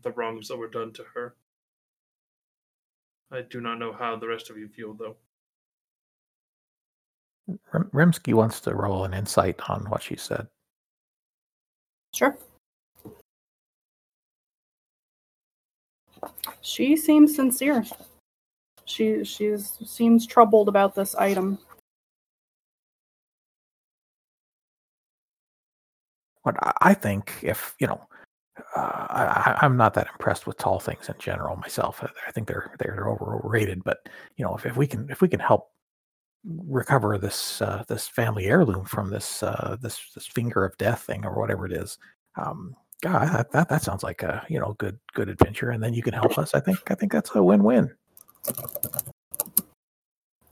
[0.03, 1.35] the wrongs that were done to her.
[3.31, 5.17] I do not know how the rest of you feel, though.
[7.73, 10.47] Rem- Rimsky wants to roll an insight on what she said.
[12.13, 12.37] Sure.
[16.61, 17.83] She seems sincere.
[18.85, 21.59] She she's seems troubled about this item.
[26.43, 28.01] But I- think if you know,
[28.75, 28.79] uh,
[29.09, 32.01] I, I'm not that impressed with tall things in general myself.
[32.03, 33.83] I, I think they're they're overrated.
[33.83, 34.07] But
[34.37, 35.71] you know, if, if we can if we can help
[36.45, 41.25] recover this uh, this family heirloom from this uh, this this finger of death thing
[41.25, 41.97] or whatever it is,
[42.37, 45.69] um, God, that, that that sounds like a you know good good adventure.
[45.69, 46.53] And then you can help us.
[46.53, 47.93] I think I think that's a win win.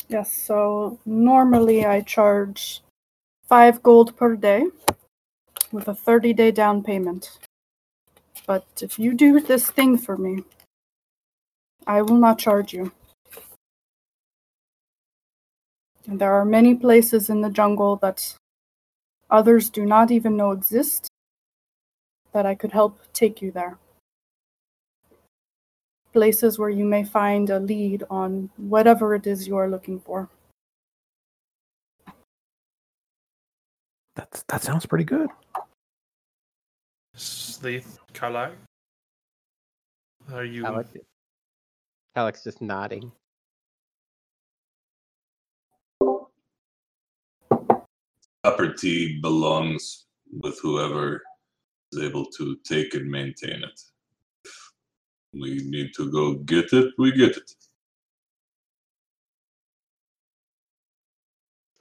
[0.07, 2.81] Yes, so normally I charge
[3.47, 4.65] five gold per day
[5.71, 7.39] with a 30 day down payment.
[8.45, 10.43] But if you do this thing for me,
[11.87, 12.91] I will not charge you.
[16.07, 18.35] And there are many places in the jungle that
[19.31, 21.09] others do not even know exist
[22.35, 23.77] that I could help take you there.
[26.11, 30.27] Places where you may find a lead on whatever it is you are looking for.
[34.17, 35.29] That's that sounds pretty good.
[37.15, 38.51] Sleeth, Kalak,
[40.33, 40.65] are you?
[40.65, 40.89] Alex,
[42.17, 43.13] Alex just nodding.
[48.43, 50.05] Property belongs
[50.41, 51.21] with whoever
[51.95, 53.81] is able to take and maintain it.
[54.45, 54.51] If
[55.33, 57.51] we need to go get it, we get it.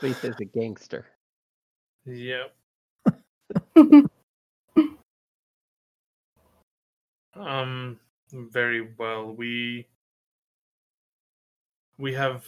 [0.01, 1.07] Sleeth is a gangster.
[2.07, 2.55] Yep.
[7.37, 7.99] Um,
[8.33, 9.33] very well.
[9.33, 9.89] We
[11.99, 12.45] we have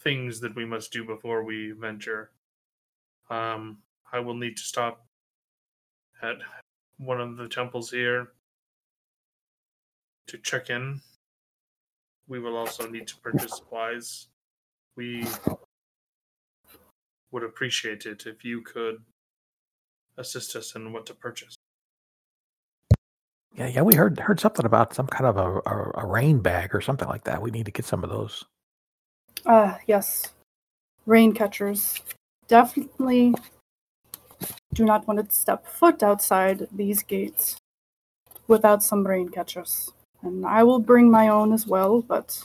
[0.00, 2.30] things that we must do before we venture.
[3.30, 3.78] Um,
[4.12, 5.06] I will need to stop
[6.22, 6.36] at
[6.98, 8.28] one of the temples here
[10.28, 11.00] to check in.
[12.28, 14.28] We will also need to purchase supplies.
[14.96, 15.26] We
[17.30, 19.02] would appreciate it if you could
[20.16, 21.54] assist us in what to purchase.
[23.54, 26.74] Yeah, yeah, we heard heard something about some kind of a, a, a rain bag
[26.74, 27.42] or something like that.
[27.42, 28.44] We need to get some of those.
[29.46, 30.32] Ah, yes.
[31.06, 32.00] Rain catchers.
[32.48, 33.34] Definitely
[34.72, 37.56] do not want to step foot outside these gates
[38.48, 39.90] without some rain catchers.
[40.22, 42.44] And I will bring my own as well, but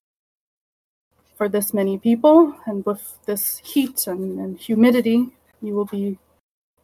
[1.36, 5.30] for this many people and with this heat and, and humidity,
[5.62, 6.18] you will be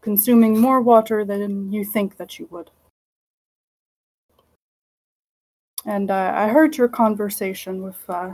[0.01, 2.69] consuming more water than you think that you would.
[5.85, 8.33] And uh, I heard your conversation with uh,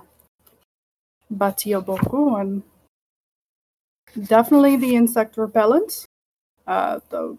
[1.33, 2.63] Batioboku and
[4.27, 6.05] definitely the insect repellent.
[6.67, 7.38] Uh, though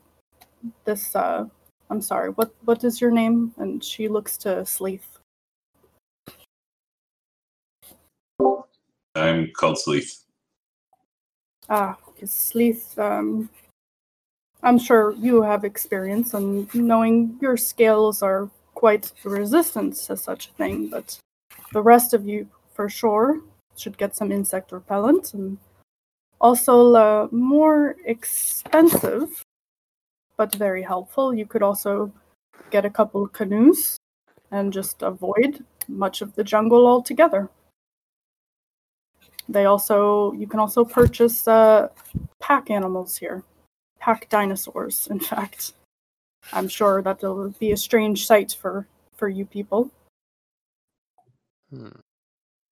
[0.85, 1.47] this, uh,
[1.90, 3.53] I'm sorry, what what is your name?
[3.57, 5.19] And she looks to Sleeth.
[9.15, 10.24] I'm called Sleeth.
[11.69, 12.99] Ah, Sleeth.
[12.99, 13.51] Um,
[14.62, 20.53] I'm sure you have experience, and knowing your scales are quite resistant to such a
[20.53, 21.19] thing, but
[21.73, 23.40] the rest of you, for sure,
[23.77, 25.59] should get some insect repellent and
[26.43, 29.43] also uh, more expensive
[30.36, 31.35] but very helpful.
[31.35, 32.12] You could also
[32.70, 33.97] get a couple canoes
[34.51, 37.48] and just avoid much of the jungle altogether.
[39.48, 41.89] They also you can also purchase uh,
[42.40, 43.44] pack animals here.
[44.01, 45.74] Pack dinosaurs in fact.
[46.52, 48.86] I'm sure that will be a strange sight for
[49.16, 49.90] for you people.
[51.70, 51.89] Hmm.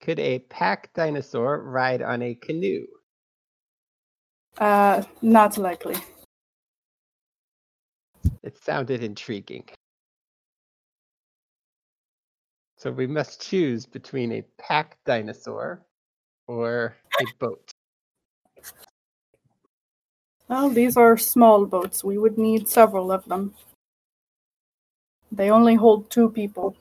[0.01, 2.87] Could a pack dinosaur ride on a canoe?
[4.61, 5.97] Uh not likely
[8.43, 9.65] It sounded intriguing.
[12.79, 15.83] So we must choose between a pack dinosaur
[16.49, 17.71] or a boat.
[20.49, 22.03] Well, these are small boats.
[22.05, 23.55] We would need several of them.
[25.33, 26.77] They only hold two people.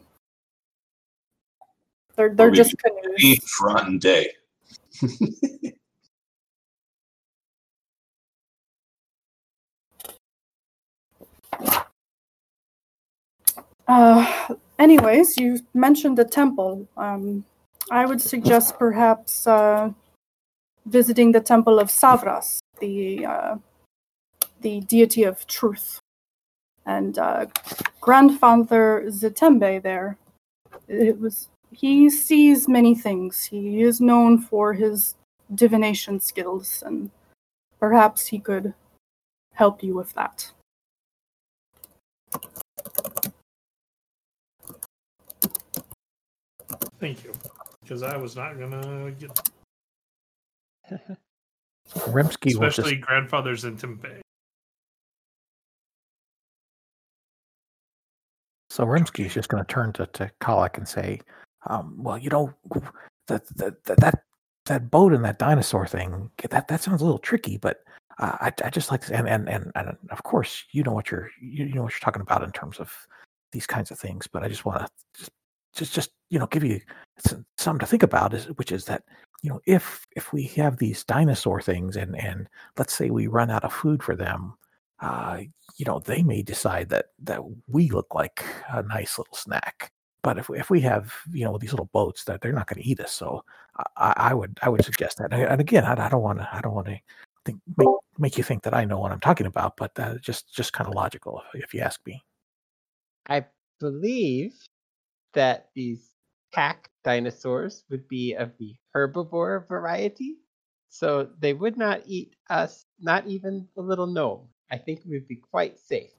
[2.16, 2.76] They're they're we just
[3.20, 3.42] Any canoes.
[3.62, 4.32] rotten day.
[13.90, 16.88] Uh, anyways, you mentioned the temple.
[16.96, 17.44] Um,
[17.90, 19.90] I would suggest perhaps uh,
[20.86, 23.56] visiting the temple of Savras, the uh,
[24.62, 26.00] the deity of truth,
[26.86, 27.48] and uh,
[28.00, 30.20] grandfather Zitembe there.
[30.88, 33.46] It was he sees many things.
[33.46, 35.16] He is known for his
[35.56, 37.10] divination skills, and
[37.80, 38.76] perhaps he could
[39.56, 40.52] help you with that.
[47.00, 47.34] Thank you.
[47.82, 49.32] Because I was not gonna get
[51.96, 54.22] Rimsky will just especially grandfathers in Tempe.
[58.70, 61.20] So Rimsky is just going to turn to, to Kolak and say,
[61.68, 62.54] um, "Well, you know,
[63.28, 64.24] that that that
[64.66, 67.82] that, boat and that dinosaur thing that that sounds a little tricky, but
[68.20, 71.30] uh, I I just like and and and and of course you know what you're
[71.42, 72.94] you, you know what you're talking about in terms of
[73.52, 75.32] these kinds of things, but I just want to just
[75.74, 76.80] just just you know give you
[77.18, 79.04] some, something to think about is which is that
[79.42, 82.48] you know if if we have these dinosaur things and and
[82.78, 84.54] let's say we run out of food for them
[85.02, 85.40] uh,
[85.78, 89.92] you know, they may decide that that we look like a nice little snack.
[90.22, 92.82] But if we, if we have you know these little boats, that they're not going
[92.82, 93.14] to eat us.
[93.14, 93.44] So
[93.96, 95.34] I, I would I would suggest that.
[95.34, 97.00] And, again, I, don't want to I don't want to
[97.46, 97.88] think make,
[98.18, 100.94] make you think that I know what I'm talking about, but just just kind of
[100.96, 102.22] logical if you ask me.
[103.30, 103.46] I
[103.80, 104.54] believe
[105.34, 106.12] that these
[106.52, 110.38] pack dinosaurs would be of the herbivore variety,
[110.90, 114.48] so they would not eat us, not even the little gnome.
[114.72, 116.12] I think we'd be quite safe.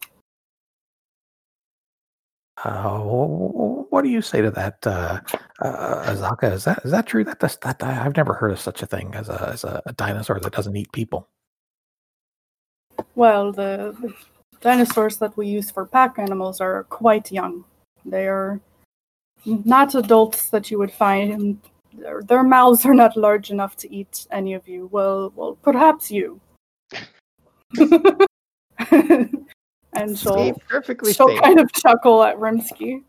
[2.63, 5.21] Uh, wh- wh- what do you say to that, uh,
[5.63, 6.53] uh, Azaka?
[6.53, 7.25] Is that is that true?
[7.25, 9.93] That, that's, that I've never heard of such a thing as a as a, a
[9.95, 11.29] dinosaur that doesn't eat people.
[13.15, 14.15] Well, the, the
[14.61, 17.65] dinosaurs that we use for pack animals are quite young.
[18.05, 18.61] They are
[19.45, 21.59] not adults that you would find.
[21.93, 24.89] Their, their mouths are not large enough to eat any of you.
[24.93, 26.41] Well, well, perhaps you.
[28.91, 29.47] and
[30.09, 31.43] Be she'll perfectly she'll safe.
[31.43, 33.03] kind of chuckle at Rimsky.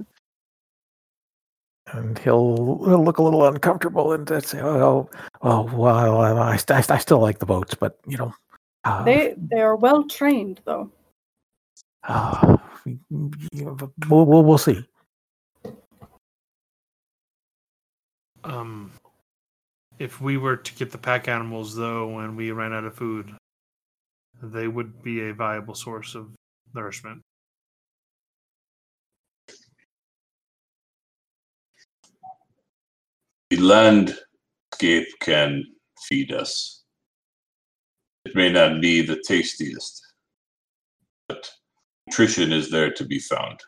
[1.94, 5.10] and he'll, he'll look a little uncomfortable and say, "Oh,
[5.42, 8.34] oh, well, I, st- I still like the boats, but you know,
[8.84, 10.92] uh, They they are well trained though.
[12.08, 14.86] uh, we- we'll, we'll we'll see."
[18.44, 18.92] Um,
[20.00, 23.36] if we were to get the pack animals, though, and we ran out of food,
[24.42, 26.32] they would be a viable source of
[26.74, 27.22] nourishment.
[33.50, 35.64] The landscape can
[36.08, 36.84] feed us.
[38.26, 40.02] It may not be the tastiest,
[41.28, 41.52] but
[42.08, 43.60] nutrition is there to be found.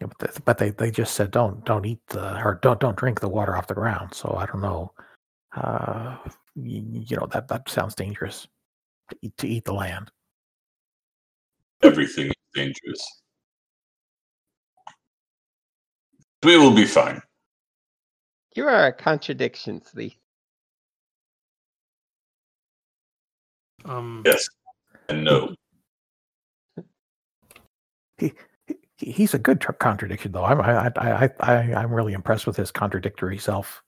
[0.00, 2.96] Yeah, but, th- but they, they just said don't don't eat the or don't don't
[2.96, 4.14] drink the water off the ground.
[4.14, 4.92] So I don't know.
[5.54, 6.16] Uh,
[6.54, 8.46] you, you know that that sounds dangerous
[9.10, 10.10] to eat, to eat the land.
[11.82, 13.22] Everything is dangerous.
[16.42, 17.20] We will be fine.
[18.56, 20.16] You are a contradiction, Sleeth.
[23.84, 24.48] Um, Yes.
[25.08, 25.54] And no.
[28.18, 28.32] He, he-
[29.00, 30.44] he's a good tr- contradiction, though.
[30.44, 33.82] I'm I, I I I I'm really impressed with his contradictory self.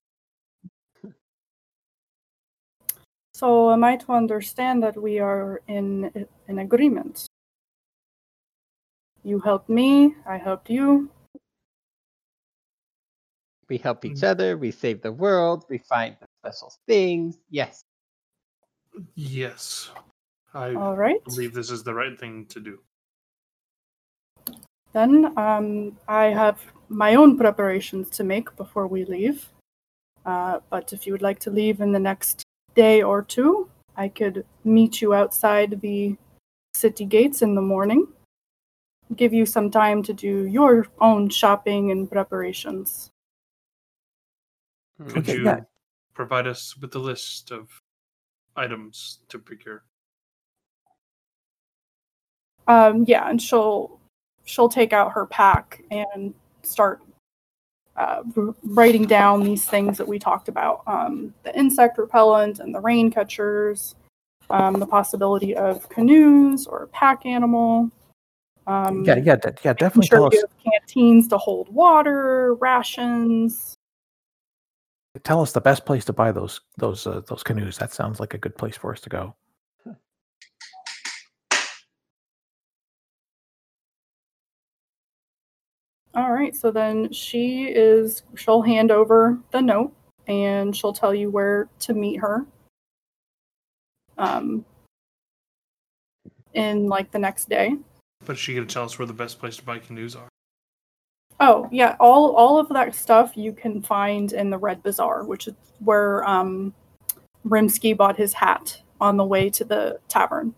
[3.34, 7.26] So am I to understand that we are in in agreement?
[9.24, 11.10] You helped me, I helped you.
[13.68, 14.24] We help each Mm.
[14.24, 14.58] other.
[14.58, 15.64] We save the world.
[15.70, 17.38] We find the special things.
[17.48, 17.80] Yes.
[19.14, 19.90] yes,
[20.52, 21.24] I All right.
[21.24, 22.78] believe this is the right thing to do.
[24.92, 29.48] Then um, I have my own preparations to make before we leave.
[30.24, 32.44] Uh, but if you would like to leave in the next
[32.74, 36.16] day or two, I could meet you outside the
[36.74, 38.06] city gates in the morning.
[39.16, 43.10] Give you some time to do your own shopping and preparations.
[45.08, 45.60] Could Okay, you yeah.
[46.14, 47.68] provide us with the list of
[48.56, 49.84] items to procure?
[52.68, 53.98] Um, yeah, and she'll
[54.44, 57.02] she'll take out her pack and start
[57.96, 58.22] uh,
[58.64, 63.10] writing down these things that we talked about: um, the insect repellent and the rain
[63.10, 63.94] catchers,
[64.50, 67.90] um, the possibility of canoes or pack animal.
[68.66, 69.72] Um, yeah, yeah, de- yeah.
[69.72, 70.44] Definitely sure tell us.
[70.64, 73.76] canteens to hold water, rations.
[75.24, 77.76] Tell us the best place to buy those those uh, those canoes.
[77.76, 79.34] That sounds like a good place for us to go.
[86.14, 89.92] All right, so then she is, she'll hand over the note
[90.26, 92.46] and she'll tell you where to meet her.
[94.18, 94.64] Um,
[96.54, 97.76] in like the next day.
[98.26, 100.28] But she gonna tell us where the best place to buy canoes are.
[101.40, 105.48] Oh yeah, all all of that stuff you can find in the Red Bazaar, which
[105.48, 106.74] is where um,
[107.44, 110.54] Rimsky bought his hat on the way to the tavern.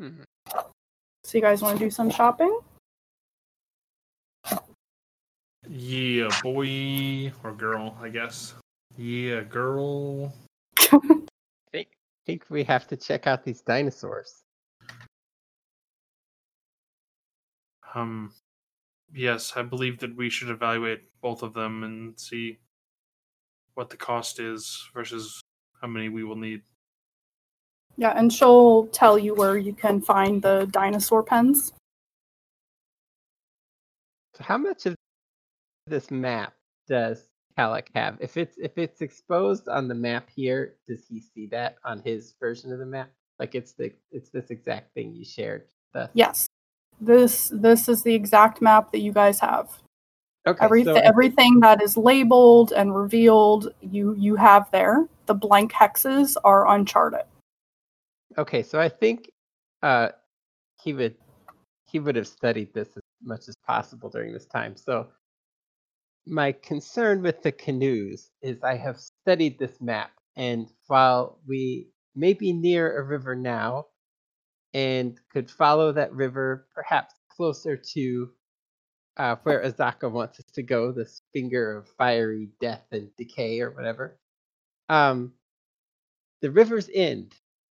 [0.00, 0.24] Mhm.
[1.24, 2.58] So you guys want to do some shopping?
[5.68, 8.54] Yeah, boy or girl, I guess.
[8.96, 10.32] Yeah, girl.
[11.74, 11.86] I
[12.24, 14.40] think we have to check out these dinosaurs.
[17.94, 18.32] Um,
[19.12, 22.58] yes, I believe that we should evaluate both of them and see
[23.74, 25.42] what the cost is versus
[25.80, 26.62] how many we will need.
[27.96, 31.72] Yeah, and she'll tell you where you can find the dinosaur pens.
[34.34, 34.94] So how much of
[35.86, 36.54] this map
[36.88, 37.24] does
[37.56, 38.16] Halleck have?
[38.20, 42.34] If it's if it's exposed on the map here, does he see that on his
[42.40, 43.10] version of the map?
[43.38, 45.64] Like it's the it's this exact thing you shared.
[45.92, 46.46] The, Yes.
[47.00, 49.70] This this is the exact map that you guys have.
[50.46, 55.08] okay, Everything so everything that is labeled and revealed, you you have there.
[55.26, 57.24] The blank hexes are uncharted.
[58.38, 59.30] Okay, so I think
[59.82, 60.10] uh,
[60.82, 61.16] he would
[61.86, 64.76] he would have studied this as much as possible during this time.
[64.76, 65.08] So
[66.26, 72.32] my concern with the canoes is I have studied this map, and while we may
[72.34, 73.86] be near a river now,
[74.74, 78.30] and could follow that river perhaps closer to
[79.16, 83.70] uh, where Azaka wants us to go, this finger of fiery death and decay or
[83.70, 84.18] whatever.
[84.88, 85.32] Um,
[86.40, 87.34] the river's end,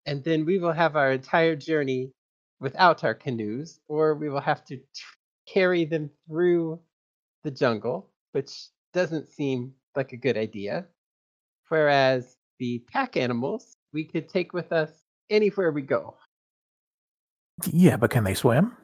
[0.06, 2.12] and then we will have our entire journey
[2.60, 4.84] without our canoes, or we will have to t-
[5.48, 6.80] carry them through
[7.44, 10.86] the jungle, which doesn't seem like a good idea.
[11.70, 14.92] Whereas the pack animals we could take with us
[15.30, 16.16] anywhere we go.
[17.72, 18.76] Yeah, but can they swim?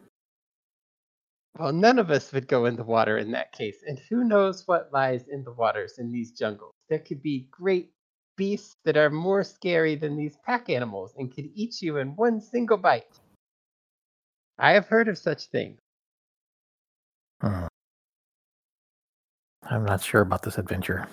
[1.57, 4.67] Well, none of us would go in the water in that case, and who knows
[4.67, 6.75] what lies in the waters in these jungles.
[6.89, 7.91] There could be great
[8.37, 12.39] beasts that are more scary than these pack animals and could eat you in one
[12.39, 13.19] single bite.
[14.57, 15.79] I have heard of such things.
[17.41, 17.67] Hmm.
[19.69, 21.07] I'm not sure about this adventure.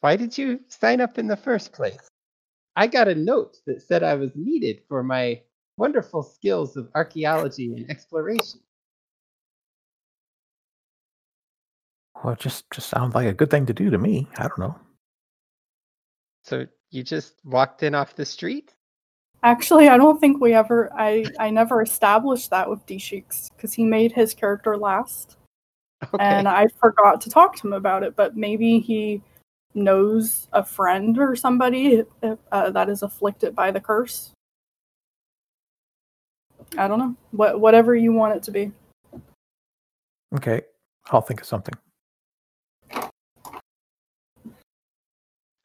[0.00, 2.08] Why did you sign up in the first place?
[2.76, 5.40] I got a note that said I was needed for my
[5.76, 8.60] wonderful skills of archaeology and exploration.
[12.24, 14.26] Well, it just just sounds like a good thing to do to me.
[14.38, 14.78] I don't know.
[16.42, 18.74] So you just walked in off the street?
[19.42, 23.84] Actually, I don't think we ever I I never established that with Deshix because he
[23.84, 25.36] made his character last.
[26.12, 26.22] Okay.
[26.22, 28.14] and I forgot to talk to him about it.
[28.14, 29.22] But maybe he
[29.74, 32.02] knows a friend or somebody
[32.52, 34.32] uh, that is afflicted by the curse.
[36.76, 37.16] I don't know.
[37.30, 38.72] What whatever you want it to be.
[40.34, 40.62] Okay,
[41.10, 41.74] I'll think of something.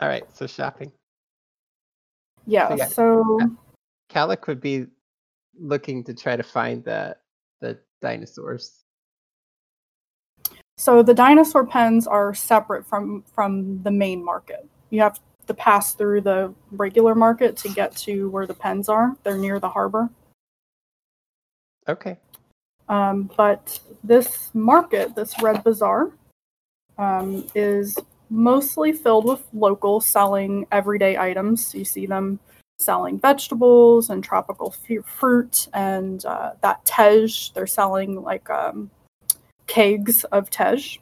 [0.02, 0.92] All right, so shopping.
[2.46, 2.74] Yeah.
[2.76, 2.88] yeah.
[2.88, 3.40] So
[4.10, 4.88] Calic would be
[5.60, 7.16] looking to try to find the
[7.62, 8.84] the dinosaurs.
[10.78, 14.68] so the dinosaur pens are separate from from the main market.
[14.90, 19.18] You have to pass through the regular market to get to where the pens are.
[19.24, 20.10] They're near the harbor.
[21.88, 22.18] Okay.
[22.88, 26.12] Um, but this market, this Red Bazaar,
[26.98, 27.98] um, is
[28.30, 31.74] mostly filled with locals selling everyday items.
[31.74, 32.40] You see them
[32.78, 38.90] selling vegetables and tropical fu- fruit, and uh, that tej, they're selling like um,
[39.68, 41.00] kegs of tej.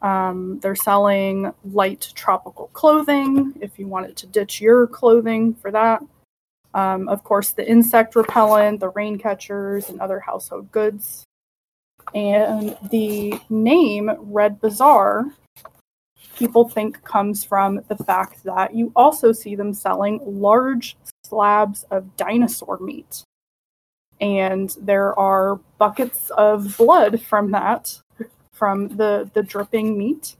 [0.00, 6.02] Um, they're selling light tropical clothing if you wanted to ditch your clothing for that.
[6.74, 11.24] Um, of course, the insect repellent, the rain catchers, and other household goods.
[12.14, 15.26] And the name Red Bazaar,
[16.38, 22.16] people think comes from the fact that you also see them selling large slabs of
[22.16, 23.22] dinosaur meat.
[24.20, 28.00] And there are buckets of blood from that
[28.52, 30.36] from the the dripping meat,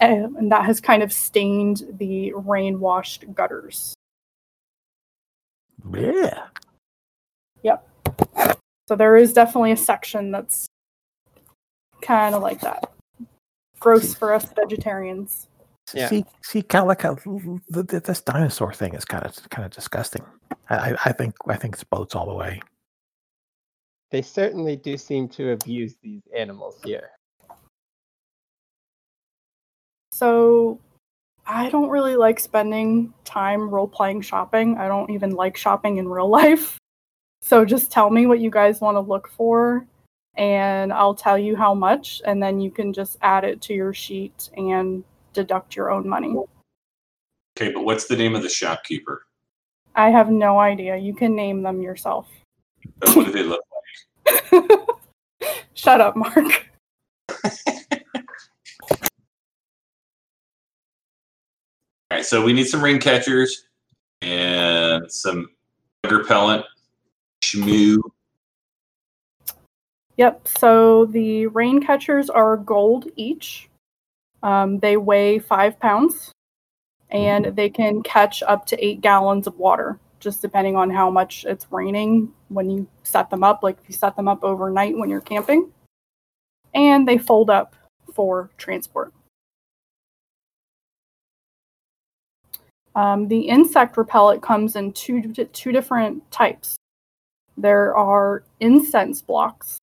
[0.00, 3.94] and, and that has kind of stained the rain washed gutters.
[5.92, 6.46] Yeah.
[7.62, 7.88] Yep.
[8.88, 10.66] So there is definitely a section that's
[12.00, 12.90] kind of like that.
[13.80, 15.48] Gross for us vegetarians.
[15.94, 16.08] Yeah.
[16.08, 19.64] See, see, kind of like how th- th- this dinosaur thing is kind of kind
[19.64, 20.22] of disgusting.
[20.68, 22.60] I, I- I think I think it's boats all the way.
[24.10, 27.10] They certainly do seem to abuse these animals here.
[30.12, 30.80] So
[31.46, 34.76] I don't really like spending time role playing shopping.
[34.78, 36.78] I don't even like shopping in real life.
[37.40, 39.86] So just tell me what you guys want to look for
[40.38, 43.92] and I'll tell you how much and then you can just add it to your
[43.92, 45.02] sheet and
[45.32, 46.34] deduct your own money.
[47.58, 49.26] Okay, but what's the name of the shopkeeper?
[49.96, 50.96] I have no idea.
[50.96, 52.28] You can name them yourself.
[53.02, 53.62] Uh, What do they look
[54.52, 54.70] like?
[55.74, 56.36] Shut up, Mark.
[62.10, 63.66] All right, so we need some ring catchers
[64.22, 65.48] and some
[66.02, 66.64] bug repellent,
[67.44, 67.98] shmoo.
[70.18, 70.48] Yep.
[70.58, 73.70] So the rain catchers are gold each.
[74.42, 76.32] Um, they weigh five pounds,
[77.10, 81.44] and they can catch up to eight gallons of water, just depending on how much
[81.44, 83.62] it's raining when you set them up.
[83.62, 85.72] Like if you set them up overnight when you're camping,
[86.74, 87.76] and they fold up
[88.12, 89.12] for transport.
[92.96, 95.22] Um, the insect repellent comes in two
[95.52, 96.74] two different types.
[97.56, 99.77] There are incense blocks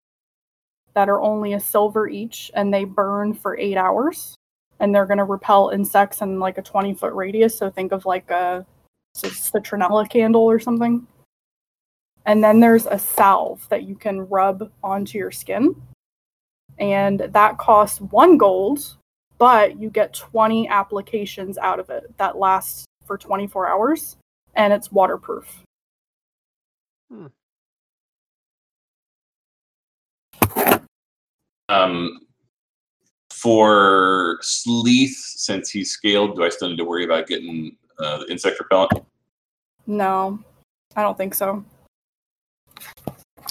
[0.96, 4.36] that are only a silver each and they burn for eight hours
[4.80, 7.58] and they're going to repel insects in like a 20 foot radius.
[7.58, 8.66] So think of like a
[9.14, 11.06] c- citronella candle or something?
[12.26, 15.76] And then there's a salve that you can rub onto your skin
[16.78, 18.98] and that costs one gold
[19.38, 24.18] but you get 20 applications out of it that lasts for 24 hours
[24.56, 25.64] and it's waterproof
[27.12, 27.28] hmm.
[31.70, 32.20] Um,
[33.32, 38.32] for Sleeth, since he's scaled, do I still need to worry about getting uh, the
[38.32, 39.06] insect repellent?
[39.88, 40.40] No,
[40.96, 41.64] I don't think so.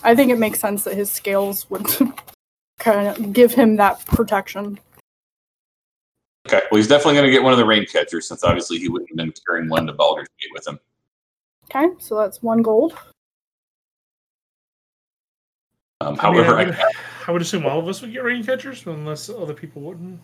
[0.02, 1.86] I think it makes sense that his scales would
[2.78, 4.78] kind of give him that protection.
[6.46, 8.88] Okay, well, he's definitely going to get one of the rain catchers since obviously he
[8.88, 10.78] wouldn't have been carrying one to Baldur's Gate with him.
[11.64, 12.92] Okay, so that's one gold.
[16.00, 16.76] Um, I mean, however, I, I, would,
[17.26, 20.20] I would assume all of us would get rain catchers, unless other people wouldn't.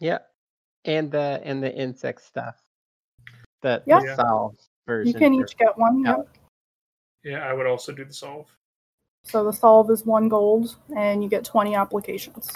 [0.00, 0.18] Yeah,
[0.84, 2.60] and the and the insect stuff.
[3.62, 4.00] The, Yeah.
[4.00, 4.56] the solve
[4.86, 5.12] version.
[5.12, 6.02] You can for- each get one.
[6.04, 6.16] Yeah.
[6.16, 6.28] Yep.
[7.24, 8.50] Yeah, I would also do the solve.
[9.22, 12.50] So the solve is one gold, and you get 20 applications.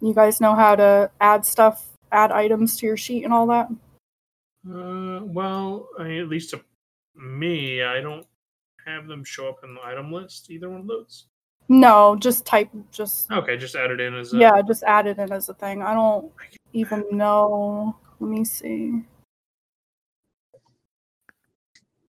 [0.00, 3.68] You guys know how to add stuff, add items to your sheet and all that?
[4.68, 6.60] Uh, well, I mean, at least to
[7.16, 8.26] me, I don't
[8.86, 10.50] have them show up in the item list.
[10.50, 11.26] Either one of those.
[11.68, 14.36] No, just type, just Okay, just add it in as a.
[14.36, 15.80] yeah, just add it in as a thing.
[15.82, 16.30] I don't
[16.72, 17.96] even know.
[18.20, 19.02] Let me see.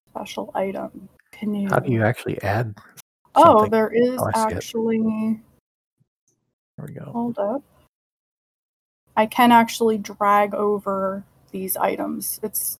[0.09, 1.09] Special item.
[1.31, 1.69] Can you?
[1.69, 2.75] How do you actually add?
[3.35, 3.71] Oh, something?
[3.71, 4.57] there is Oh, I see it.
[4.57, 5.41] actually.
[6.77, 7.05] There we go.
[7.11, 7.63] Hold up.
[9.15, 12.39] I can actually drag over these items.
[12.43, 12.77] It's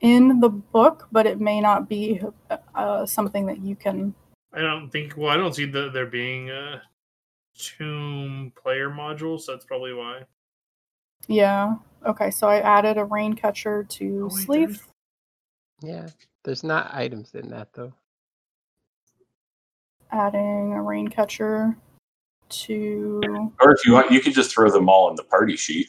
[0.00, 2.20] in the book, but it may not be
[2.74, 4.14] uh, something that you can.
[4.52, 5.14] I don't think.
[5.16, 6.82] Well, I don't see the, there being a
[7.58, 10.22] tomb player module, so that's probably why.
[11.28, 11.76] Yeah.
[12.06, 14.68] Okay, so I added a rain catcher to Oh, wait, Sleeth.
[14.68, 14.88] there's-
[15.82, 16.08] yeah.
[16.44, 17.92] There's not items in that though.
[20.12, 21.76] Adding a rain catcher
[22.48, 23.20] to.
[23.60, 25.88] or if you want, you could just throw them all in the party sheet.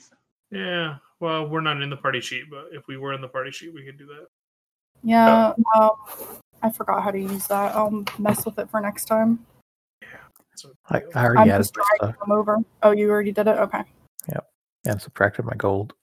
[0.50, 0.98] Yeah.
[1.20, 3.74] Well, we're not in the party sheet, but if we were in the party sheet,
[3.74, 4.28] we could do that.
[5.04, 5.54] Yeah.
[5.76, 5.92] Um,
[6.62, 7.76] I forgot how to use that.
[7.76, 9.46] I'll mess with it for next time.
[10.56, 12.58] So, I, I I'm already added just this dragging stuff them over.
[12.82, 13.58] Oh, you already did it.
[13.58, 13.84] Okay.
[14.30, 14.48] Yep,
[14.88, 15.94] and subtracted my gold.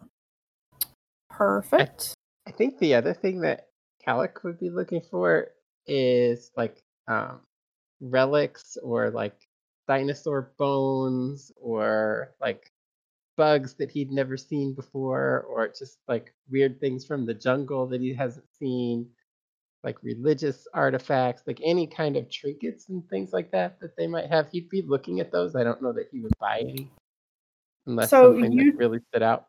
[1.29, 2.15] Perfect.
[2.47, 3.67] I think the other thing that
[4.05, 5.49] Calic would be looking for
[5.89, 6.77] is like
[7.09, 7.41] um,
[8.01, 9.35] relics or like
[9.89, 12.71] dinosaur bones or like
[13.37, 18.01] bugs that he'd never seen before or just like weird things from the jungle that
[18.01, 19.07] he hasn't seen
[19.83, 24.31] like religious artifacts like any kind of trinkets and things like that that they might
[24.31, 26.89] have he'd be looking at those i don't know that he would buy any
[27.87, 29.49] unless So something you- really stood out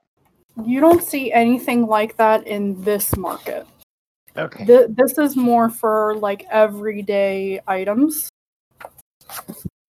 [0.66, 3.68] You don't see anything like that in this market.
[4.38, 8.30] okay Th- this is more for like everyday items.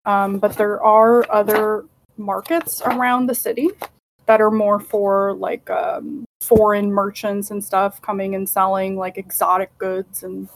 [0.06, 1.86] Um, but there are other
[2.18, 3.70] markets around the city
[4.26, 9.76] that are more for like um, foreign merchants and stuff coming and selling like exotic
[9.78, 10.50] goods, and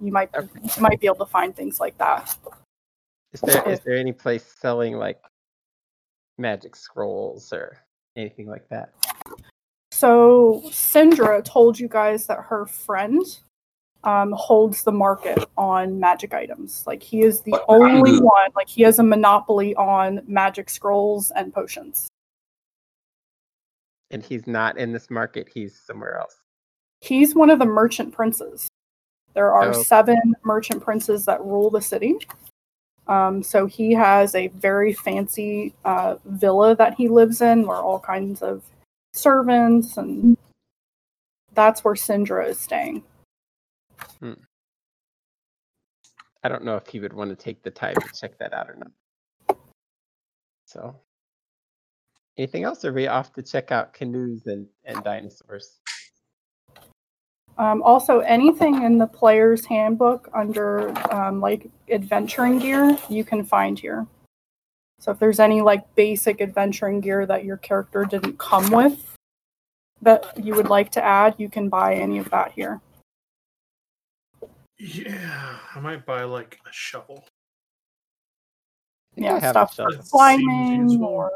[0.00, 2.36] you might you might be able to find things like that.
[3.32, 5.20] Is there is there any place selling like
[6.38, 7.78] magic scrolls or
[8.16, 8.92] anything like that?
[9.90, 13.24] So Syndra told you guys that her friend
[14.04, 16.84] um, holds the market on magic items.
[16.86, 17.64] Like he is the What?
[17.68, 18.50] only one.
[18.54, 22.08] Like he has a monopoly on magic scrolls and potions.
[24.10, 26.36] And he's not in this market, he's somewhere else.
[27.00, 28.68] He's one of the merchant princes.
[29.34, 29.82] There are Oh.
[29.82, 32.16] seven merchant princes that rule the city.
[33.06, 37.98] Um, so he has a very fancy uh, villa that he lives in, where all
[38.00, 38.62] kinds of
[39.12, 40.36] servants and
[41.54, 43.02] that's where Syndra is staying.
[46.42, 48.68] I don't know if he would want to take the time to check that out
[48.70, 49.58] or not.
[50.66, 50.94] So
[52.36, 52.84] anything else?
[52.84, 55.80] Are we off to check out canoes and, and dinosaurs?
[57.58, 63.78] Um, also, anything in the player's handbook under um, like adventuring gear, you can find
[63.78, 64.06] here.
[65.00, 69.16] So if there's any like basic adventuring gear that your character didn't come with
[70.02, 72.80] that you would like to add, you can buy any of that here.
[74.78, 77.24] Yeah, I might buy like a shovel.
[79.12, 79.92] I think I Yeah, have stuff shovel.
[79.96, 81.32] for climbing or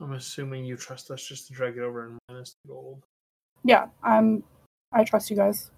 [0.00, 3.02] I'm assuming you trust us just to drag it over and minus the gold.
[3.64, 4.42] yeah, I'm
[4.92, 5.70] I trust you guys.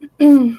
[0.20, 0.56] yeah,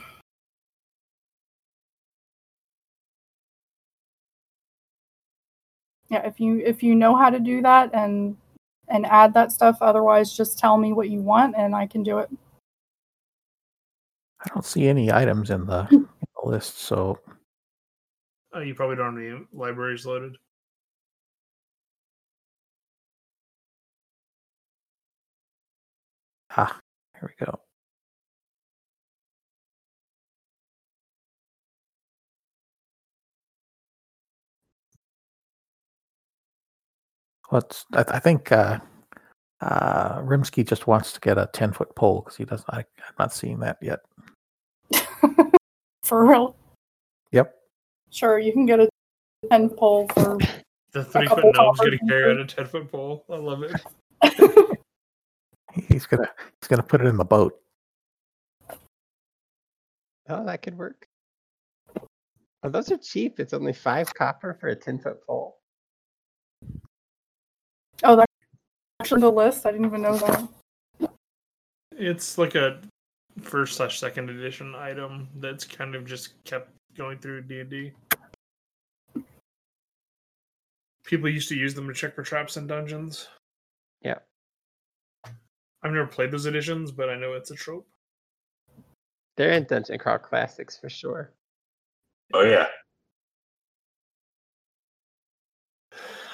[6.10, 8.36] if you if you know how to do that and
[8.90, 12.20] and add that stuff, otherwise just tell me what you want and I can do
[12.20, 12.30] it.
[14.46, 15.98] I don't see any items in the, in
[16.44, 17.20] the list, so
[18.54, 20.38] Oh, you probably don't have any libraries loaded.
[26.58, 26.80] ah,
[27.20, 27.60] here we go.
[37.54, 38.80] What's I, I think uh,
[39.62, 42.68] uh, Rimsky just wants to get a ten foot pole because he doesn't.
[42.68, 44.00] I, I'm not seeing that yet.
[46.04, 46.56] For real.
[47.32, 47.54] Yep.
[48.10, 48.90] Sure, you can get a
[49.52, 50.40] 10 pole for.
[50.94, 53.24] The three couple foot gnome's dollars gonna carry out a ten foot pole.
[53.30, 53.80] I love it.
[55.88, 57.54] He's gonna he's gonna put it in the boat.
[60.28, 61.08] Oh, that could work.
[62.64, 63.40] Oh, those are cheap.
[63.40, 65.58] It's only five copper for a 10 foot pole.
[68.04, 68.32] Oh, that's
[69.00, 69.66] actually the list.
[69.66, 70.48] I didn't even know that.
[71.98, 72.80] It's like a
[73.42, 77.92] first slash second edition item that's kind of just kept going through D and D.
[81.06, 83.28] People used to use them to check for traps in dungeons.
[84.02, 84.20] Yeah.
[85.26, 87.88] I've never played those editions, but I know it's a trope.
[89.36, 91.32] They're in Dungeon Crawl Classics for sure.
[92.34, 92.68] Oh yeah.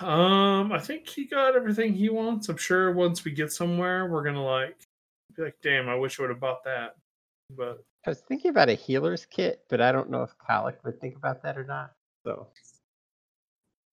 [0.02, 2.48] Um, I think he got everything he wants.
[2.48, 4.78] I'm sure once we get somewhere, we're gonna like
[5.36, 6.96] be like, "Damn, I wish I would have bought that."
[7.56, 11.02] But I was thinking about a healer's kit, but I don't know if Colic would
[11.02, 11.92] think about that or not.
[12.26, 12.48] So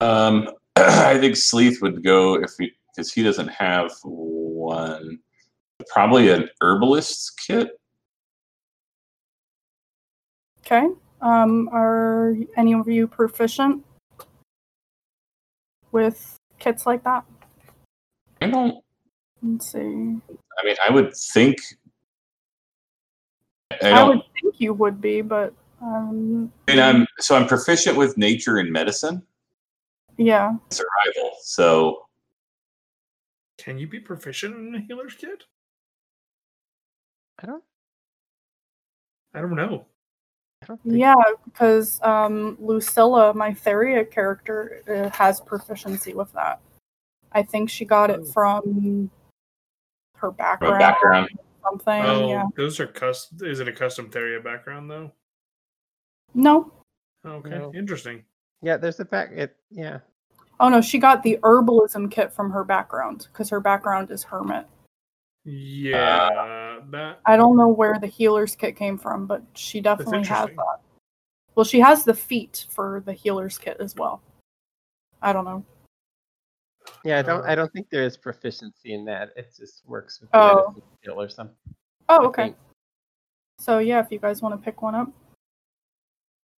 [0.00, 5.18] Um, I think Sleeth would go if he because he doesn't have one.
[5.92, 7.78] Probably an herbalist's kit.
[10.60, 10.88] Okay.
[11.20, 13.84] Um, are any of you proficient
[15.96, 17.24] with kits like that?
[18.42, 18.84] I don't.
[19.42, 19.78] Let's see.
[19.78, 21.56] I mean, I would think.
[23.82, 27.96] I I, would think you would be, but um, I mean, I'm so I'm proficient
[27.96, 29.22] with nature and medicine,
[30.18, 30.52] yeah.
[30.68, 31.30] survival.
[31.42, 32.02] So
[33.58, 35.44] can you be proficient in a healer's kit?
[37.38, 37.64] I don't.
[39.34, 39.86] I don't know.
[40.66, 41.14] I don't think Yeah,
[41.44, 46.60] because um, Lucilla, my Theria character, uh, has proficiency with that.
[47.32, 48.32] I think she got it Oh.
[48.32, 49.10] from
[50.16, 51.28] her background, a background.
[51.62, 52.04] or something.
[52.04, 52.44] Oh, Yeah.
[52.56, 53.38] those are custom.
[53.46, 55.12] Is it a custom Theria background though?
[56.34, 56.72] No.
[57.24, 57.72] Okay, No.
[57.74, 58.24] interesting.
[58.62, 59.34] Yeah, there's a fact.
[59.34, 60.00] It yeah.
[60.58, 64.66] Oh no, she got the herbalism kit from her background because her background is hermit.
[65.44, 66.30] Yeah,
[66.90, 70.80] that I don't know where the healer's kit came from, but she definitely has that.
[71.54, 74.20] Well, she has the feat for the healer's kit as well.
[75.22, 75.64] I don't know.
[77.04, 77.40] Yeah, I don't.
[77.40, 79.30] Uh, I don't think there is proficiency in that.
[79.36, 80.56] It just works with the Oh.
[80.68, 81.56] medicine skill or something.
[82.08, 82.54] Oh, okay.
[83.58, 85.08] So yeah, if you guys want to pick one up,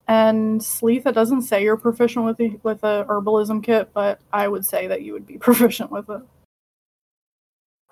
[0.09, 4.47] And Sleeth, it doesn't say you're proficient with the with a herbalism kit, but I
[4.49, 6.23] would say that you would be proficient with it.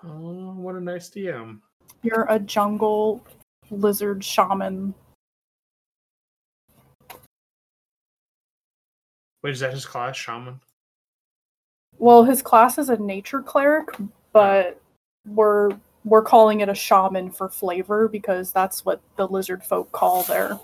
[0.04, 1.60] Oh, what a nice DM.
[2.02, 3.24] You're a jungle
[3.70, 4.94] lizard shaman.
[9.42, 10.60] Wait, is that his class, shaman?
[11.98, 13.88] Well, his class is a nature cleric,
[14.32, 14.80] but
[15.26, 15.70] we're
[16.04, 20.58] we're calling it a shaman for flavor because that's what the lizard folk call their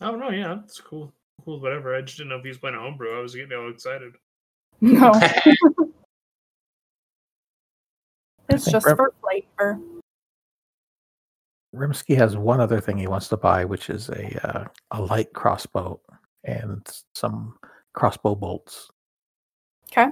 [0.00, 1.12] Oh no, yeah, that's cool.
[1.44, 1.94] Cool, whatever.
[1.94, 3.16] I just didn't know if he was playing a homebrew.
[3.16, 4.12] I was getting all excited.
[4.80, 5.12] No.
[8.48, 9.80] it's just Rem- for flavor.
[11.78, 15.32] Rimsky has one other thing he wants to buy, which is a uh, a light
[15.32, 16.00] crossbow
[16.44, 17.54] and some
[17.94, 18.90] crossbow bolts.
[19.90, 20.08] Okay.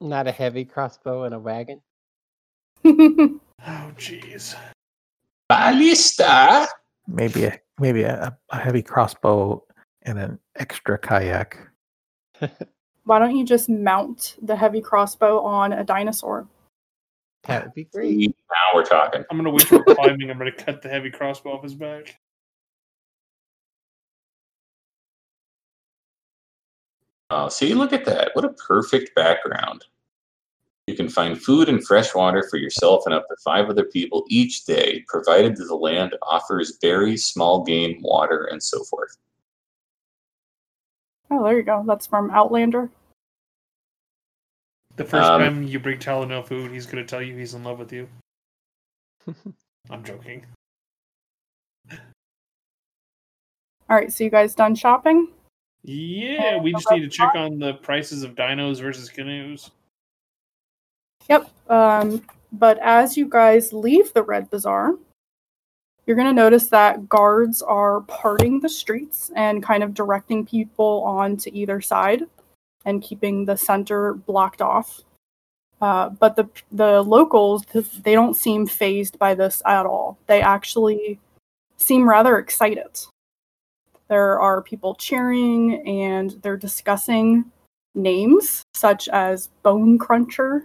[0.00, 1.80] Not a heavy crossbow and a wagon.
[3.66, 4.54] Oh, jeez.
[5.50, 6.66] Ballista.
[7.06, 9.62] Maybe a maybe a, a heavy crossbow
[10.02, 11.69] and an extra kayak.
[13.04, 16.46] Why don't you just mount the heavy crossbow on a dinosaur?
[17.44, 18.36] That would be great.
[18.50, 19.24] Now we're talking.
[19.30, 20.30] I'm gonna wait for climbing.
[20.30, 22.18] I'm gonna cut the heavy crossbow off his back.
[27.30, 28.30] Oh, see, look at that.
[28.34, 29.86] What a perfect background.
[30.86, 34.24] You can find food and fresh water for yourself and up to five other people
[34.28, 39.16] each day, provided that the land offers berries, small game, water, and so forth.
[41.30, 41.84] Oh, there you go.
[41.86, 42.90] That's from Outlander.
[44.96, 47.78] The first Um, time you bring Talon food, he's gonna tell you he's in love
[47.78, 48.08] with you.
[49.90, 50.44] I'm joking.
[53.88, 55.28] All right, so you guys done shopping?
[55.82, 59.70] Yeah, we just need to check on the prices of dinos versus canoes.
[61.28, 61.50] Yep.
[61.68, 64.94] Um, but as you guys leave the Red Bazaar,
[66.10, 71.04] you're going to notice that guards are parting the streets and kind of directing people
[71.06, 72.24] on to either side
[72.84, 75.02] and keeping the center blocked off.
[75.80, 77.64] Uh, but the the locals
[78.02, 80.18] they don't seem phased by this at all.
[80.26, 81.20] They actually
[81.76, 82.90] seem rather excited.
[84.08, 87.44] There are people cheering and they're discussing
[87.94, 90.64] names such as Bone Cruncher,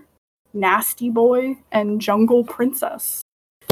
[0.56, 3.25] Nasty Boy, and Jungle Princess.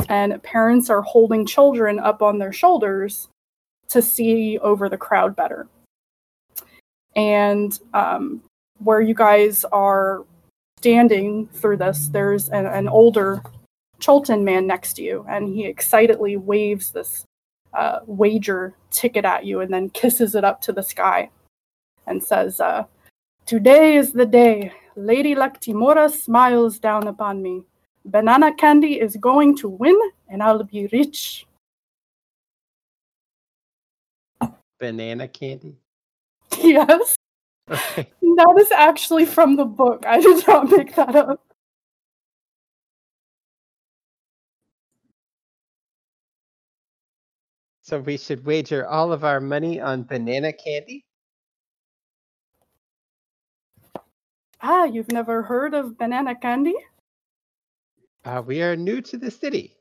[0.10, 3.30] And parents are holding children up on their shoulders
[3.90, 5.68] to see over the crowd better.
[7.16, 8.42] And um,
[8.80, 10.26] where you guys are
[10.80, 13.42] standing through this, there's an, an older
[14.00, 17.24] Chultan man next to you, and he excitedly waves this
[17.74, 21.30] uh, wager ticket at you and then kisses it up to the sky
[22.06, 22.84] and says, uh,
[23.46, 24.72] Today is the day.
[24.96, 27.64] Lady Luck Tymora smiles down upon me.
[28.06, 29.98] Banana Candy is going to win,
[30.28, 31.46] and I'll be rich.
[34.80, 35.78] Banana candy.
[36.58, 37.16] yes,
[37.70, 38.10] Okay.
[38.22, 40.04] that is actually from the book.
[40.06, 41.42] I did not make that up.
[47.82, 51.06] So we should wager all of our money on banana candy?
[54.62, 56.74] Ah, you've never heard of Banana Candy?
[58.26, 59.76] Uh, we are new to the city.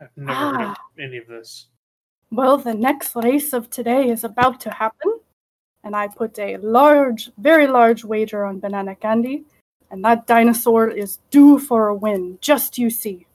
[0.00, 0.84] I've never heard of Ah.
[0.98, 1.66] any of this.
[2.30, 5.20] Well, the next race of today is about to happen,
[5.84, 9.44] and I put a large, very large wager on Banana Candy,
[9.90, 12.38] and that dinosaur is due for a win.
[12.40, 13.26] Just you see.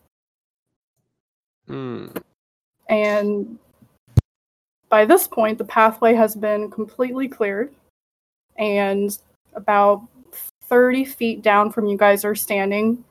[1.67, 2.07] Hmm.
[2.89, 3.57] And
[4.89, 7.73] by this point, the pathway has been completely cleared,
[8.57, 9.17] and
[9.55, 10.03] about
[10.63, 13.03] 30 feet down from you guys are standing,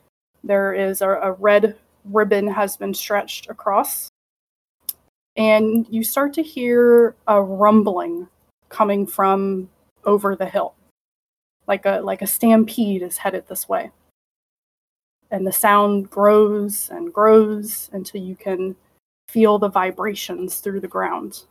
[0.45, 4.09] there is a, a red ribbon has been stretched across.
[5.37, 8.29] And you start to hear a rumbling
[8.69, 9.71] coming from
[10.05, 10.75] over the hill.
[11.67, 13.91] Like a like a stampede is headed this way.
[15.31, 18.77] And the sound grows and grows until you can
[19.29, 21.45] feel the vibrations through the ground.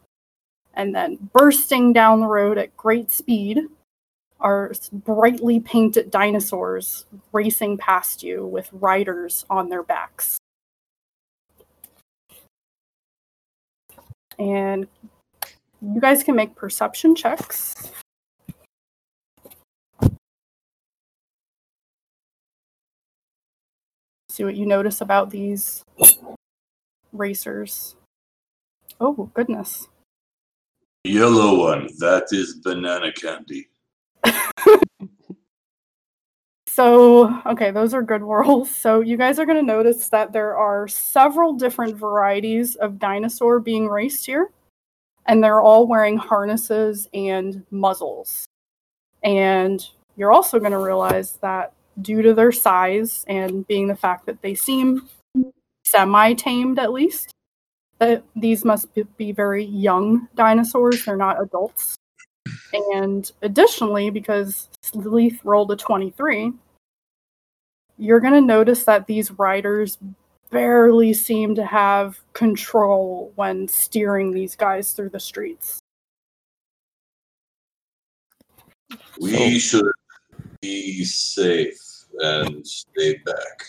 [0.75, 3.61] And then bursting down the road at great speed
[4.41, 10.37] are brightly painted dinosaurs racing past you with riders on their backs.
[14.39, 14.87] And
[15.81, 17.73] you guys can make perception checks.
[24.29, 25.83] See what you notice about these
[27.11, 27.95] racers.
[28.99, 29.87] Oh, goodness.
[31.03, 33.67] Yellow one, that is banana candy.
[36.73, 38.73] So, okay, those are good rolls.
[38.73, 43.59] So, you guys are going to notice that there are several different varieties of dinosaur
[43.59, 44.51] being raced here,
[45.25, 48.45] and they're all wearing harnesses and muzzles.
[49.21, 49.85] And
[50.15, 54.41] you're also going to realize that due to their size and being the fact that
[54.41, 55.09] they seem
[55.83, 57.33] semi tamed at least,
[57.99, 58.87] that these must
[59.17, 61.03] be very young dinosaurs.
[61.03, 61.97] They're not adults.
[62.73, 66.53] And additionally, because Sleeth rolled a 23,
[67.97, 69.97] you're going to notice that these riders
[70.49, 75.79] barely seem to have control when steering these guys through the streets.
[79.19, 79.85] We should
[80.61, 81.79] be safe
[82.19, 83.65] and stay back.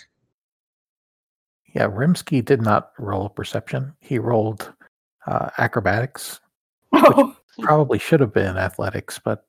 [1.75, 3.95] Yeah, Rimsky did not roll perception.
[4.01, 4.73] He rolled
[5.27, 6.41] uh, acrobatics.
[6.93, 9.47] Oh, Probably should have been athletics, but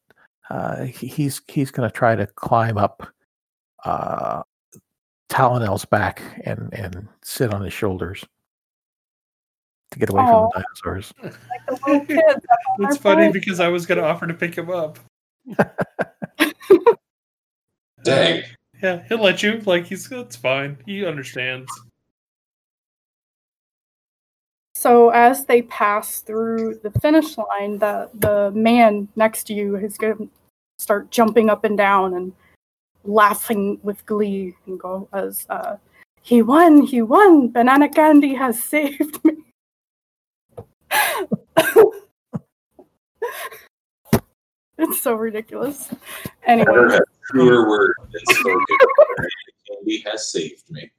[0.49, 3.07] uh, he- he's he's going to try to climb up
[3.85, 4.43] uh,
[5.29, 8.23] Talonel's back and and sit on his shoulders
[9.91, 10.49] to get away Aw.
[10.49, 11.13] from the dinosaurs.
[11.23, 11.33] like
[11.67, 12.45] the little kids.
[12.51, 13.33] up on It's funny bike.
[13.33, 14.99] because I was going to offer to pick him up.
[18.03, 18.43] Dang.
[18.81, 19.59] Yeah, he'll let you.
[19.61, 20.77] Like he's it's fine.
[20.85, 21.69] He understands.
[24.83, 29.97] So as they pass through the finish line, the the man next to you is
[29.97, 30.29] going to
[30.77, 32.33] start jumping up and down and
[33.05, 35.77] laughing with glee and go as uh,
[36.21, 37.47] he won, he won.
[37.47, 39.35] Banana Candy has saved me.
[44.77, 45.93] it's so ridiculous.
[46.45, 46.99] Anyway,
[47.31, 48.65] truer word than spoken.
[49.65, 50.91] Candy has saved me.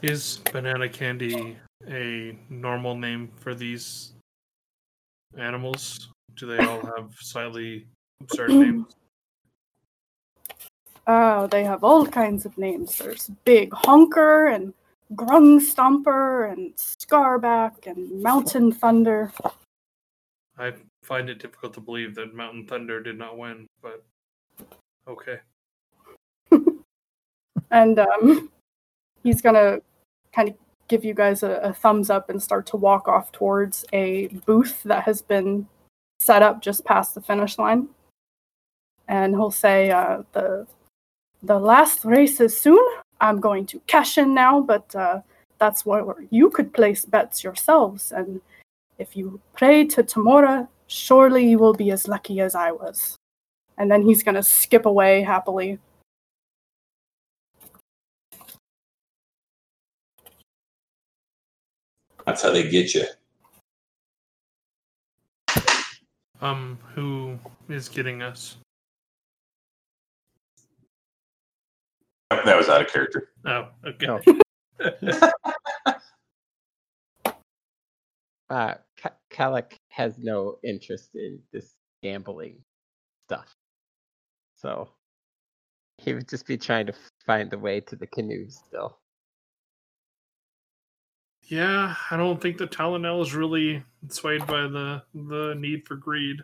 [0.00, 1.58] Is banana candy
[1.88, 4.12] a normal name for these
[5.36, 6.10] animals?
[6.36, 7.86] Do they all have slightly
[8.20, 8.94] absurd names?
[11.06, 12.98] oh, they have all kinds of names.
[12.98, 14.74] There's Big Honker and
[15.14, 19.32] Grung Stomper and Scarback and Mountain Thunder.
[20.58, 20.72] I
[21.02, 24.02] find it difficult to believe that Mountain Thunder did not win, but
[25.06, 25.38] okay.
[27.70, 28.50] and um,
[29.22, 29.80] he's gonna
[30.32, 30.54] kind of
[30.88, 34.82] give you guys a, a thumbs up and start to walk off towards a booth
[34.84, 35.66] that has been
[36.18, 37.88] set up just past the finish line.
[39.08, 40.66] And he'll say, uh, "the
[41.42, 42.84] The last race is soon.
[43.20, 45.20] I'm going to cash in now, but uh,
[45.58, 48.12] that's where you could place bets yourselves.
[48.12, 48.40] And
[48.98, 53.16] if you pray to Tymora, surely you will be as lucky as I was."
[53.78, 55.78] And then he's gonna skip away happily.
[62.26, 63.04] That's how they get you.
[66.40, 67.38] Um, who
[67.68, 68.56] is getting us?
[72.30, 73.30] That was out of character.
[73.46, 74.06] Oh, okay.
[74.08, 75.30] Oh.
[78.48, 82.58] Uh, Ka- Kalak has no interest in this gambling
[83.26, 83.52] stuff.
[84.54, 84.88] So
[85.98, 86.94] he would just be trying to
[87.26, 88.98] find the way to the canoes still.
[91.46, 96.40] Yeah, I don't think the Talonel is really swayed by the the need for greed.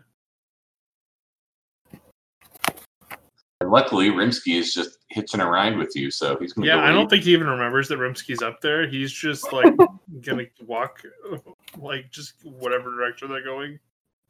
[3.59, 6.81] And luckily, Rimsky is just hitching a ride with you, so he's going to Yeah,
[6.81, 8.87] go I don't think he even remembers that Rimsky's up there.
[8.87, 9.73] He's just like
[10.21, 11.01] gonna walk,
[11.77, 13.79] like just whatever direction they're going,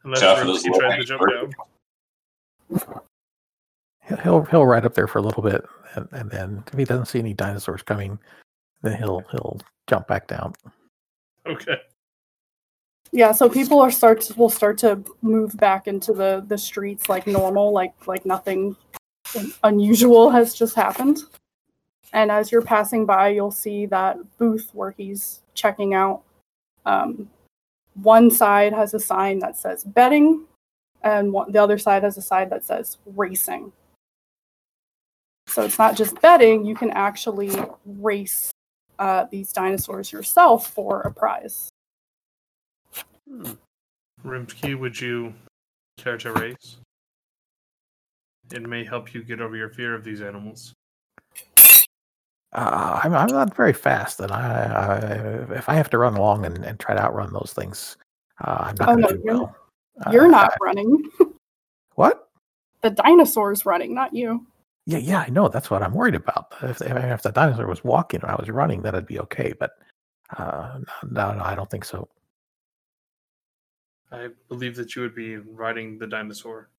[0.04, 1.54] unless Watch out Rimsky tries to jump low-hanging
[2.70, 3.02] down.
[4.08, 6.86] He'll he'll, he'll ride up there for a little bit, and, and then if he
[6.86, 8.20] doesn't see any dinosaurs coming,
[8.84, 10.54] then he'll he'll jump back down.
[11.48, 11.78] Okay.
[13.12, 17.10] Yeah, so people are start to, will start to move back into the the streets
[17.10, 18.76] like normal, like like nothing
[19.64, 21.20] unusual has just happened.
[22.12, 26.22] And as you're passing by, you'll see that booth where he's checking out.
[26.86, 27.30] Um,
[27.96, 30.46] one side has a sign that says betting,
[31.04, 33.72] and one, the other side has a sign that says racing.
[35.48, 37.52] So it's not just betting; you can actually
[37.86, 38.52] race
[39.04, 41.70] uh, these dinosaurs yourself for a prize.
[44.24, 45.34] Rimsky, would you
[45.98, 46.78] care to race?
[48.54, 50.74] It may help you get over your fear of these animals.
[52.54, 55.00] Uh, I'm I'm not very fast, and I,
[55.50, 57.98] I if I have to run along and, and try to outrun those things,
[58.46, 59.56] uh, I'm not Oh, going no, to do you're- well.
[60.12, 61.04] You're Uh, not I- running.
[61.96, 62.30] what?
[62.82, 64.46] The dinosaur's running, not you.
[64.86, 65.48] Yeah, yeah, I know.
[65.48, 66.54] That's what I'm worried about.
[66.62, 69.54] If, if, the dinosaur was walking and I was running, that'd be okay.
[69.58, 69.72] But
[70.38, 70.80] uh,
[71.10, 72.10] no, no, I don't think so.
[74.12, 76.70] I believe that you would be riding the dinosaur.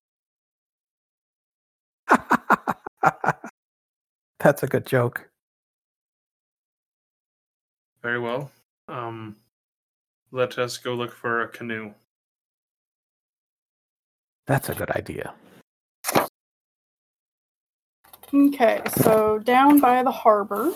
[4.38, 5.30] That's a good joke.
[8.02, 8.50] Very well.
[8.86, 9.36] Um,
[10.30, 11.94] let us go look for a canoe.
[14.46, 15.32] That's a good idea.
[18.32, 20.72] Okay, so down by the harbor,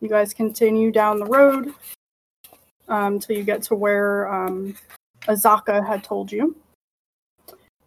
[0.00, 1.68] you guys continue down the road
[2.88, 4.74] um, until you get to where um,
[5.22, 6.56] Azaka had told you.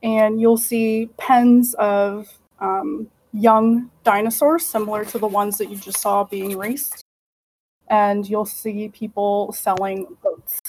[0.03, 2.27] And you'll see pens of
[2.59, 7.03] um, young dinosaurs, similar to the ones that you just saw being raced.
[7.87, 10.59] And you'll see people selling boats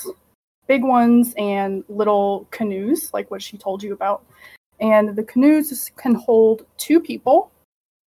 [0.66, 4.24] big ones and little canoes, like what she told you about.
[4.82, 7.50] And the canoes can hold two people,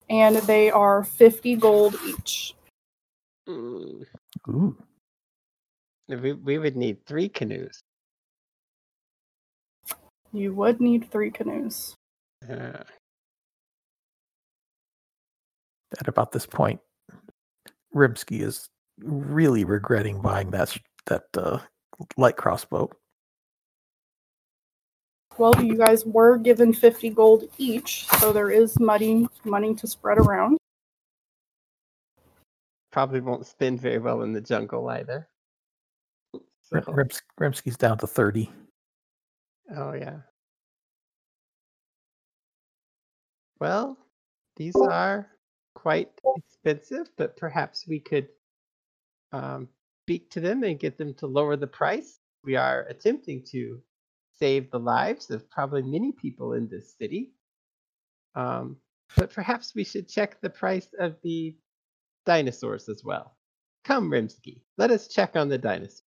[0.10, 2.54] and they are 50 gold each.
[3.50, 4.06] Mm,
[4.48, 4.78] Ooh.
[6.08, 7.82] we, we would need three canoes.
[10.32, 11.96] You would need three canoes.
[12.48, 12.84] Uh,
[16.00, 16.80] At about this point,
[17.96, 18.70] Rimsky is
[19.00, 20.78] really regretting buying that
[21.08, 21.60] that uh,
[22.18, 22.90] light crossbow.
[25.40, 30.18] Well, you guys were given 50 gold each, so there is money money to spread
[30.18, 30.58] around.
[32.92, 35.30] probably won't spin very well in the jungle either.
[36.34, 38.52] R- So, Rims- Rimsky's down to 30.
[39.78, 40.18] oh yeah.
[43.62, 43.98] Well,
[44.58, 45.30] these are
[45.76, 48.28] quite expensive, but perhaps we could
[49.32, 49.70] um,
[50.04, 52.20] speak to them and get them to lower the price.
[52.44, 53.82] We are attempting to
[54.40, 57.34] save the lives of probably many people in this city.
[58.36, 58.78] Um,
[59.16, 61.56] but perhaps we should check the price of the
[62.26, 63.36] dinosaurs as well.
[63.84, 66.04] Come, Rimsky, let us check on the dinosaurs.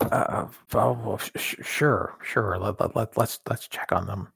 [0.00, 2.58] Uh, oh, sh- sh- sure, sure.
[2.58, 4.28] Let, let, let, let's let's check on them.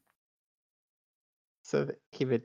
[1.62, 2.42] So he would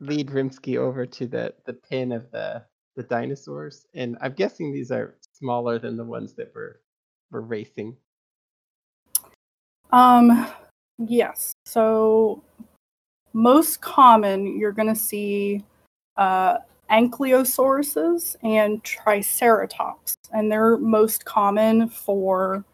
[0.00, 2.64] lead Rimsky over to the, the pen of the,
[2.96, 3.86] the dinosaurs.
[3.94, 6.80] And I'm guessing these are smaller than the ones that were
[7.30, 7.96] were racing.
[9.92, 10.46] Um,
[10.98, 11.52] yes.
[11.64, 12.42] So
[13.32, 15.64] most common, you're going to see
[16.16, 16.58] uh,
[18.42, 22.64] and triceratops, and they're most common for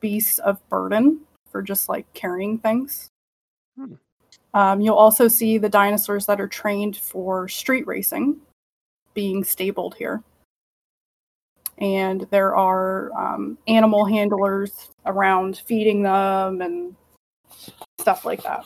[0.00, 1.20] beasts of burden,
[1.50, 3.08] for just like carrying things.
[3.76, 3.94] Hmm.
[4.54, 8.36] Um, you'll also see the dinosaurs that are trained for street racing
[9.12, 10.22] being stabled here.
[11.80, 16.96] And there are um, animal handlers around feeding them and
[18.00, 18.64] stuff like that.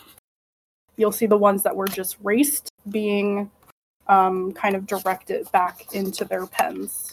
[0.97, 3.51] You'll see the ones that were just raced being
[4.09, 7.13] um, kind of directed back into their pens.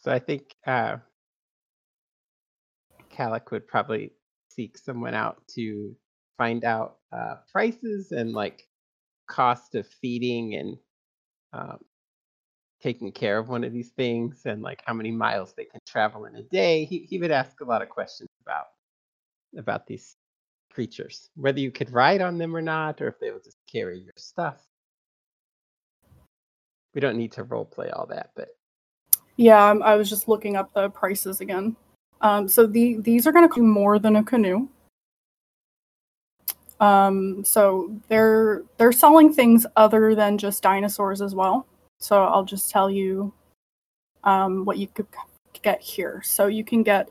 [0.00, 0.96] So I think uh,
[3.10, 4.12] Calic would probably
[4.48, 5.94] seek someone out to
[6.36, 8.66] find out uh, prices and like
[9.28, 10.76] cost of feeding and
[11.52, 11.78] um,
[12.80, 16.26] taking care of one of these things and like how many miles they can travel
[16.26, 16.84] in a day.
[16.84, 18.66] He he would ask a lot of questions about
[19.56, 20.16] about these
[20.70, 23.98] creatures, whether you could ride on them or not, or if they will just carry
[23.98, 24.64] your stuff.
[26.94, 28.48] We don't need to role play all that, but
[29.36, 31.76] Yeah, I'm- I was just looking up the prices again.
[32.20, 34.68] Um, so the these are going to cost more than a canoe.
[36.80, 41.66] Um, so they're they're selling things other than just dinosaurs as well.
[42.00, 43.32] So I'll just tell you
[44.24, 45.06] um, what you could
[45.62, 46.22] get here.
[46.24, 47.08] So you can get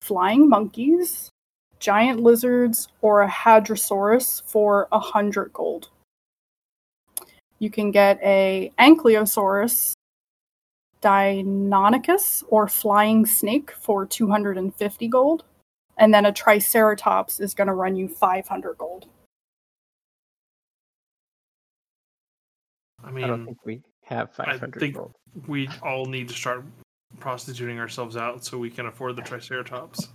[0.00, 1.30] flying monkeys,
[1.78, 5.90] giant lizards, or a hadrosaurus for a hundred gold.
[7.58, 9.92] You can get a ankylosaurus
[11.02, 15.44] Deinonychus or flying snake for 250 gold.
[15.96, 19.06] And then a triceratops is going to run you 500 gold.
[23.02, 25.14] I mean, I don't think we have I think- gold.
[25.46, 26.64] we all need to start
[27.18, 30.08] prostituting ourselves out so we can afford the Triceratops.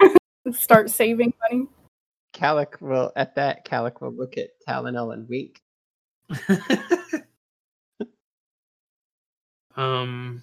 [0.52, 1.66] Start saving money.
[2.32, 5.60] Calic will, at that, Calic will look at Talonel and wink.
[9.76, 10.42] um,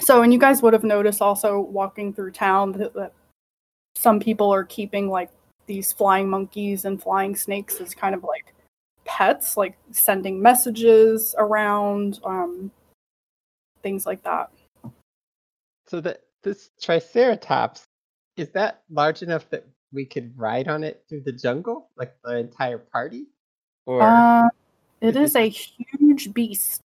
[0.00, 3.12] So, and you guys would have noticed also walking through town that, that
[3.94, 5.30] some people are keeping like
[5.66, 8.54] these flying monkeys and flying snakes as kind of like
[9.20, 12.70] pets, like sending messages around, um,
[13.82, 14.50] things like that.
[15.86, 17.84] So that this Triceratops,
[18.38, 22.38] is that large enough that we could ride on it through the jungle, like the
[22.38, 23.26] entire party?
[23.84, 24.48] Or Uh,
[25.02, 26.80] it is is a huge beast.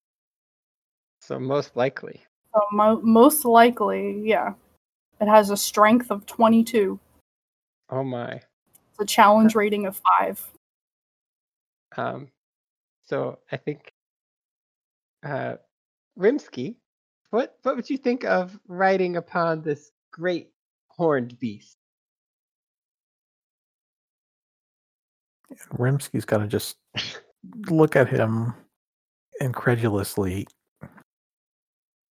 [1.22, 2.22] so most likely.
[2.54, 4.56] So mo- most likely, yeah.
[5.22, 7.00] It has a strength of 22.
[7.90, 8.34] Oh my.
[8.34, 10.46] It's a challenge rating of five.
[11.98, 12.30] Um,
[13.06, 13.94] so I think,
[15.24, 15.56] uh,
[16.18, 16.76] Rimsky,
[17.30, 20.52] what what would you think of riding upon this great
[20.88, 21.78] horned beast?
[25.78, 26.78] Rimsky's gonna just
[27.70, 28.54] look at him
[29.40, 30.48] incredulously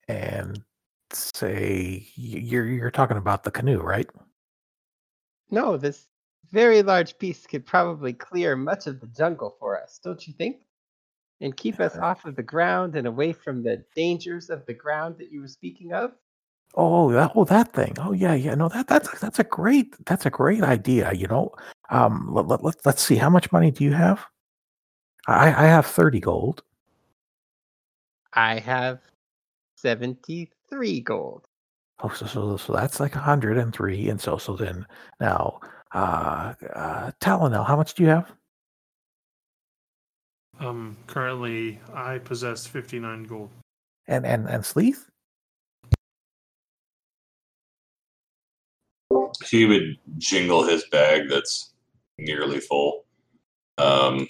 [0.08, 0.64] and
[1.12, 4.10] say, "You're you're talking about the canoe, right?"
[5.50, 6.08] No, this
[6.54, 10.62] very large beast could probably clear much of the jungle for us, don't you think?
[11.42, 14.74] And keep us Uh, off of the ground and away from the dangers of the
[14.76, 16.14] ground that you were speaking of.
[16.76, 17.96] Oh, that oh that thing.
[18.00, 18.56] Oh yeah, yeah.
[18.56, 21.14] No, that that's that's a great that's a great idea.
[21.14, 21.52] You know,
[21.90, 23.16] um, let, let, let, let's see.
[23.16, 24.26] How much money do you have?
[25.28, 26.64] I I have thirty gold.
[28.34, 29.00] I have
[29.78, 31.48] 73 gold.
[32.02, 34.86] Oh, so so, so that's like a hundred and three, and so so then
[35.22, 35.60] now,
[35.94, 38.32] uh, uh, Talonel, how much do you have?
[40.60, 43.50] Um, currently, I possess 59 gold.
[44.08, 45.10] And and and Sleeth?
[49.50, 51.74] He would jingle his bag that's
[52.18, 53.06] nearly full.
[53.78, 54.28] Um,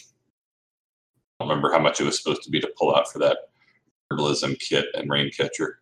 [1.40, 3.38] I don't remember how much it was supposed to be to pull out for that
[4.11, 5.80] herbalism kit and rain catcher.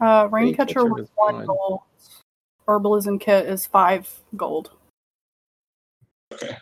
[0.00, 1.78] Uh, Rain Raincatcher Catcher was was one one.
[2.66, 2.82] Gold.
[2.82, 4.70] Herbalism kit is five gold.
[6.32, 6.56] Okay.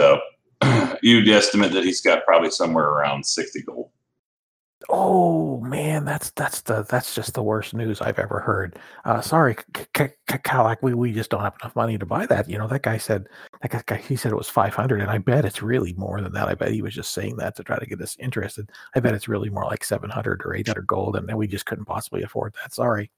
[0.00, 0.20] So
[1.02, 3.90] you'd estimate that he's got probably somewhere around 60 gold.
[4.88, 8.78] Oh man, that's that's the that's just the worst news I've ever heard.
[9.04, 9.54] Uh, sorry,
[9.94, 12.48] Kalak, we we just don't have enough money to buy that.
[12.48, 13.28] You know, that guy said
[13.62, 16.32] that guy he said it was five hundred, and I bet it's really more than
[16.32, 16.48] that.
[16.48, 18.70] I bet he was just saying that to try to get us interested.
[18.94, 21.66] I bet it's really more like seven hundred or eight hundred gold, and we just
[21.66, 22.74] couldn't possibly afford that.
[22.74, 23.10] Sorry.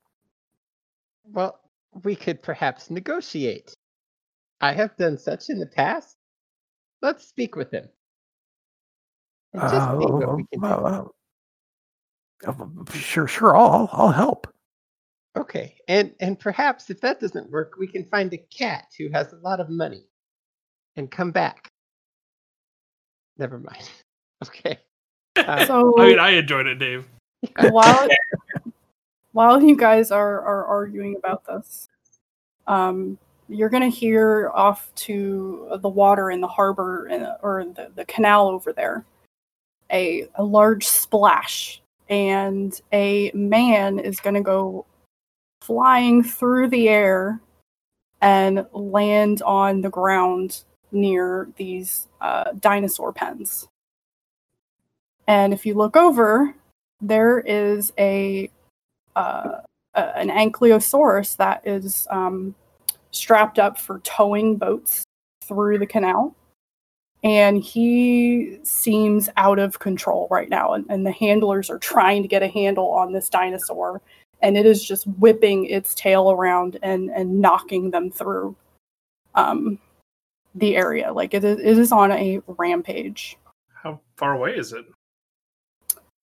[1.32, 1.58] Well,
[2.02, 3.74] we could perhaps negotiate.
[4.60, 6.16] I have done such in the past.
[7.02, 7.88] Let's speak with him.
[9.52, 10.66] And just Uh, see what we can do.
[10.66, 11.04] uh,
[12.46, 13.56] uh, uh, sure, sure.
[13.56, 14.46] I'll I'll- I'll help.
[15.36, 19.32] Okay, and and perhaps if that doesn't work, we can find a cat who has
[19.32, 20.06] a lot of money,
[20.96, 21.68] and come back.
[23.38, 23.90] Never mind.
[24.44, 24.78] Okay.
[25.36, 27.08] Uh, So I mean, I enjoyed it, Dave.
[27.70, 28.06] while
[29.34, 31.88] while you guys are are arguing about this,
[32.68, 38.04] um, you're gonna hear off to the water in the harbor in, or the, the
[38.06, 39.04] canal over there,
[39.90, 44.86] a a large splash, and a man is gonna go
[45.62, 47.40] flying through the air
[48.20, 50.62] and land on the ground
[50.92, 53.66] near these uh, dinosaur pens.
[55.26, 56.54] And if you look over,
[57.00, 58.50] there is a,
[59.16, 59.60] uh,
[59.94, 62.54] a an ankylosaurus that is um,
[63.10, 65.04] strapped up for towing boats
[65.46, 66.34] through the canal,
[67.22, 70.72] and he seems out of control right now.
[70.72, 74.00] And, and the handlers are trying to get a handle on this dinosaur,
[74.42, 78.56] and it is just whipping its tail around and and knocking them through
[79.34, 79.78] um,
[80.54, 81.12] the area.
[81.12, 83.36] Like it is, it is on a rampage.
[83.72, 84.84] How far away is it?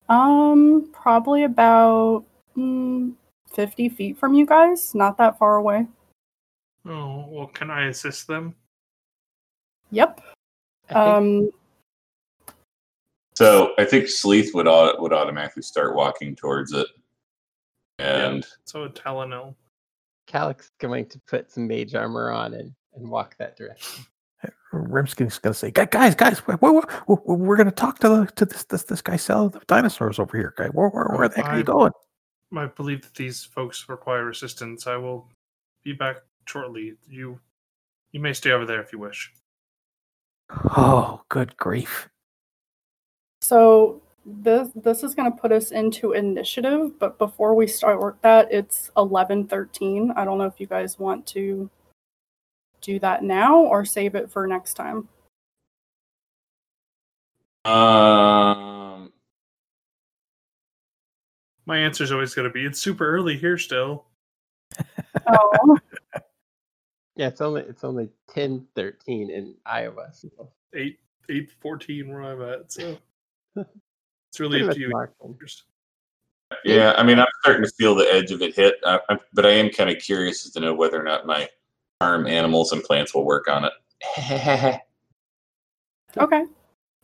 [0.08, 2.24] Um, probably about
[2.56, 3.12] mm,
[3.52, 5.86] 50 feet from you guys, not that far away.
[6.86, 8.54] Oh, well, can I assist them?
[9.90, 10.20] Yep.
[10.90, 11.50] Um,
[13.34, 16.86] So I think Sleeth would au- would automatically start walking towards it,
[17.98, 19.54] and So Talonel.
[20.26, 24.04] Calyx going to put some mage armor on and, and walk that direction.
[24.72, 28.44] Rimsky's gonna say, "Gu- guys, guys, we're, we're, we're, we're gonna talk to the to
[28.46, 30.68] this this this guy selling the dinosaurs over here, guy.
[30.68, 31.92] Where where, where the heck are you going?"
[32.56, 34.86] I believe that these folks require assistance.
[34.86, 35.28] I will
[35.84, 36.16] be back
[36.46, 36.94] shortly.
[37.08, 37.38] You,
[38.12, 39.32] you may stay over there if you wish.
[40.76, 42.08] Oh, good grief!
[43.40, 48.20] so this this is going to put us into initiative, but before we start work
[48.22, 50.12] that, it's 11:13.
[50.16, 51.70] I don't know if you guys want to
[52.80, 55.08] do that now or save it for next time.
[57.64, 58.69] um,
[61.70, 64.04] My answer is always going to be, "It's super early here still."
[65.28, 65.78] Oh,
[67.16, 70.08] Yeah, it's only it's only ten thirteen in Iowa.
[70.12, 70.98] So Eight,
[71.28, 72.72] eight, fourteen, where I'm at.
[72.72, 72.98] So
[73.56, 75.28] it's really pretty up much to
[76.64, 76.76] you.
[76.76, 79.46] Yeah, I mean, I'm starting to feel the edge of it hit, uh, I, but
[79.46, 81.48] I am kind of curious as to know whether or not my
[82.00, 84.80] farm animals and plants will work on it.
[86.18, 86.46] okay.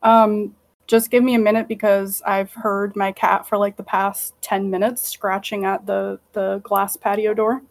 [0.02, 0.56] Um,
[0.86, 4.70] just give me a minute because I've heard my cat for like the past 10
[4.70, 7.62] minutes scratching at the the glass patio door.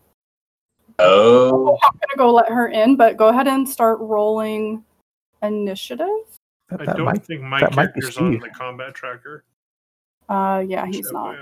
[1.00, 4.84] Oh, I'm gonna go let her in, but go ahead and start rolling
[5.42, 6.08] initiative.
[6.70, 9.44] That, I don't might think my that might be character's on the combat tracker.
[10.28, 11.38] Uh, yeah, he's not.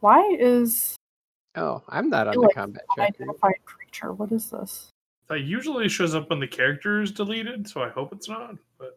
[0.00, 0.96] Why is
[1.56, 3.22] Oh, I'm not on feel the like combat tracker.
[3.22, 4.12] identified creature?
[4.12, 4.90] What is this?
[5.28, 8.56] That usually shows up when the character is deleted, so I hope it's not.
[8.78, 8.94] But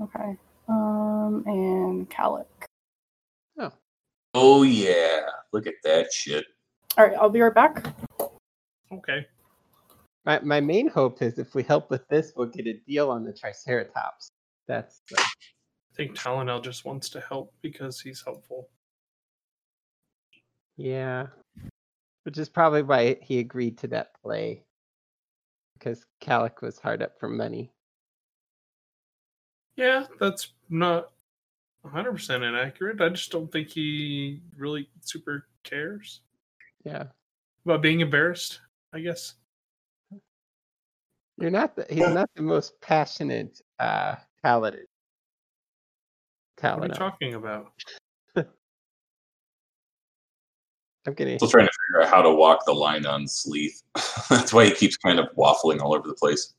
[0.00, 0.36] Okay.
[0.70, 2.46] Um, and Calic.
[4.34, 5.20] oh yeah!
[5.52, 6.44] Look at that shit.
[6.96, 7.84] All right, I'll be right back.
[8.92, 9.26] okay.
[10.24, 13.24] My my main hope is if we help with this, we'll get a deal on
[13.24, 14.28] the Triceratops.
[14.68, 18.68] That's uh, I think Talonel just wants to help because he's helpful.
[20.76, 21.26] yeah,
[22.24, 24.62] which is probably why he agreed to that play
[25.80, 27.72] because Calic was hard up for money.
[29.80, 31.12] Yeah, that's not
[31.86, 33.00] 100% inaccurate.
[33.00, 36.20] I just don't think he really super cares
[36.84, 37.04] Yeah,
[37.64, 38.60] about being embarrassed,
[38.92, 39.36] I guess.
[41.38, 41.76] you're not.
[41.76, 44.84] The, he's not the most passionate uh, paladin.
[46.60, 47.72] What are you talking about?
[48.36, 48.44] I'm
[51.14, 51.38] gonna.
[51.38, 53.82] Still trying to figure out how to walk the line on Sleeth.
[54.28, 56.52] That's why he keeps kind of waffling all over the place.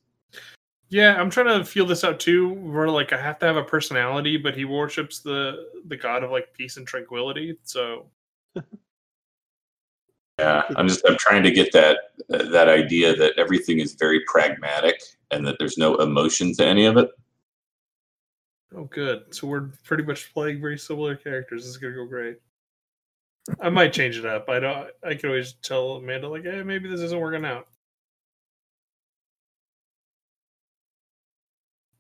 [0.92, 2.50] Yeah, I'm trying to feel this out too.
[2.50, 6.32] Where like I have to have a personality, but he worships the the god of
[6.32, 7.58] like peace and tranquility.
[7.64, 8.08] So
[10.38, 11.98] Yeah, I'm just I'm trying to get that
[12.30, 15.00] that idea that everything is very pragmatic
[15.32, 17.10] and that there's no emotion to any of it.
[18.76, 19.34] oh, good.
[19.34, 21.64] So we're pretty much playing very similar characters.
[21.64, 22.38] This is gonna go great.
[23.62, 24.50] I might change it up.
[24.50, 24.90] I don't.
[25.04, 27.68] I could always tell Amanda like, hey, maybe this isn't working out.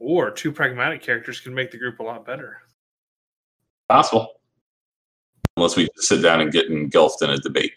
[0.03, 2.63] Or two pragmatic characters can make the group a lot better.
[3.87, 4.31] Possible,
[5.55, 7.73] unless we sit down and get engulfed in a debate.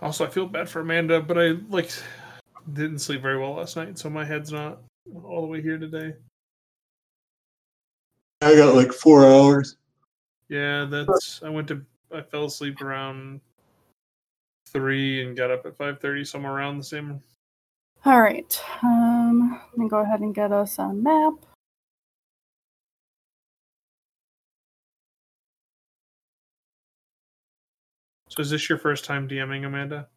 [0.00, 1.90] Also, I feel bad for Amanda, but I like
[2.72, 4.80] didn't sleep very well last night, so my head's not
[5.24, 6.14] all the way here today.
[8.40, 9.76] I got like four hours.
[10.48, 11.42] Yeah, that's.
[11.42, 11.84] I went to.
[12.14, 13.42] I fell asleep around
[14.72, 17.20] three and got up at five thirty, somewhere around the same.
[18.04, 18.60] All right.
[18.82, 21.34] Um, let me go ahead and get us a map.
[28.28, 30.08] So, is this your first time DMing, Amanda?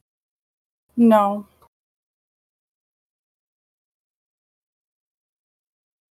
[0.97, 1.47] No.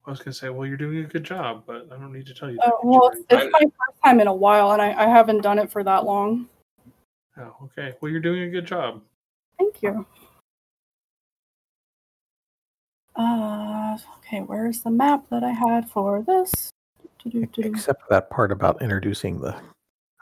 [0.06, 2.34] I was gonna say, well, you're doing a good job, but I don't need to
[2.34, 2.60] tell you.
[2.60, 5.58] Uh, well, it's, it's my first time in a while, and I, I haven't done
[5.58, 6.48] it for that long.
[7.38, 7.94] Oh, okay.
[8.00, 9.02] Well, you're doing a good job.
[9.58, 10.06] Thank you.
[13.14, 16.70] Uh, okay, where's the map that I had for this?
[17.22, 17.68] Do-do-do-do.
[17.68, 19.56] except that part about introducing the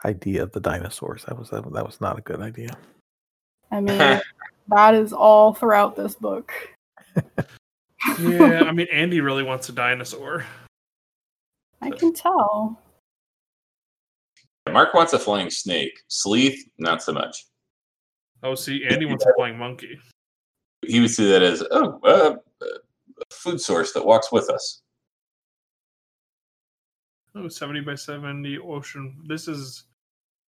[0.05, 1.25] idea of the dinosaurs.
[1.25, 2.75] That was that, that was not a good idea.
[3.71, 3.97] I mean,
[4.69, 6.53] that is all throughout this book.
[8.19, 10.45] Yeah, I mean, Andy really wants a dinosaur.
[11.81, 12.79] I can tell.
[14.71, 15.99] Mark wants a flying snake.
[16.07, 17.45] Sleeth, not so much.
[18.43, 19.97] Oh, see, Andy wants a flying monkey.
[20.85, 24.81] He would see that as oh, uh, a food source that walks with us.
[27.35, 29.17] Oh, 70 by 70 ocean.
[29.27, 29.85] This is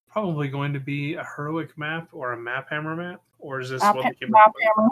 [0.10, 3.82] probably going to be a heroic map or a map hammer map, or is this
[3.82, 4.90] Map, one that came map hammer.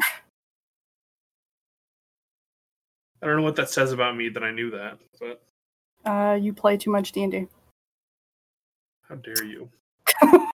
[3.22, 5.42] I don't know what that says about me that I knew that, but
[6.06, 7.48] Uh, you play too much D&D.
[9.08, 9.70] How dare you?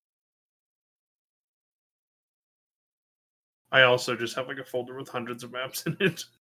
[3.72, 6.24] I also just have like a folder with hundreds of maps in it.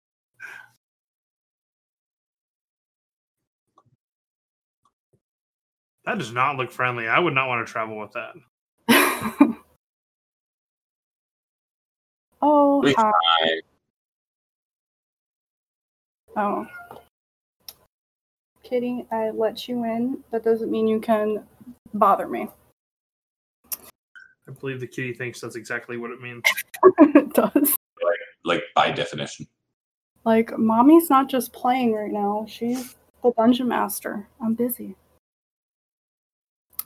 [6.04, 7.06] That does not look friendly.
[7.06, 8.32] I would not want to travel with that.
[12.40, 12.96] oh, Wait.
[12.96, 13.12] hi.
[13.42, 13.60] I,
[16.34, 16.66] Oh.
[18.62, 20.24] Kitty, I let you in.
[20.30, 21.44] That doesn't mean you can
[21.94, 22.48] bother me.
[24.48, 26.42] I believe the kitty thinks that's exactly what it means.
[27.00, 27.76] it does.
[28.44, 29.46] like by definition.
[30.24, 32.46] Like, mommy's not just playing right now.
[32.48, 34.26] She's the dungeon master.
[34.40, 34.96] I'm busy.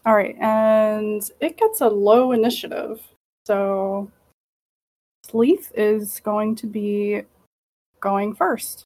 [0.04, 3.00] All right, and it gets a low initiative.
[3.46, 4.10] So,
[5.24, 7.22] Sleeth is going to be
[8.00, 8.84] going first.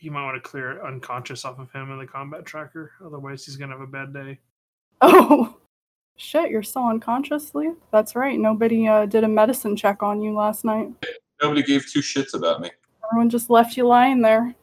[0.00, 3.56] You might want to clear unconscious off of him in the combat tracker, otherwise he's
[3.56, 4.38] gonna have a bad day.
[5.00, 5.56] Oh,
[6.16, 7.76] shit, you're still unconscious, Sleeth?
[7.90, 8.38] That's right.
[8.38, 10.92] Nobody uh, did a medicine check on you last night.
[11.42, 12.70] Nobody gave two shits about me.
[13.04, 14.54] Everyone just left you lying there.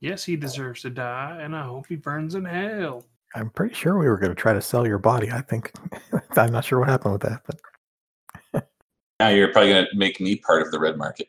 [0.00, 3.04] Yes, he deserves to die, and I hope he burns in hell.
[3.34, 5.30] I'm pretty sure we were going to try to sell your body.
[5.30, 5.72] I think
[6.36, 8.68] I'm not sure what happened with that, but
[9.20, 11.28] Now you're probably going to make me part of the red market.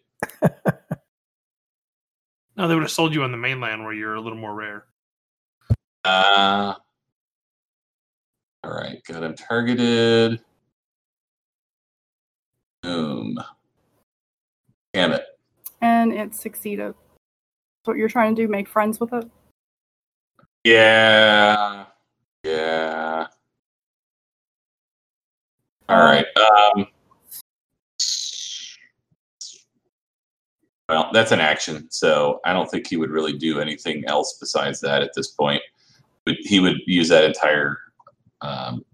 [2.55, 4.85] No, they would have sold you on the mainland where you're a little more rare.
[6.03, 6.75] Uh,
[8.63, 10.39] all right, got him targeted.
[12.81, 13.37] Boom.
[14.93, 15.25] Damn it.
[15.81, 16.93] And it succeeded.
[17.85, 19.29] So what you're trying to do, make friends with it?
[20.63, 21.85] Yeah.
[22.43, 23.27] Yeah.
[25.89, 26.25] All right.
[26.37, 26.87] Um,
[30.87, 34.79] well, that's an action, so I don't think he would really do anything else besides
[34.81, 35.61] that at this point.
[36.25, 37.79] But he would use that entire
[38.43, 38.85] um,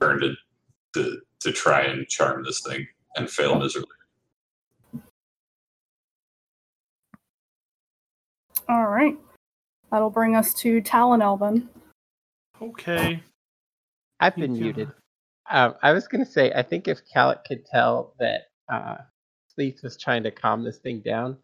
[0.00, 0.34] turn to,
[0.94, 2.86] to to try and charm this thing
[3.16, 3.90] and fail miserably.
[8.68, 9.16] All right.
[9.90, 11.68] That'll bring us to Talon Elvin.
[12.60, 13.22] Okay.
[14.18, 14.88] I've been can- muted.
[15.48, 18.96] Um, I was going to say, I think if Calic could tell that uh,
[19.54, 21.36] Sleeth was trying to calm this thing down,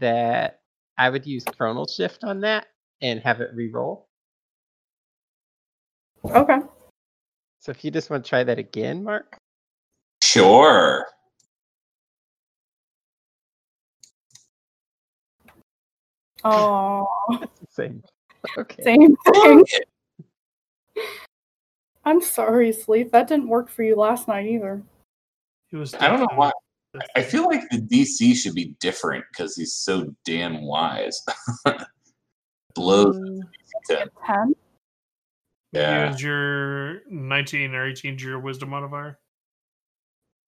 [0.00, 0.60] that
[0.98, 2.66] I would use Chronal Shift on that
[3.00, 4.07] and have it re-roll.
[6.24, 6.58] Okay.
[7.60, 9.36] So if you just want to try that again, Mark.
[10.22, 11.06] Sure.
[16.44, 17.06] Oh,
[17.68, 18.02] same.
[18.56, 18.82] Okay.
[18.82, 19.64] same thing.
[22.04, 23.10] I'm sorry, Sleeth.
[23.10, 24.82] That didn't work for you last night either.
[25.72, 25.94] It was.
[25.94, 26.52] I don't know why.
[27.16, 31.20] I feel like the DC should be different because he's so damn wise.
[32.74, 33.16] Blows.
[33.18, 33.40] Mm,
[33.88, 34.54] to- 10.
[35.72, 36.10] Yeah.
[36.10, 39.18] Use your 19 or 18 to your wisdom modifier.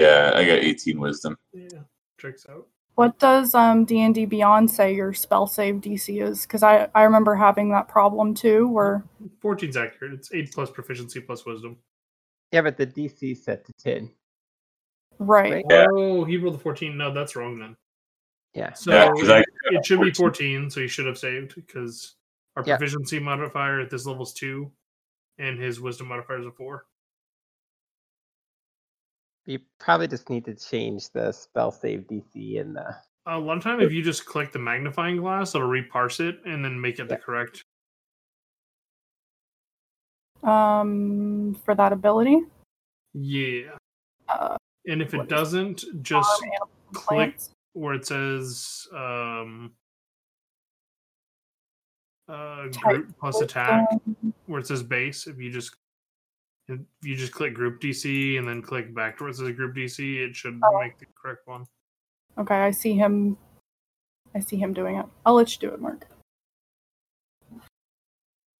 [0.00, 1.36] Yeah, I got 18 wisdom.
[1.52, 1.80] Yeah,
[2.20, 2.66] checks out.
[2.96, 6.42] What does um D&D Beyond say your spell save DC is?
[6.42, 9.04] Because I, I remember having that problem too, where
[9.42, 10.12] 14's accurate.
[10.14, 11.76] It's 8 plus proficiency plus wisdom.
[12.52, 14.10] Yeah, but the DC set to 10.
[15.18, 15.52] right.
[15.52, 15.64] Right.
[15.70, 15.86] Yeah.
[15.92, 16.96] Oh, he rolled a 14.
[16.96, 17.76] No, that's wrong then.
[18.54, 18.72] Yeah.
[18.74, 22.14] So Yeah, 'cause I- it should be 14, so you should have saved because
[22.56, 22.76] our Yeah.
[22.76, 24.70] proficiency modifier at this level is 2,
[25.38, 26.84] and his wisdom modifier is a 4.
[29.46, 32.96] You probably just need to change the spell save DC in the.
[33.26, 36.64] A lot of time, if you just click the magnifying glass, it'll reparse it and
[36.64, 37.62] then make it the correct.
[40.42, 42.40] Um, for that ability.
[43.14, 43.76] Yeah.
[44.28, 44.56] Uh,
[44.86, 47.50] And if it doesn't, just on animals and click plants.
[47.72, 49.72] where it says um,
[52.28, 53.88] uh, group plus attack,
[54.46, 55.26] where it says base.
[55.26, 55.74] If you just
[56.68, 59.74] if you just click group DC and then click back to where it says group
[59.76, 60.80] DC, it should Oh.
[60.80, 61.66] make the correct one.
[62.38, 63.36] Okay, I see him.
[64.34, 65.06] I see him doing it.
[65.24, 66.06] I'll let you do it, Mark.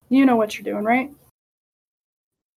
[0.08, 1.10] You know what you're doing, right?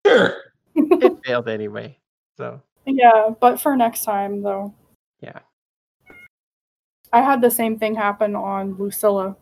[0.06, 0.36] Sure.
[0.76, 1.98] It failed anyway.
[2.38, 4.74] So, Yeah, but for next time, though.
[5.20, 5.40] yeah.
[7.12, 9.36] I had the same thing happen on Lucilla.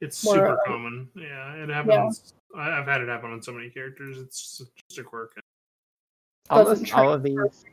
[0.00, 1.08] It's More, super uh, common.
[1.14, 2.34] Yeah, it happens.
[2.56, 4.18] I, I've had it happen on so many characters.
[4.18, 5.34] It's just a quirk.
[6.50, 7.64] Doesn't all of these.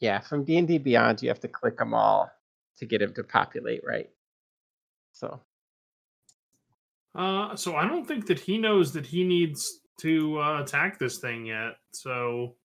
[0.00, 2.30] Yeah, from D&D Beyond, you have to click them all
[2.76, 4.10] to get them to populate, right?
[5.12, 5.40] So,
[7.14, 11.18] Uh, so I don't think that he knows that he needs to uh, attack this
[11.18, 11.76] thing yet.
[11.92, 12.56] So,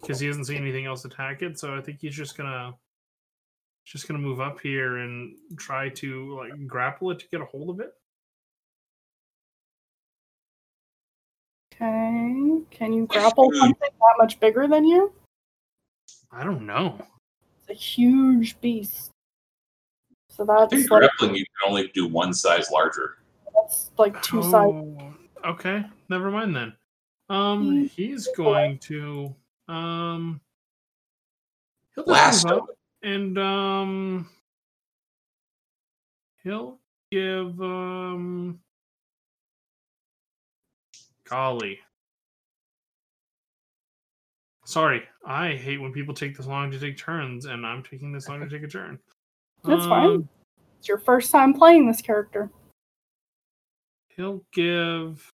[0.00, 2.74] because he hasn't seen anything else attack it, so I think he's just gonna
[3.84, 7.70] just gonna move up here and try to like grapple it to get a hold
[7.70, 7.92] of it.
[11.76, 12.62] Okay.
[12.70, 15.12] Can you grapple something that much bigger than you?
[16.32, 16.98] I don't know.
[17.60, 19.10] It's a huge beast.
[20.30, 23.16] So I that's think like, grappling you can only do one size larger.
[23.54, 24.54] that's like two sides.
[24.54, 25.14] Oh,
[25.44, 26.72] Okay, never mind then.
[27.28, 29.34] Um, he's going to
[29.68, 30.40] um.
[31.94, 32.66] He'll just Blast up
[33.02, 34.28] and um.
[36.42, 36.78] He'll
[37.10, 38.60] give um.
[41.28, 41.78] Golly.
[44.64, 48.28] Sorry, I hate when people take this long to take turns, and I'm taking this
[48.28, 48.98] long to take a turn.
[49.64, 50.06] That's fine.
[50.06, 50.28] Um,
[50.78, 52.50] It's your first time playing this character.
[54.08, 55.30] He'll give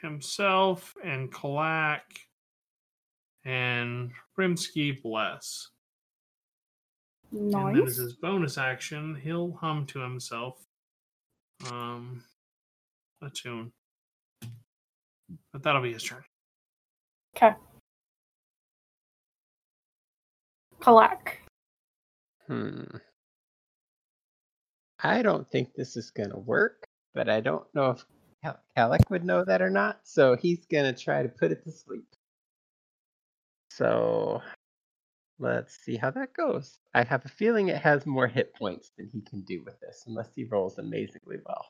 [0.00, 2.00] himself and Kalak
[3.44, 5.68] and Rimsky bless.
[7.32, 7.64] Nice.
[7.64, 10.64] And then as his bonus action, he'll hum to himself
[11.70, 12.24] um
[13.22, 13.72] a tune.
[15.52, 16.22] But that'll be his turn.
[17.36, 17.54] Okay.
[20.80, 21.36] Kalak.
[22.46, 22.84] hmm.
[25.02, 26.84] I don't think this is going to work,
[27.14, 28.04] but I don't know if
[28.42, 31.70] Cal- Calic would know that or not, so he's gonna try to put it to
[31.72, 32.06] sleep.
[33.70, 34.42] So
[35.38, 36.78] let's see how that goes.
[36.94, 40.04] I have a feeling it has more hit points than he can do with this,
[40.06, 41.66] unless he rolls amazingly well.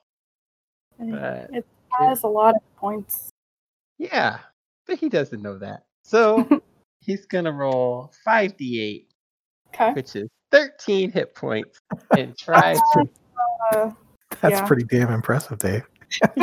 [0.98, 1.66] But It
[1.98, 3.29] has a lot of points.
[4.00, 4.38] Yeah,
[4.86, 5.84] but he doesn't know that.
[6.02, 6.48] So
[7.00, 9.06] he's gonna roll five d8,
[9.68, 9.92] Okay.
[9.92, 11.78] which is 13 hit points,
[12.16, 13.08] and try to.
[13.72, 13.90] Uh,
[14.40, 14.66] That's Yeah.
[14.66, 15.84] pretty damn impressive, Dave.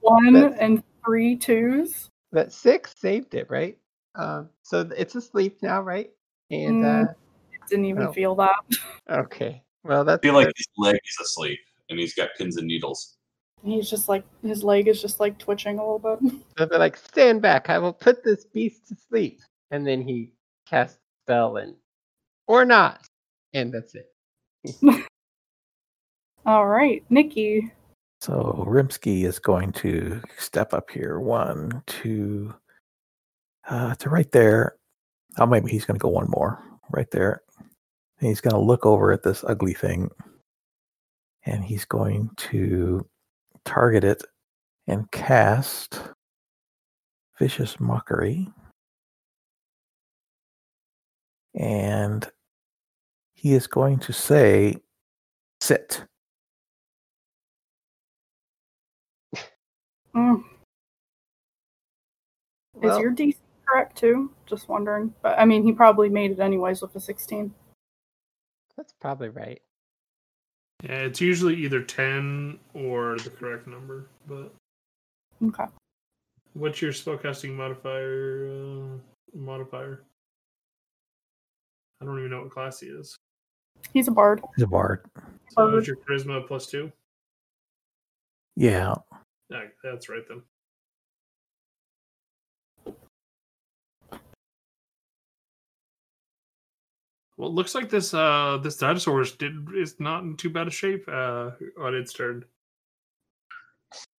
[0.00, 2.10] one That's- and three twos.
[2.32, 3.78] But six saved it, right?
[4.14, 6.10] Um, so it's asleep now, right?
[6.50, 7.14] And Mm.
[7.70, 8.12] Didn't even Oh.
[8.12, 8.56] feel that.
[9.10, 11.58] uh, okay, well that's I feel like his leg is asleep
[11.90, 13.17] and he's got pins and needles.
[13.64, 16.32] He's just like his leg is just like twitching a little bit.
[16.58, 19.40] So they're like, stand back, I will put this beast to sleep.
[19.70, 20.32] And then he
[20.68, 21.74] casts spell and
[22.48, 23.06] or not.
[23.54, 24.10] And that's it.
[26.46, 27.70] All right, Nikki.
[28.20, 31.20] So Rimsky is going to step up here.
[31.20, 32.54] One, two,
[33.68, 34.76] uh, to right there.
[35.38, 37.42] Oh, maybe he's going to go one more right there.
[38.18, 40.10] And he's going to look over at this ugly thing,
[41.44, 43.06] and he's going to
[43.68, 44.24] target it
[44.86, 46.00] and cast
[47.38, 48.48] vicious mockery.
[51.54, 52.26] And
[53.34, 54.76] he is going to say,
[55.60, 56.04] "Sit."
[60.14, 60.42] Mm.
[62.74, 64.30] Well, is your DC correct too?
[64.46, 65.14] Just wondering.
[65.22, 67.52] But I mean, he probably made it anyways with a 16.
[68.76, 69.60] that's probably right.
[70.84, 74.06] Yeah, it's usually either 10 or the correct number.
[74.26, 74.54] But
[75.42, 75.66] Okay.
[76.54, 78.46] what's your spellcasting modifier?
[78.48, 78.98] Uh,
[79.36, 80.04] modifier?
[82.00, 83.16] I don't even know what class he is.
[83.92, 84.40] He's a bard.
[84.56, 85.04] He's a bard.
[85.50, 85.74] So Bard.
[85.82, 86.92] is your charisma plus two?
[88.54, 88.94] Yeah,
[89.50, 90.42] Yeah, that's right then.
[97.38, 100.66] Well, it looks like this uh this dinosaur is, did, is not in too bad
[100.66, 101.50] a shape uh
[101.80, 102.44] on its turn.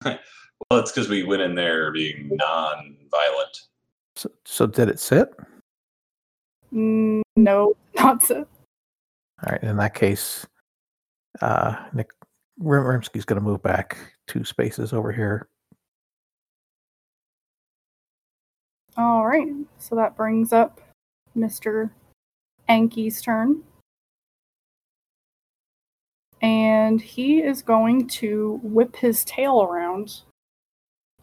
[0.69, 3.61] Well, it's because we went in there being non-violent.
[4.17, 5.29] So, so did it sit?
[6.73, 8.39] Mm, no, not so.
[8.39, 9.63] All right.
[9.63, 10.45] In that case,
[11.41, 12.09] uh, Nick
[12.59, 15.47] Rim- Rimsky's going to move back two spaces over here.
[18.97, 19.47] All right.
[19.77, 20.81] So that brings up
[21.37, 21.89] Mr.
[22.69, 23.63] Anki's turn.
[26.41, 30.21] And he is going to whip his tail around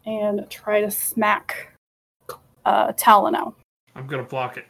[0.05, 1.73] and try to smack
[2.65, 3.55] uh, Talonel.
[3.95, 4.65] I'm gonna block it.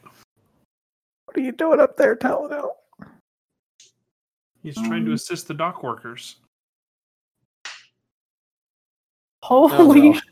[1.26, 2.70] What are you doing up there, Talonel?
[4.64, 6.38] He's trying to Um, assist the dock workers.
[9.44, 10.14] Holy no.
[10.14, 10.24] shit.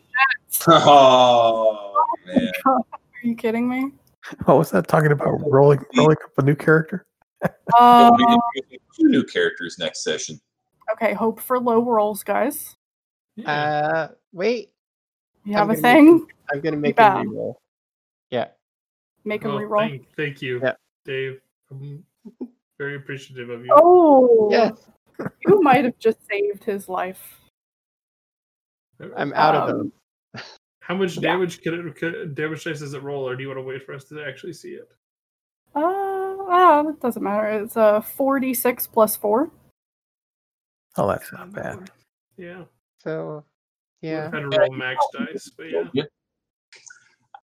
[0.68, 1.94] Oh
[2.26, 2.52] man!
[2.66, 2.84] Are
[3.22, 3.92] you kidding me?
[4.46, 5.40] What was that talking about?
[5.52, 7.06] Rolling, rolling up a new character?
[7.78, 8.40] Uh, we can
[8.72, 10.40] do two new characters next session.
[10.94, 12.76] okay, hope for low rolls, guys.
[13.46, 14.72] Uh, wait,
[15.44, 16.28] You I'm have a gonna make thing?
[16.52, 17.26] I'm gonna make bad.
[17.26, 17.56] a reroll.
[18.32, 18.48] Yeah,
[19.26, 19.90] Make him Oh, reroll.
[19.90, 20.74] Thank, thank you, Yeah.
[21.04, 21.40] Dave.
[21.70, 22.04] I'm
[22.80, 23.72] very appreciative of you.
[23.76, 24.74] Oh, yes,
[25.46, 27.22] you might have just saved his life.
[29.16, 29.92] I'm out of Um,
[30.34, 30.44] those.
[30.86, 31.22] How much Yeah.
[31.32, 33.84] damage can it could, damage dice does it roll, or do you want to wait
[33.84, 34.88] for us to actually see it?
[35.74, 37.48] Uh, ah, it doesn't matter.
[37.64, 39.50] It's a 46 plus 4.
[40.98, 41.90] Oh, that's not bad.
[42.38, 42.66] Yeah.
[43.00, 43.44] So,
[44.02, 46.04] yeah, I've had to roll max dice, but yeah.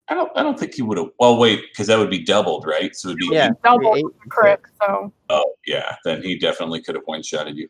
[0.09, 0.31] I don't.
[0.37, 1.09] I don't think he would have.
[1.19, 2.95] Well, wait, because that would be doubled, right?
[2.95, 3.29] So it'd be.
[3.33, 3.51] yeah.
[3.65, 5.97] Double eight the crit, so Oh, yeah.
[6.05, 7.69] Then he definitely could have one shotted you.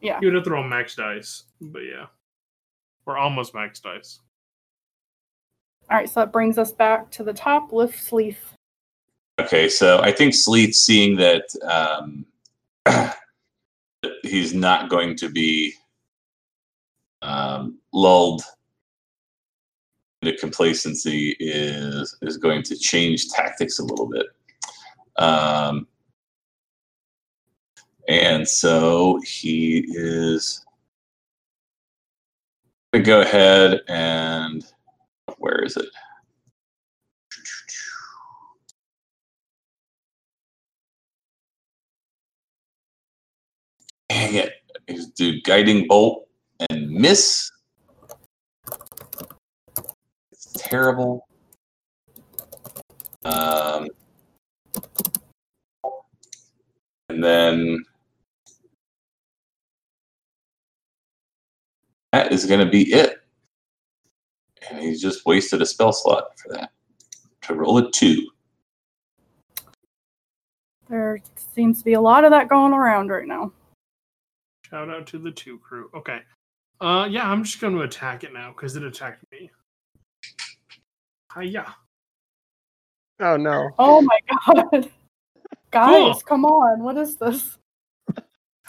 [0.00, 0.18] yeah.
[0.20, 2.06] You would have thrown max dice, but yeah.
[3.06, 4.20] Or almost max dice.
[5.90, 7.72] All right, so that brings us back to the top.
[7.72, 8.38] Lift sleeve.
[9.40, 12.24] Okay, so I think Sleeth, seeing that um,
[14.22, 15.74] he's not going to be
[17.20, 18.42] um, lulled
[20.22, 24.26] into complacency, is is going to change tactics a little bit.
[25.16, 25.86] Um,
[28.08, 30.64] and so he is
[32.92, 34.64] going to go ahead and
[35.44, 35.84] where is it?
[44.08, 44.52] Dang it.
[44.86, 46.28] He's do guiding bolt
[46.70, 47.50] and miss.
[50.32, 51.26] It's terrible.
[53.26, 53.88] Um,
[57.10, 57.84] and then
[62.12, 63.23] that is going to be it.
[64.70, 66.70] And he just wasted a spell slot for that
[67.42, 68.26] to roll a two.
[70.88, 73.52] There seems to be a lot of that going around right now.
[74.68, 75.90] Shout out to the two crew.
[75.94, 76.20] Okay.
[76.80, 79.50] Uh, yeah, I'm just going to attack it now because it attacked me.
[81.34, 81.74] Hiya.
[83.20, 83.70] Oh no.
[83.78, 84.90] Oh my god.
[85.70, 86.82] Guys, come on.
[86.82, 87.58] What is this?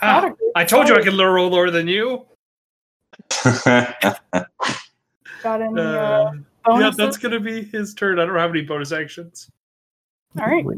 [0.01, 1.15] Ah, Not a good I told you I start.
[1.15, 2.25] could roll lower than you.
[5.45, 6.31] Got any uh,
[6.65, 8.17] Uh, yeah, that's going to be his turn.
[8.17, 9.51] I don't have any bonus actions.
[10.39, 10.65] All right.
[10.65, 10.75] We,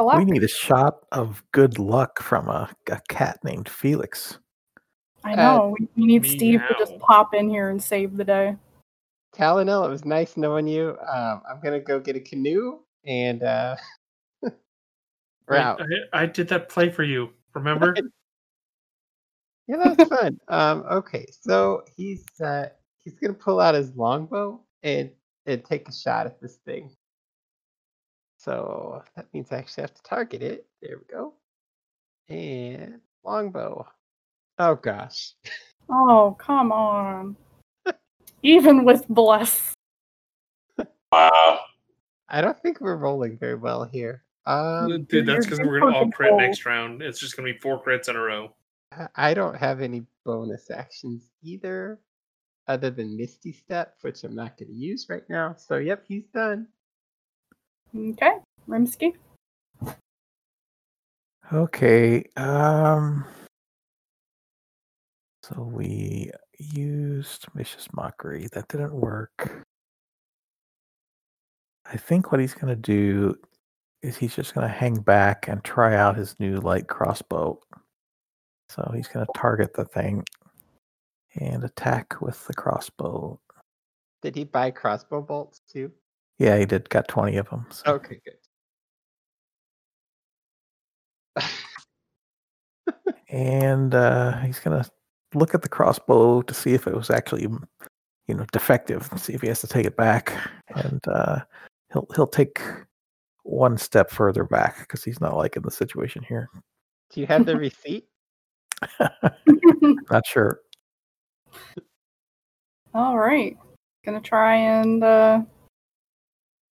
[0.00, 4.40] we need a shot of good luck from a, a cat named Felix.
[5.22, 5.76] I know.
[5.78, 8.56] we, we need Steve to just pop in here and save the day.
[9.36, 10.98] Talonel, it was nice knowing you.
[11.08, 13.76] Um, I'm gonna go get a canoe and uh,
[14.42, 14.50] we're
[15.50, 15.80] I, out.
[16.12, 17.30] I, I did that play for you.
[17.54, 17.94] Remember?
[19.70, 20.40] Yeah, that was fun.
[20.48, 22.68] um, okay, so he's uh,
[23.08, 25.10] he's gonna pull out his longbow and
[25.46, 26.90] and take a shot at this thing.
[28.38, 30.66] So that means I actually have to target it.
[30.82, 31.34] There we go.
[32.28, 33.86] And longbow.
[34.58, 35.32] Oh gosh.
[35.88, 37.36] Oh, come on.
[38.42, 39.72] Even with bless.
[41.10, 41.60] wow.
[42.28, 44.22] I don't think we're rolling very well here.
[44.44, 46.40] Um, Dude, that's because we're going to all good crit control.
[46.46, 47.02] next round.
[47.02, 48.54] It's just going to be four crits in a row.
[48.92, 51.98] I- I don't have any bonus actions either,
[52.68, 55.54] other than Misty Step, which I'm not going to use right now.
[55.58, 56.68] So, yep, he's done.
[57.96, 58.32] Okay.
[58.68, 59.14] Rimsky.
[61.52, 62.24] Okay.
[62.36, 63.24] Um.
[65.42, 68.48] So we used vicious mockery.
[68.52, 69.64] That didn't work.
[71.90, 73.34] I think what he's going to do
[74.02, 77.58] is he's just going to hang back and try out his new light crossbow.
[78.68, 80.22] So he's going to target the thing
[81.38, 83.40] and attack with the crossbow.
[84.22, 85.92] Did he buy crossbow bolts too?
[86.38, 86.88] Yeah, he did.
[86.88, 87.66] Got twenty of them.
[87.70, 87.94] So.
[87.94, 88.34] Okay, good.
[93.28, 94.86] and uh, he's gonna
[95.34, 99.08] look at the crossbow to see if it was actually, you know, defective.
[99.16, 100.32] See if he has to take it back,
[100.74, 101.40] and uh,
[101.92, 102.60] he'll he'll take
[103.42, 106.50] one step further back because he's not liking the situation here.
[107.10, 108.06] Do you have the receipt?
[110.10, 110.60] Not sure.
[112.94, 113.56] All right.
[114.04, 115.42] Gonna try and uh,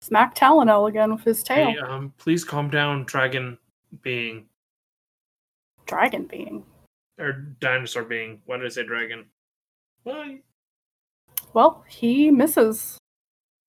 [0.00, 1.70] smack Talonel again with his tail.
[1.72, 3.58] Hey, um, please calm down, dragon
[4.02, 4.46] being
[5.86, 6.64] Dragon being.
[7.18, 8.40] or dinosaur being.
[8.46, 9.24] Why did I say dragon?
[10.04, 10.38] Well,
[11.52, 12.98] Well, he misses.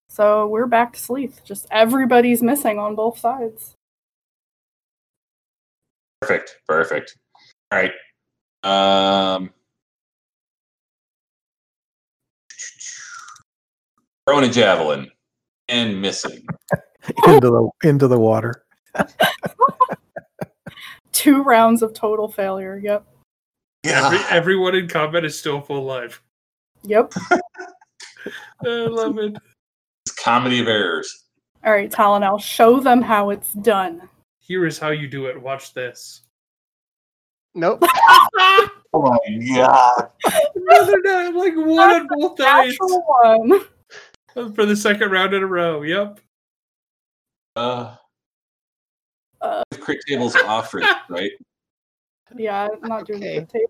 [0.09, 1.43] So we're back to Sleeth.
[1.43, 3.75] Just everybody's missing on both sides.
[6.21, 6.57] Perfect.
[6.67, 7.15] Perfect.
[7.71, 7.93] All right.
[8.63, 9.51] Um,
[14.29, 15.09] throwing a javelin
[15.69, 16.45] and missing.
[17.27, 18.63] into the into the water.
[21.11, 22.77] Two rounds of total failure.
[22.77, 23.05] Yep.
[23.85, 26.21] every, everyone in combat is still full life.
[26.83, 27.13] Yep.
[28.63, 29.35] I love it.
[30.05, 31.25] It's comedy of errors.
[31.65, 34.07] All right, Talon, I'll show them how it's done.
[34.39, 35.41] Here is how you do it.
[35.41, 36.21] Watch this.
[37.55, 37.83] Nope.
[38.93, 40.09] Oh my god.
[40.55, 43.61] Another die, like one on both dice Natural one.
[44.55, 45.81] for the second round in a row.
[45.81, 46.19] Yep.
[47.55, 47.95] Uh,
[49.41, 49.63] Uh.
[49.79, 51.31] crit tables off for right?
[52.35, 53.69] Yeah, I'm not doing the tape.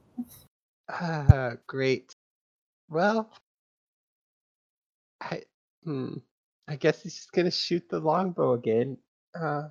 [0.90, 2.14] Ah, great.
[2.90, 3.32] Well,
[5.22, 5.44] I
[5.84, 6.16] hmm.
[6.68, 8.98] I guess he's just gonna shoot the longbow again.
[9.40, 9.70] Uh,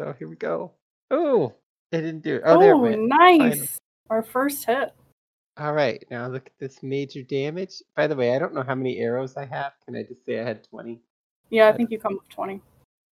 [0.00, 0.72] so here we go.
[1.10, 1.54] Oh,
[1.92, 2.42] it didn't do it.
[2.44, 3.02] Oh, there it Oh, went.
[3.08, 3.78] nice.
[4.10, 4.92] Our first hit.
[5.58, 7.82] All right, now look at this major damage.
[7.94, 9.72] By the way, I don't know how many arrows I have.
[9.84, 11.00] Can I just say I had 20?
[11.50, 12.60] Yeah, I think you come with 20.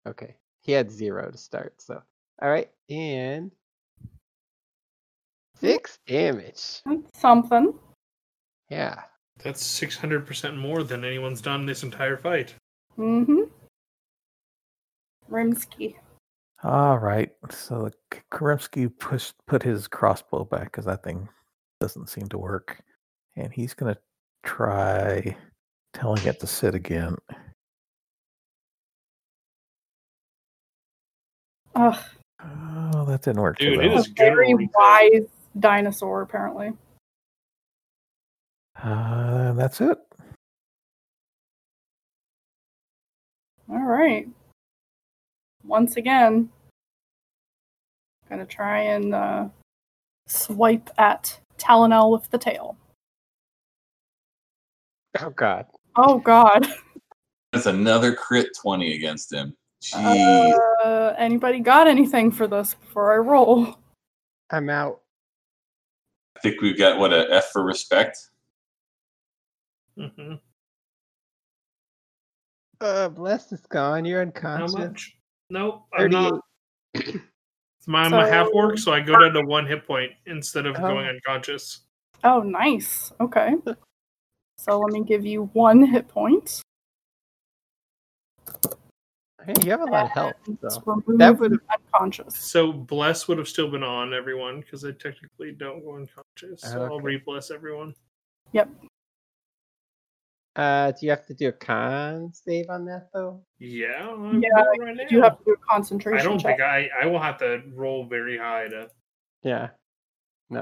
[0.07, 0.37] Okay.
[0.61, 2.03] He had zero to start, so.
[2.43, 3.51] All right, and
[5.59, 6.83] six damage.
[6.85, 7.73] That's something.
[8.69, 9.01] Yeah.
[9.43, 12.55] That's 600% more than anyone's done this entire fight.
[12.99, 13.43] Mm-hmm.
[15.31, 15.95] Rimsky.
[16.63, 17.31] All right.
[17.51, 21.29] So K- Karimsky pushed put his crossbow back because that thing
[21.81, 22.81] doesn't seem to work,
[23.37, 23.97] and he's gonna
[24.45, 25.37] try
[25.93, 27.17] telling it to sit again.
[31.75, 31.99] Ugh,
[32.41, 33.99] Oh, that didn't work too Dude, it well.
[33.99, 34.71] is a very rolling.
[34.75, 36.73] wise dinosaur, apparently.
[38.83, 39.99] Uh, that's it.
[43.69, 44.29] All right.
[45.65, 46.51] Once again,
[48.29, 49.49] gonna try and uh,
[50.29, 52.77] swipe at Talonel with the tail.
[55.21, 55.67] Oh God.
[55.97, 56.67] Oh God.
[57.53, 59.57] That's another crit 20 against him.
[59.83, 60.53] Jeez.
[60.85, 63.79] Uh, anybody got anything for this before I roll?
[64.51, 65.01] I'm out.
[66.37, 68.19] I think we've got what a F for respect.
[69.99, 70.35] Mm-hmm.
[72.81, 74.05] Uh, blessed is gone.
[74.05, 74.75] You're How unconscious.
[74.75, 75.17] much?
[75.49, 75.87] Nope.
[75.97, 76.41] I'm not.
[77.87, 80.67] My, I'm a half orc, So- so I go down to one hit point instead
[80.67, 80.81] of Oh.
[80.81, 81.83] going unconscious.
[82.25, 83.13] Oh, nice.
[83.21, 83.55] Okay.
[84.59, 86.63] So let me give you one hit point.
[89.45, 90.35] Hey, you have a lot of health.
[90.69, 91.03] So.
[91.19, 92.37] That would've- unconscious.
[92.37, 96.63] So bless would have still been on everyone because I technically don't go unconscious.
[96.63, 97.95] So I'll re-bless everyone.
[98.53, 98.69] Yep.
[100.57, 103.43] Uh, do you have to do a con save on that though?
[103.59, 104.09] Yeah.
[104.09, 105.03] I'm Yeah, doing it right now.
[105.11, 106.57] You have to do a concentration I don't check.
[106.57, 106.89] think I.
[107.03, 108.89] I will have to roll very high to.
[109.43, 109.69] Yeah.
[110.49, 110.61] No.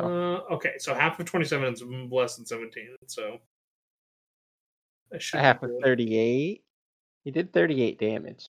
[0.50, 2.96] Uh, okay, so half of twenty-seven is less than seventeen.
[3.06, 3.38] So.
[5.12, 6.64] I should I be have 38.
[7.22, 8.46] He did 38 damage.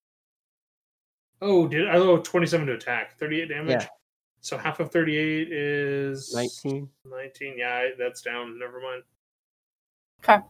[1.41, 1.95] Oh, did I?
[1.98, 3.69] Oh, 27 to attack, 38 damage.
[3.69, 3.88] Yeah.
[4.40, 6.90] So half of 38 is 19.
[7.06, 7.53] 19.
[7.57, 8.57] Yeah, that's down.
[8.57, 9.03] Never mind.
[10.24, 10.43] Okay.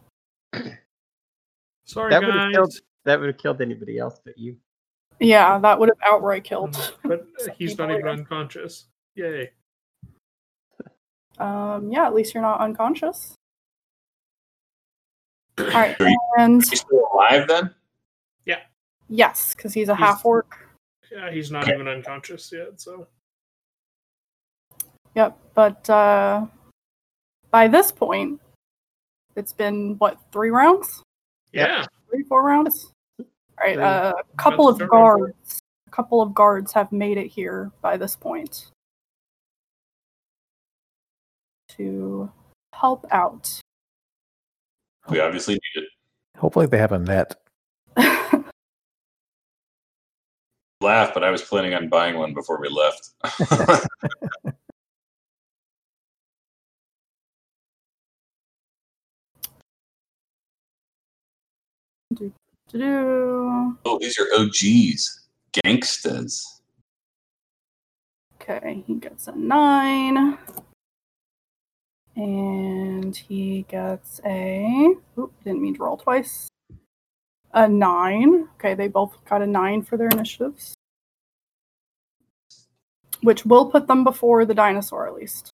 [1.86, 2.54] Sorry, That would've guys.
[2.54, 4.58] killed- That would have killed anybody else but you.
[5.20, 6.76] Yeah, that would have outright killed.
[7.04, 8.88] But he's not even unconscious.
[9.16, 9.52] Yay.
[11.38, 13.36] Um, yeah, at least you're not unconscious.
[15.60, 17.74] All right, Are you- and He's still alive then?
[18.46, 18.62] Yeah.
[19.08, 20.58] Yes, because he's a half orc.
[21.12, 21.74] Yeah, he's not Okay.
[21.76, 22.82] even unconscious yet.
[22.82, 23.08] So
[25.14, 26.46] Yep, but uh,
[27.52, 28.42] by this point,
[29.38, 31.04] it's been what three rounds?
[31.56, 31.70] Yep.
[31.70, 32.92] yeah, Three, four rounds.
[33.18, 33.26] All
[33.64, 35.18] right, uh, a couple of start round four.
[35.20, 38.72] guards, a couple of guards have made it here by this point
[41.70, 42.30] to
[42.74, 43.62] help out.
[45.10, 45.86] We obviously need it.
[46.38, 47.38] Hopefully they have a net.
[50.82, 53.12] Laugh, but I was planning on buying one before we left.
[62.16, 63.78] Do-do.
[63.86, 65.28] oh, these are OGs.
[65.54, 66.44] Gangstas.
[68.42, 70.38] Okay, he gets a nine.
[72.16, 74.94] And he gets a.
[75.18, 76.48] Oop, didn't mean to roll twice.
[77.54, 78.48] A nine.
[78.56, 80.76] Okay, they both got a nine for their initiatives.
[83.22, 85.52] Which will put them before the dinosaur, at least.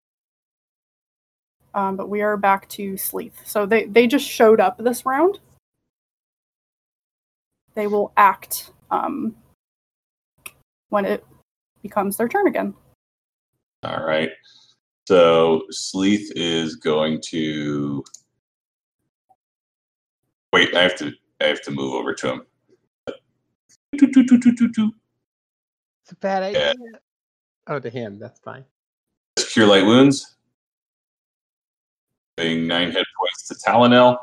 [1.73, 3.41] Um, but we are back to Sleeth.
[3.45, 5.40] So they, they just showed up this round.
[7.74, 9.35] They will act um,
[10.90, 11.25] when it
[11.82, 12.74] becomes their turn again.
[13.83, 14.32] All right.
[15.08, 18.03] So Sleeth is going to
[20.53, 20.75] wait.
[20.75, 21.14] I have to.
[21.40, 22.45] I have to move over to him.
[23.93, 24.91] It's
[26.11, 26.74] a bad idea.
[27.67, 28.19] Oh, to him.
[28.19, 28.66] That's fine.
[29.38, 30.35] Cure light wounds.
[32.38, 34.17] Paying nine hit points to Talonel,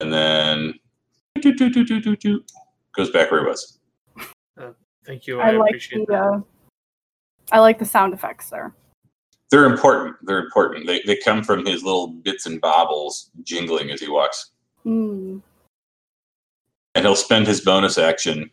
[0.00, 0.74] and then
[2.94, 3.78] goes back where he was.
[5.06, 5.40] thank you.
[5.40, 6.22] I, I, like appreciate the that.
[6.22, 6.40] uh,
[7.52, 8.74] I like the sound effects there.
[9.50, 10.16] They're important.
[10.22, 10.86] They're important.
[10.86, 14.50] They they come from his little bits and bobbles jingling as he walks,
[14.86, 15.42] Mm.
[16.94, 18.50] and he'll spend his bonus action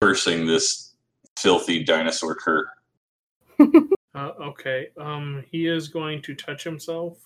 [0.00, 0.94] cursing this
[1.38, 2.66] filthy dinosaur cur.
[4.14, 4.88] Uh, okay.
[4.98, 7.18] Um, he is going to touch himself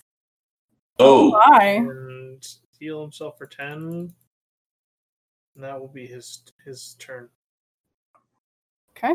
[0.99, 1.63] Oh, my.
[1.63, 2.45] and
[2.81, 4.13] heal himself for ten.
[5.55, 7.29] And that will be his his turn.
[8.97, 9.13] Okay.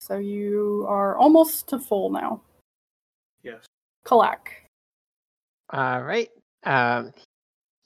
[0.00, 2.40] So you are almost to full now.
[3.42, 3.66] Yes.
[4.06, 4.48] Kalak.
[5.70, 6.30] All right.
[6.64, 7.12] Um,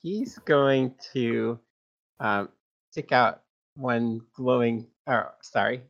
[0.02, 1.58] he's going to
[2.20, 2.49] um,
[2.91, 3.42] stick out
[3.74, 5.82] one glowing, or sorry,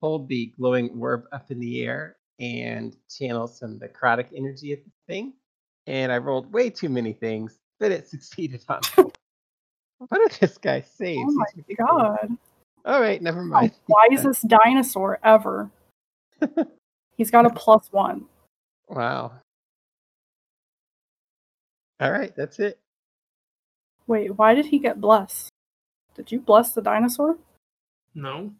[0.00, 4.90] hold the glowing orb up in the air and channel some necrotic energy at the
[5.06, 5.32] thing.
[5.86, 8.80] And I rolled way too many things, but it succeeded on.
[8.96, 11.22] what did this guy saves?
[11.26, 12.36] Oh my god.
[12.84, 13.72] All right, never Oh, mind.
[13.88, 15.70] wisest dinosaur ever.
[17.16, 18.26] He's got a plus one.
[18.88, 19.32] Wow.
[22.00, 22.78] All right, that's it.
[24.06, 25.50] Wait, why did he get blessed?
[26.14, 27.36] Did you bless the dinosaur?
[28.14, 28.52] No.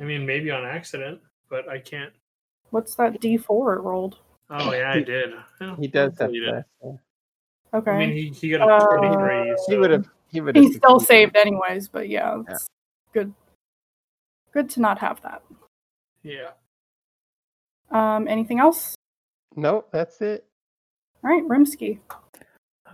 [0.00, 2.12] I mean, maybe on accident, but I can't.
[2.70, 4.18] What's that D4 it rolled?
[4.48, 5.32] Oh yeah, I did.
[5.60, 6.64] Yeah, He does have delete it.
[6.82, 6.98] that.
[7.74, 7.90] Okay.
[7.90, 9.44] I mean, he, he got a Uh, 23.
[9.48, 10.08] He so- would have.
[10.28, 10.64] He would have.
[10.64, 12.66] he still saved anyways, but yeah, it's
[13.12, 13.34] good.
[14.52, 15.42] Good to not have that.
[16.22, 16.50] Yeah.
[17.90, 18.94] Um, anything else?
[19.56, 20.46] Nope, that's it.
[21.22, 21.98] All right, Rimsky.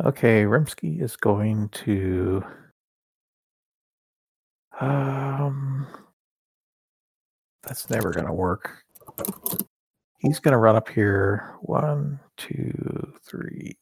[0.05, 2.43] Okay, Rimsky is going to.
[4.81, 5.87] Um,
[7.63, 8.85] that's never going to work.
[10.19, 11.55] He's going to run up here.
[11.63, 13.77] One, two, three,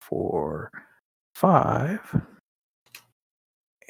[0.00, 0.70] four,
[1.34, 2.00] five.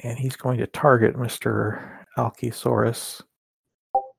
[0.03, 1.99] And he's going to target Mr.
[2.17, 3.21] Alkysaurus.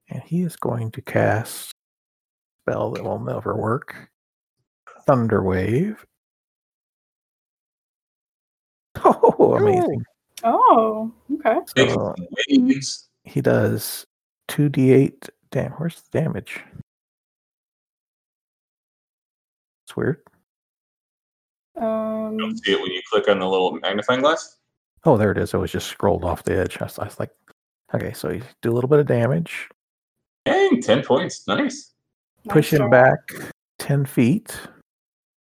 [0.09, 4.09] And he is going to cast a spell that will never work.
[5.07, 6.05] Thunder Wave.
[9.05, 10.03] Oh, amazing.
[10.43, 11.59] Oh, okay.
[11.77, 12.15] So
[12.51, 12.79] mm-hmm.
[13.25, 14.05] he does
[14.49, 16.61] 2d8 damn where's the damage?
[19.87, 20.19] It's weird.
[21.77, 24.59] You Um, don't see it when you click on the little magnifying glass.
[25.05, 25.55] Oh, there it is.
[25.55, 26.79] It was just scrolled off the edge.
[26.81, 27.31] I was, I was like,
[27.95, 29.69] okay, so you do a little bit of damage,
[30.45, 31.47] Dang, ten points.
[31.47, 31.93] Nice.
[32.49, 33.19] push nice him back
[33.79, 34.57] 10 feet.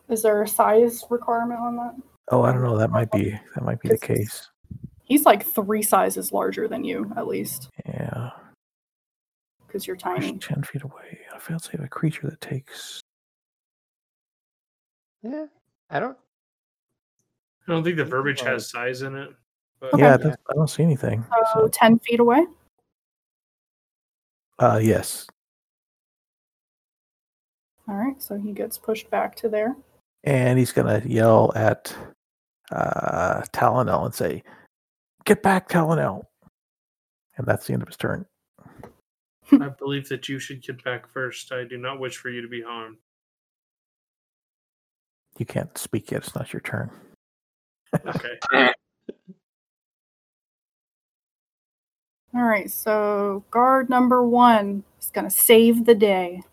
[0.09, 1.95] Is there a size requirement on that?
[2.31, 2.77] Oh, I don't know.
[2.77, 4.47] That might be that might be the case.
[5.03, 8.29] He's like three sizes larger than you, at least, Yeah.
[9.67, 10.37] because you're Push tiny.
[10.37, 11.19] 10 feet away.
[11.33, 13.01] I fail to save a creature that takes.
[15.23, 15.45] Yeah,
[15.89, 16.17] I don't.
[17.67, 19.29] I don't think the verbiage has size in it.
[19.79, 20.03] But Okay.
[20.03, 21.25] Yeah, I don't see anything.
[21.53, 22.45] So ten feet away.
[24.59, 25.27] Uh, yes.
[27.87, 29.75] All right, so he gets pushed back to there.
[30.23, 31.95] and he's gonna yell at
[32.71, 34.43] uh, Talonel and say,
[35.25, 36.25] "Get back, Talonel!"
[37.37, 38.25] And that's the end of his turn.
[39.51, 41.51] I believe that you should get back first.
[41.51, 42.97] I do not wish for you to be harmed.
[45.39, 46.91] You can't speak yet; it's not your turn.
[47.93, 48.71] Okay.
[52.33, 56.43] All right, so guard number one is gonna save the day.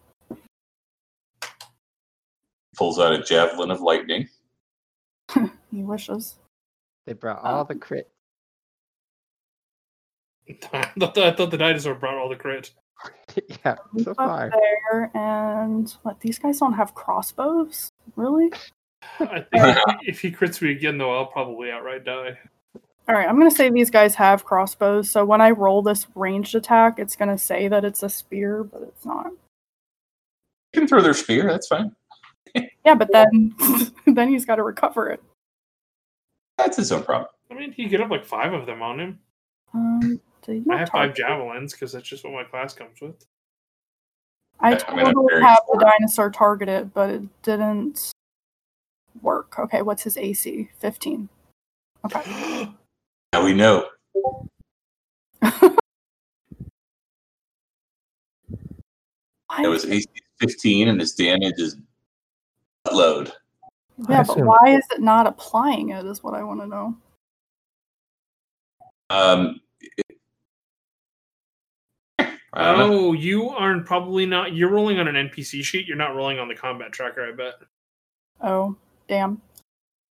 [2.76, 4.28] Pulls out a javelin of lightning.
[5.70, 6.36] He wishes.
[7.06, 8.10] They brought all the crit.
[10.72, 12.70] I thought, I thought the dinosaur brought all the crit.
[13.64, 14.50] yeah, so far.
[14.50, 16.20] there, and what?
[16.20, 18.50] These guys don't have crossbows, really?
[19.20, 22.38] I think if he, crits me again, though, I'll probably outright die.
[23.08, 25.08] All right, I'm gonna say these guys have crossbows.
[25.08, 28.82] So when I roll this ranged attack, it's gonna say that it's a spear, but
[28.82, 29.30] it's not.
[30.74, 31.44] You can throw their spear.
[31.44, 31.94] That's fine.
[32.84, 33.54] Yeah, but then
[34.06, 35.22] then he's got to recover it.
[36.58, 37.30] That's his own problem.
[37.50, 39.18] I mean, he could have like five of them on him.
[39.72, 43.24] Um, do you I have five javelins because that's just what my class comes with.
[44.60, 45.94] I I mean, totally very have the smart.
[45.98, 48.12] dinosaur targeted, but it didn't
[49.22, 49.58] work.
[49.58, 50.70] Okay, what's his AC?
[50.78, 51.28] 15.
[52.06, 52.68] Okay.
[53.34, 53.86] Now we know.
[59.48, 60.06] Why It was AC
[60.40, 61.76] 15 and his damage is
[62.92, 63.32] load.
[64.08, 66.06] yeah, but why is it not applying it?
[66.06, 66.96] Is what I want to know.
[69.10, 69.60] Um,
[72.18, 72.98] I don't know.
[73.08, 74.54] Oh, you aren't probably not.
[74.54, 75.86] You're rolling on an NPC sheet.
[75.86, 77.26] You're not rolling on the combat tracker.
[77.26, 77.54] I bet.
[78.40, 78.76] Oh,
[79.08, 79.40] damn.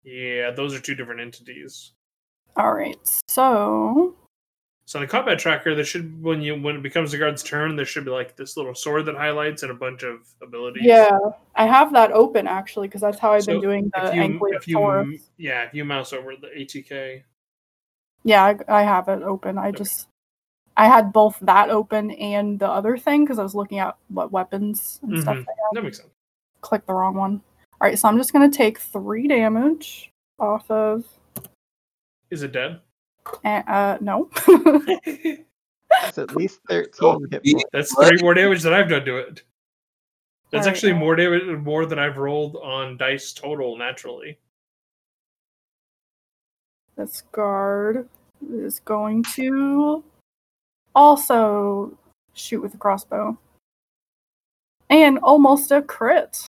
[0.04, 1.92] Yeah, those are two different entities.
[2.56, 4.16] All right, so
[4.86, 7.76] So on the combat tracker, there should when you when it becomes the guard's turn,
[7.76, 10.84] there should be like this little sword that highlights and a bunch of abilities.
[10.86, 11.18] yeah,
[11.56, 14.68] I have that open actually because that's how I've been doing the if you, if
[14.68, 15.30] you Ankylosaurus.
[15.38, 17.24] yeah, if you mouse over the ATK,
[18.24, 19.58] Yeah, I, I have it open.
[19.58, 19.78] I Okay.
[19.80, 20.08] just
[20.78, 24.32] I had both that open and the other thing because I was looking at what
[24.32, 25.46] weapons and stuff Mhm.
[25.46, 25.74] they have.
[25.74, 26.10] that makes sense.
[26.62, 27.42] Click the wrong one.
[27.80, 31.06] All right, so I'm just gonna take three damage off of.
[32.32, 32.82] Is it dead?
[33.44, 34.30] Uh, uh no.
[36.04, 37.64] It's at least 13 hit points.
[37.72, 39.44] That's three more damage than I've done to it.
[40.52, 44.38] That's Alright, actually more damage more than I've rolled on dice total naturally.
[46.96, 48.08] this guard
[48.52, 50.04] is going to
[50.96, 51.96] also
[52.34, 53.38] shoot with a crossbow.
[54.90, 56.46] And almost a crit.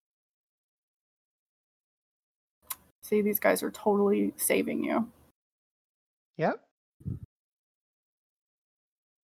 [3.08, 5.08] See, these guys are totally saving you.
[6.36, 6.62] Yep.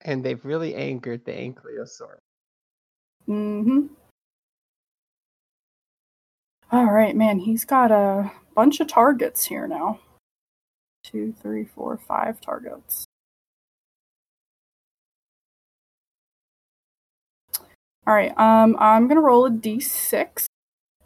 [0.02, 2.18] And they've really angered the Ankylosaur.
[3.28, 3.88] Mm-hmm.
[6.72, 7.40] All right, man.
[7.40, 10.00] He's got a bunch of targets here now.
[11.04, 13.06] Two, three, four, five targets.
[18.06, 18.32] All right.
[18.38, 20.46] Um, I'm gonna roll a d6,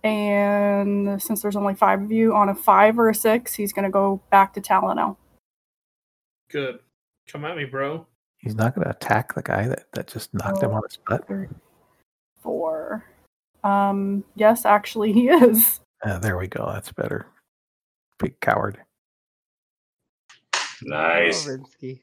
[0.05, 3.89] and since there's only five of you, on a five or a six, he's gonna
[3.89, 5.17] go back to Talonel.
[6.49, 6.79] Good.
[7.27, 8.05] Come at me, bro.
[8.37, 10.75] He's not going to attack the guy that, that just knocked him Oh.
[10.75, 11.25] on his butt.
[12.43, 13.03] Four,
[13.63, 15.79] Um, yes, actually, he is.
[16.03, 16.69] Uh, there we go.
[16.71, 17.25] That's better.
[18.19, 18.77] Big coward.
[20.83, 21.47] Nice.
[21.47, 22.01] Oh, Rimsky.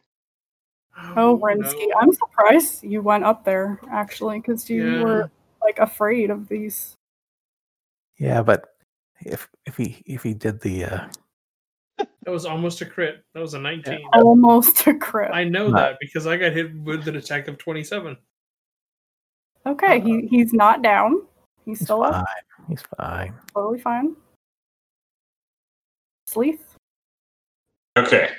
[1.17, 1.95] Oh, Rimsky, no.
[2.01, 5.03] I'm surprised you went up there actually, because you Yeah.
[5.05, 5.31] were
[5.63, 6.97] like afraid of these.
[8.23, 8.69] Yeah, but
[9.27, 11.01] if if he if he did the uh,
[11.99, 13.25] That was almost a crit.
[13.35, 13.99] That was a 19.
[14.13, 15.33] Almost a crit.
[15.35, 18.17] I know Not- that because I got hit with an attack of 27.
[19.67, 21.23] Okay, he he's not down.
[21.65, 22.15] He's he's still fine.
[22.15, 22.27] up.
[22.69, 23.35] He's fine.
[23.55, 24.15] Totally fine.
[26.29, 26.77] Sleeth.
[27.99, 28.31] Okay.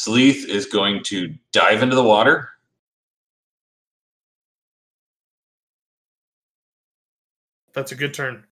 [0.00, 2.48] Sleeth is going to dive into the water.
[7.78, 8.42] That's a good turn.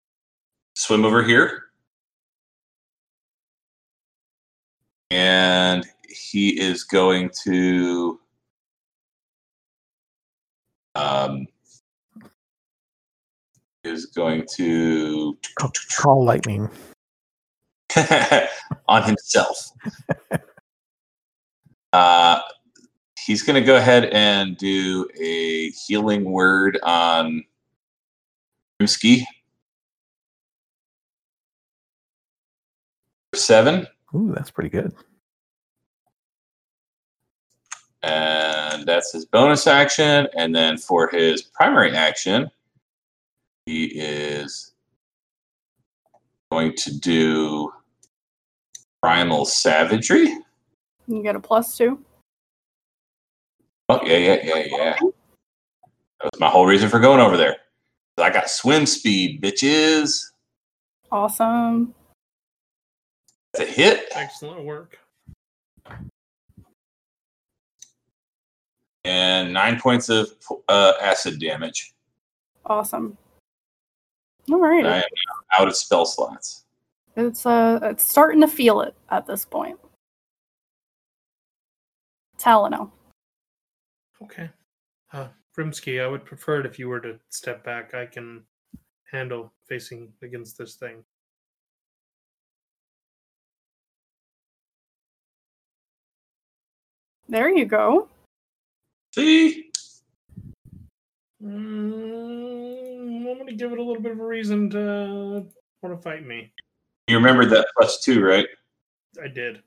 [0.76, 1.64] swim over here.
[5.10, 8.20] And he is going to
[10.94, 11.48] um
[13.82, 16.70] is going to Call, call lightning.
[18.86, 19.72] on himself.
[21.92, 22.40] uh
[23.26, 27.42] he's going to go ahead and do a healing word on
[28.86, 29.24] Rimsky.
[33.34, 33.86] Seven.
[34.15, 34.94] Ooh, that's pretty good.
[38.02, 40.28] and that's his bonus action.
[40.36, 42.48] And then for his primary action,
[43.65, 44.74] he is
[46.52, 47.73] going to do
[49.02, 50.39] primal savagery.
[51.08, 51.98] You get a plus two.
[53.89, 54.97] Oh yeah, yeah, yeah, yeah.
[56.20, 57.56] That was my whole reason for going over there.
[58.18, 60.30] I got swim speed, bitches.
[61.12, 61.94] Awesome.
[63.52, 64.08] That's a hit.
[64.12, 64.98] Excellent work.
[69.04, 70.30] And nine points of
[70.68, 71.94] uh, acid damage.
[72.64, 73.16] Awesome.
[74.50, 74.84] All right.
[74.84, 75.04] I am
[75.58, 76.64] out of spell slots.
[77.16, 79.78] It's uh it's starting to feel it at this point.
[82.38, 82.90] Talano.
[84.22, 84.50] Okay.
[85.12, 85.28] Uh,
[85.59, 87.94] Grimsky, I would prefer it if you were to step back.
[87.94, 88.43] I can
[89.10, 91.02] handle facing against this thing.
[97.28, 98.09] There you go.
[99.15, 99.70] See?
[101.43, 101.51] Mm,
[103.02, 105.47] I'm going to give it a little bit of a reason to
[105.83, 106.52] want to fight me.
[107.09, 108.47] You remembered that plus two, right?
[109.23, 109.62] I did.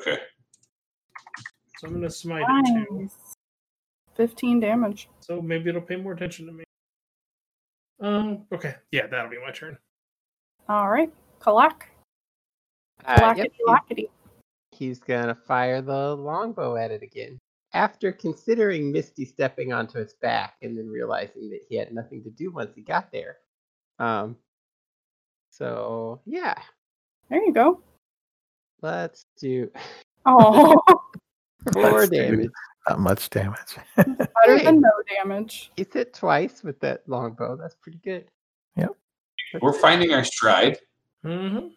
[0.00, 0.18] Okay.
[1.78, 3.10] So I'm going to smite it too.
[4.18, 4.30] Nice.
[4.30, 5.08] 15 damage.
[5.20, 6.64] So maybe it'll pay more attention to me.
[8.00, 8.44] Um.
[8.52, 8.74] Okay.
[8.92, 9.78] Yeah, that'll be my turn.
[10.68, 11.10] All right.
[11.40, 11.82] Kalak.
[13.04, 13.48] Uh, yep,
[14.72, 17.38] he's gonna fire the longbow at it again.
[17.72, 22.30] After considering Misty stepping onto its back and then realizing that he had nothing to
[22.30, 23.36] do once he got there.
[23.98, 24.36] Um.
[25.50, 26.54] So yeah,
[27.30, 27.80] There you go.
[28.82, 29.70] let's do
[30.26, 30.74] Oh,
[31.72, 32.50] four Let's do damage.
[32.88, 33.76] Not much damage.
[33.96, 34.64] better Hey.
[34.64, 35.72] than no damage.
[35.76, 37.56] He's hit twice with that longbow.
[37.56, 38.26] That's pretty good.
[38.76, 38.90] Yep.
[39.52, 39.80] That's We're it.
[39.80, 40.78] finding our stride.
[41.24, 41.68] Mm-hmm.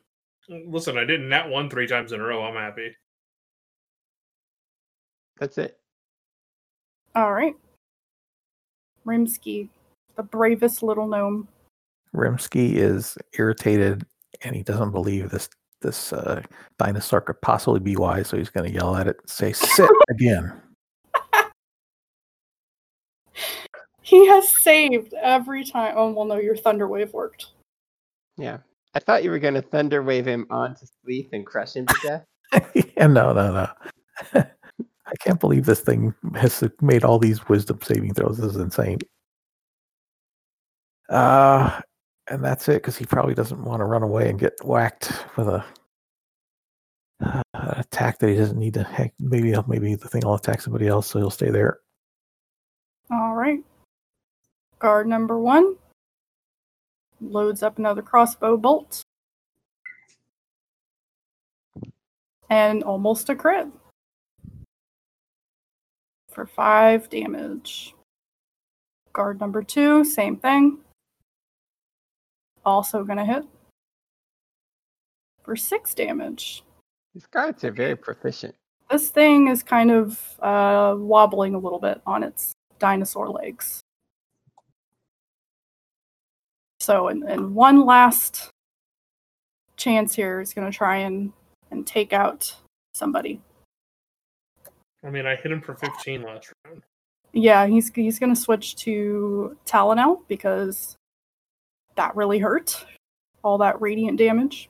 [0.71, 2.43] Listen, I did nat one three times in a row.
[2.43, 2.95] I'm happy.
[5.39, 5.79] That's it.
[7.15, 7.55] All right.
[9.05, 9.69] Rimsky,
[10.15, 11.47] the bravest little gnome.
[12.15, 14.05] Rimsky is irritated
[14.43, 15.49] and he doesn't believe this
[15.81, 16.41] this uh,
[16.77, 19.89] dinosaur could possibly be wise, so he's going to yell at it and say, "Sit
[20.09, 20.51] again."
[24.09, 25.93] He has saved every time.
[25.95, 27.45] Oh, well, no, your Thunder Wave worked.
[28.37, 28.57] Yeah.
[28.95, 32.25] I thought you were gonna thunder wave him onto Sleeth and crush him to death.
[32.73, 33.69] yeah, no, no, no.
[35.05, 38.37] I can't believe this thing has made all these wisdom saving throws.
[38.37, 38.97] This is insane.
[41.09, 41.81] Uh,
[42.27, 45.47] and that's it because he probably doesn't want to run away and get whacked with
[45.47, 45.63] a
[47.23, 48.83] uh, attack that he doesn't need to.
[48.83, 51.79] Heck, maybe maybe the thing will attack somebody else, so he'll stay there.
[54.79, 55.75] Guard number one
[57.21, 59.03] loads up another crossbow bolt.
[62.49, 63.67] And almost a crit.
[66.29, 67.93] For five damage.
[69.13, 70.79] Guard number two, same thing.
[72.65, 73.43] Also gonna hit.
[75.43, 76.63] For six damage.
[77.13, 78.55] These guards are very proficient.
[78.89, 83.81] This thing is kind of uh, wobbling a little bit on its dinosaur legs.
[86.89, 88.49] So, and, and one last
[89.77, 91.31] chance here is going to try and,
[91.69, 92.51] and take out
[92.95, 93.39] somebody.
[95.05, 96.81] I mean, I hit him for 15 last round.
[97.31, 100.97] Yeah, he's he's gonna switch to Talonel because
[101.95, 102.83] that really hurt.
[103.43, 104.67] All that radiant damage.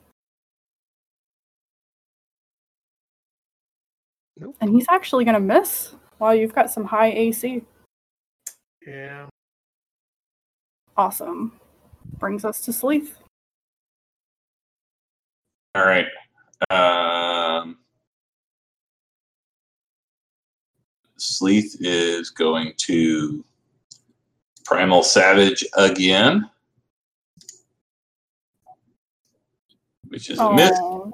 [4.36, 4.56] Nope.
[4.60, 5.94] And he's actually gonna miss.
[6.18, 7.62] Wow, you've got some high AC.
[8.86, 9.26] Yeah.
[10.98, 11.59] Awesome.
[12.20, 13.16] Brings us to Sleeth.
[15.74, 16.06] All right.
[16.68, 17.78] Um,
[21.16, 23.42] Sleeth is going to
[24.66, 26.48] Primal Savage again,
[30.08, 31.10] which is a miss, Aw.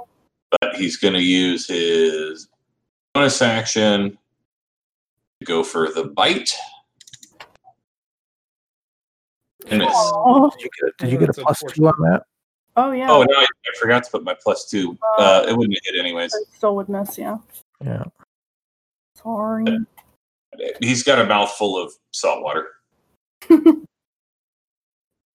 [0.61, 2.49] but he's going to use his
[3.15, 4.19] bonus action
[5.39, 6.53] to go for the bite.
[9.69, 10.13] And miss.
[10.57, 12.25] Did you get a, did you get a plus two on that?
[12.77, 13.11] Oh yeah.
[13.11, 14.99] Oh, no, I, I forgot to put my plus two.
[15.19, 16.35] Uh, it wouldn't hit anyways.
[16.35, 17.39] I still would miss, yeah.
[17.83, 18.05] Yeah.
[19.15, 19.65] Sorry.
[20.81, 22.69] He's got a mouthful of salt water.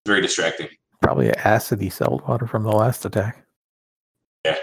[0.06, 0.70] Very distracting.
[1.02, 3.44] Probably acidy salt water from the last attack.
[4.46, 4.58] Yeah.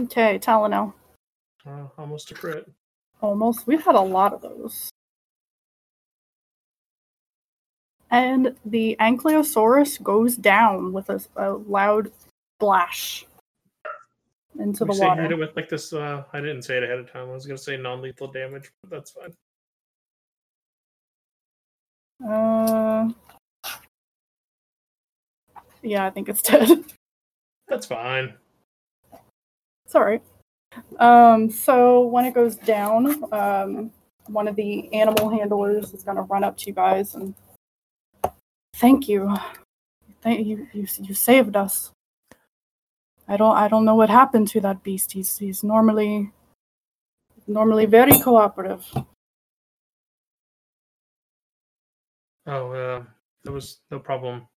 [0.00, 0.94] Okay, Talonel.
[1.66, 2.70] Uh, almost a crit.
[3.20, 3.66] Almost.
[3.66, 4.90] We've had a lot of those.
[8.12, 12.12] And the Ankylosaurus goes down with a, a loud
[12.56, 13.24] splash
[14.60, 15.22] into the water.
[15.22, 15.92] hit it with like this.
[15.92, 17.30] Uh, I didn't say it ahead of time.
[17.30, 19.32] I was gonna say non-lethal damage, but that's fine.
[22.28, 23.10] Uh,
[25.82, 26.68] yeah, I think it's dead.
[27.68, 28.34] That's fine.
[29.86, 30.20] Sorry.
[30.98, 33.90] Um, so when it goes down, um,
[34.26, 37.34] one of the animal handlers is going to run up to you guys and
[38.82, 39.34] thank you.
[40.22, 40.68] Thank you.
[40.72, 41.92] You you saved us.
[43.28, 45.12] I don't I don't know what happened to that beast.
[45.12, 46.32] He's he's normally
[47.46, 48.84] normally very cooperative.
[52.46, 53.04] Oh, uh,
[53.44, 54.48] that was no problem.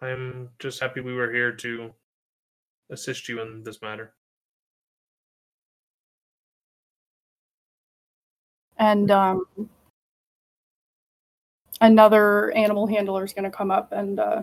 [0.00, 1.92] I'm just happy we were here to
[2.90, 4.14] assist you in this matter.
[8.82, 9.46] and um,
[11.82, 14.42] another animal handler is going to come up and uh,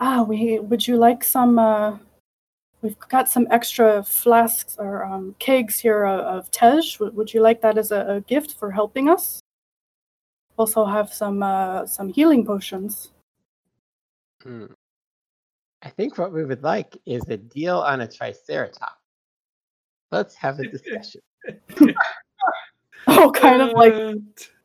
[0.00, 1.96] ah we would you like some uh,
[2.82, 7.40] we've got some extra flasks or um, kegs here of, of tej would, would you
[7.40, 9.40] like that as a, a gift for helping us
[10.58, 13.10] also have some uh, some healing potions
[14.42, 14.66] Hmm.
[15.82, 18.94] I think what we would like is a deal on a triceratops.
[20.10, 21.20] Let's have a discussion.
[23.06, 24.14] oh kind of like Uh,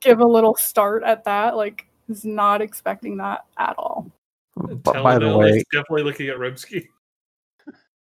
[0.03, 4.11] give a little start at that like is not expecting that at all
[4.56, 6.88] But by the way, is definitely looking at Rimsky.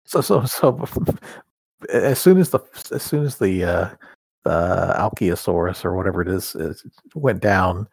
[0.05, 0.85] so so so
[1.89, 2.59] as soon as the
[2.91, 3.89] as soon as the uh
[4.43, 6.83] the Alkiosaurus or whatever it is, is
[7.15, 7.87] went down,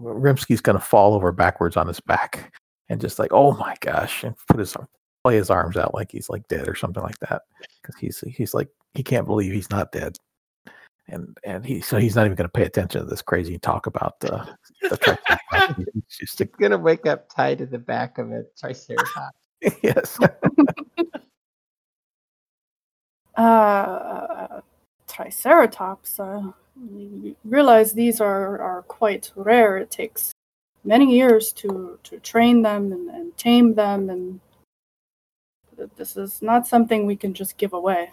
[0.00, 2.52] Rimsky's gonna fall over backwards on his back
[2.88, 4.76] and just like, oh my gosh, and put his
[5.22, 7.42] play his arms out like he's like dead or something like that.
[7.80, 10.16] Because he's he's like he can't believe he's not dead.
[11.10, 14.20] And and he so he's not even gonna pay attention to this crazy talk about
[14.20, 14.48] the
[14.82, 15.84] the Triceratops.
[15.92, 19.36] He's just It's gonna wake up tied to the back of a triceratops.
[19.82, 20.18] yes.
[23.36, 24.60] uh,
[25.08, 26.20] Triceratops.
[26.20, 26.52] Uh,
[27.44, 29.78] realize these are, are quite rare.
[29.78, 30.32] It takes
[30.84, 34.40] many years to, to train them and, and tame them, and
[35.96, 38.10] this is not something we can just give away.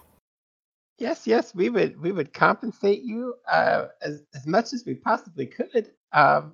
[1.00, 5.46] Yes, yes, we would we would compensate you uh, as as much as we possibly
[5.46, 6.54] could um,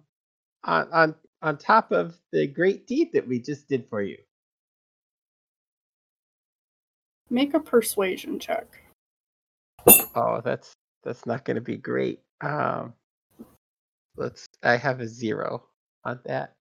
[0.65, 4.17] on on on top of the great deed that we just did for you.
[7.29, 8.81] Make a persuasion check.
[10.15, 10.73] Oh, that's
[11.03, 12.19] that's not going to be great.
[12.41, 12.93] Um,
[14.17, 14.45] let's.
[14.61, 15.63] I have a zero
[16.03, 16.53] on that.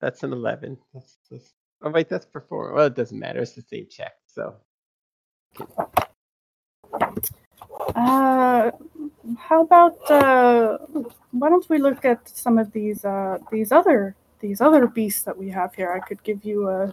[0.00, 0.78] That's an eleven.
[0.92, 1.52] That's, that's,
[1.82, 2.74] oh wait, that's perform.
[2.74, 3.40] Well, it doesn't matter.
[3.40, 4.12] It's the same check.
[4.26, 4.54] So
[7.94, 8.70] Uh,
[9.38, 10.78] how about uh,
[11.32, 15.36] why don't we look at some of these uh, these other these other beasts that
[15.36, 15.92] we have here?
[15.92, 16.92] I could give you a,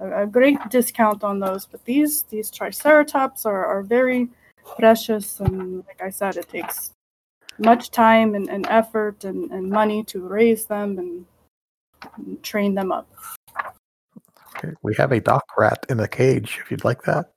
[0.00, 4.28] a, great discount on those, but these these triceratops are, are very
[4.78, 6.92] precious, and like I said, it takes
[7.58, 11.24] much time and, and effort and, and money to raise them and,
[12.16, 13.08] and train them up.
[14.56, 17.32] Okay, We have a dock rat in a cage if you'd like that.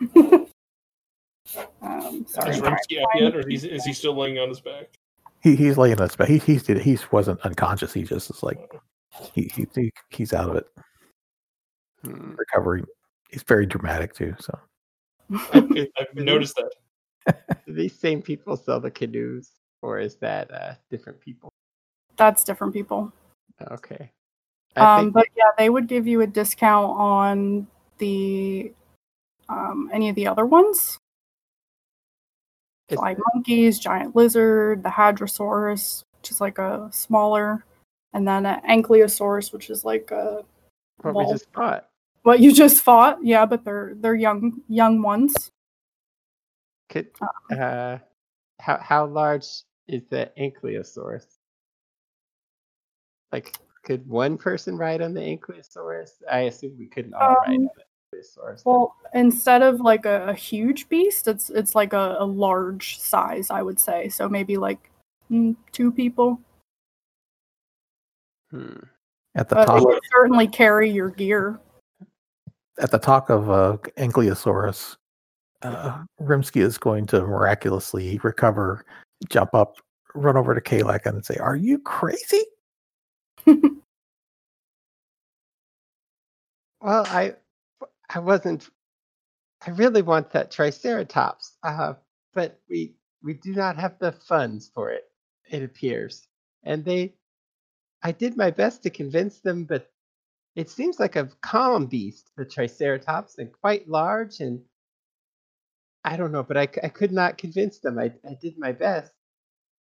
[1.82, 4.88] um, sorry, Is Rimsky up yet, or is, is he still laying on his back?
[5.42, 6.28] He he's laying on his back.
[6.28, 7.92] He he's did he wasn't unconscious.
[7.92, 8.58] He just is like
[9.32, 10.66] he, he, he he's out of it,
[12.02, 12.84] hmm, recovering.
[13.30, 14.34] He's very dramatic too.
[14.38, 14.58] So
[15.32, 17.60] I, I've noticed that.
[17.66, 19.50] these same people sell the canoes.
[19.82, 21.50] or is that uh, different people?
[22.16, 23.12] That's different people.
[23.70, 24.10] Okay.
[24.76, 27.66] I Um, think but yeah, they would give you a discount on
[27.98, 28.72] the
[29.50, 30.98] um, any of the other ones,
[32.90, 37.64] like monkeys, giant lizard, the Hadrosaurus, which is like a smaller,
[38.12, 40.44] and then an Ankylosaurus, which is like a
[41.02, 41.88] what we just fought.
[42.22, 43.18] what you just fought.
[43.22, 45.50] Yeah, but they're they're young young ones.
[46.88, 47.10] Could
[47.56, 47.98] uh,
[48.60, 49.46] how how large
[49.88, 51.26] is the Ankylosaurus?
[53.32, 56.10] Like, could one person ride on the Ankylosaurus?
[56.30, 57.89] I assume we couldn't all ride Um, on the Ankylosaurus.
[58.64, 63.50] Well, instead of like a, a huge beast, it's it's like a, a large size,
[63.50, 64.08] I would say.
[64.08, 64.90] So maybe like
[65.30, 66.40] mm, two people.
[68.50, 68.78] Hmm.
[69.36, 71.60] At the But top, it certainly carry your gear.
[72.80, 74.96] at the talk of uh, Ankylosaurus,
[75.62, 78.84] uh, Rimsky is going to miraculously recover,
[79.28, 79.76] jump up,
[80.14, 82.42] run over to Kalak and say, "Are you crazy?"
[86.80, 87.34] Well, I
[88.12, 88.68] I wasn't.
[89.66, 91.94] I really want that Triceratops, uh,
[92.34, 95.04] but we we do not have the funds for it.
[95.50, 96.26] It appears,
[96.64, 97.14] and they.
[98.02, 99.90] I did my best to convince them, but
[100.56, 104.40] it seems like a calm beast, the Triceratops, and quite large.
[104.40, 104.62] And
[106.04, 107.98] I don't know, but I, I could not convince them.
[107.98, 109.12] I I did my best.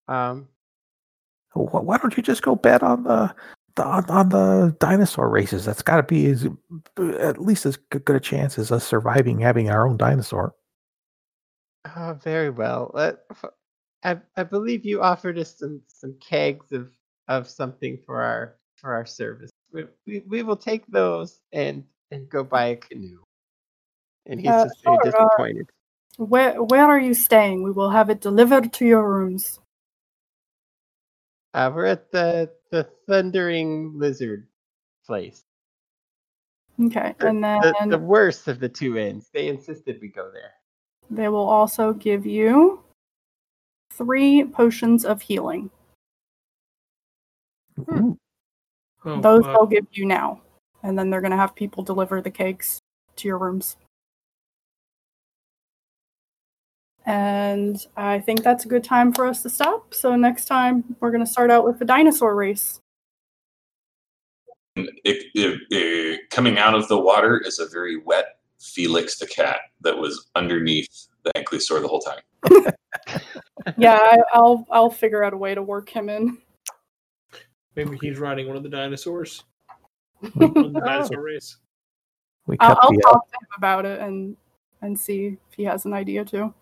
[0.07, 0.47] Um,
[1.53, 3.33] Why don't you just go bet on the,
[3.79, 5.65] the on, on the dinosaur races?
[5.65, 6.45] That's got to be as,
[6.97, 10.53] at least as good a chance as us surviving having our own dinosaur.
[11.95, 12.91] Oh, very well.
[12.93, 13.45] Uh, f-
[14.03, 16.91] I I believe you offered us some some kegs of
[17.27, 19.49] of something for our for our service.
[19.71, 23.23] We we, we will take those and and go buy a canoe.
[24.25, 25.69] And he's Uh, just very sure, uh, disappointed.
[26.17, 27.63] Where where are you staying?
[27.63, 29.59] We will have it delivered to your rooms.
[31.59, 34.47] Uh, we're at the the Thundering Lizard
[35.05, 35.43] place.
[36.81, 39.29] Okay, The, and then the worst of the two ends.
[39.33, 40.53] They insisted we go there.
[41.11, 42.81] they will also give you
[43.91, 45.69] three potions of healing.
[47.91, 48.17] Ooh,
[49.03, 50.41] Oh, Those uh, they'll give you now,
[50.83, 52.79] and then they're gonna have people deliver the cakes
[53.17, 53.75] to your rooms.
[57.09, 59.95] And I think that's a good time for us to stop.
[59.95, 62.79] So next time we're gonna start out with the dinosaur race.
[64.75, 69.59] It, it, it- coming out of the water is a very wet Felix the cat
[69.81, 72.21] that was underneath the ankylosaur the whole time.
[73.77, 76.37] Yeah, I, I'll I'll figure out a way to work him in.
[77.75, 79.43] maybe he's riding one of the dinosaurs
[80.21, 81.57] we, the dinosaur race.
[82.47, 84.37] we I'll, I'll uh, talk to him about it and
[84.81, 86.53] and see if he has an idea too.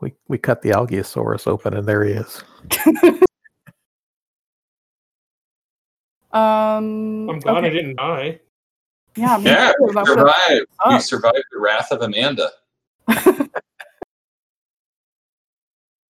[0.00, 2.42] We, we cut the Algaeosaurus open and there he is.
[6.32, 8.38] Um, I'm glad I didn't die.
[9.16, 9.92] Yeah, me Yeah, too.
[9.92, 10.66] you survived.
[10.90, 12.50] You survived the wrath of Amanda.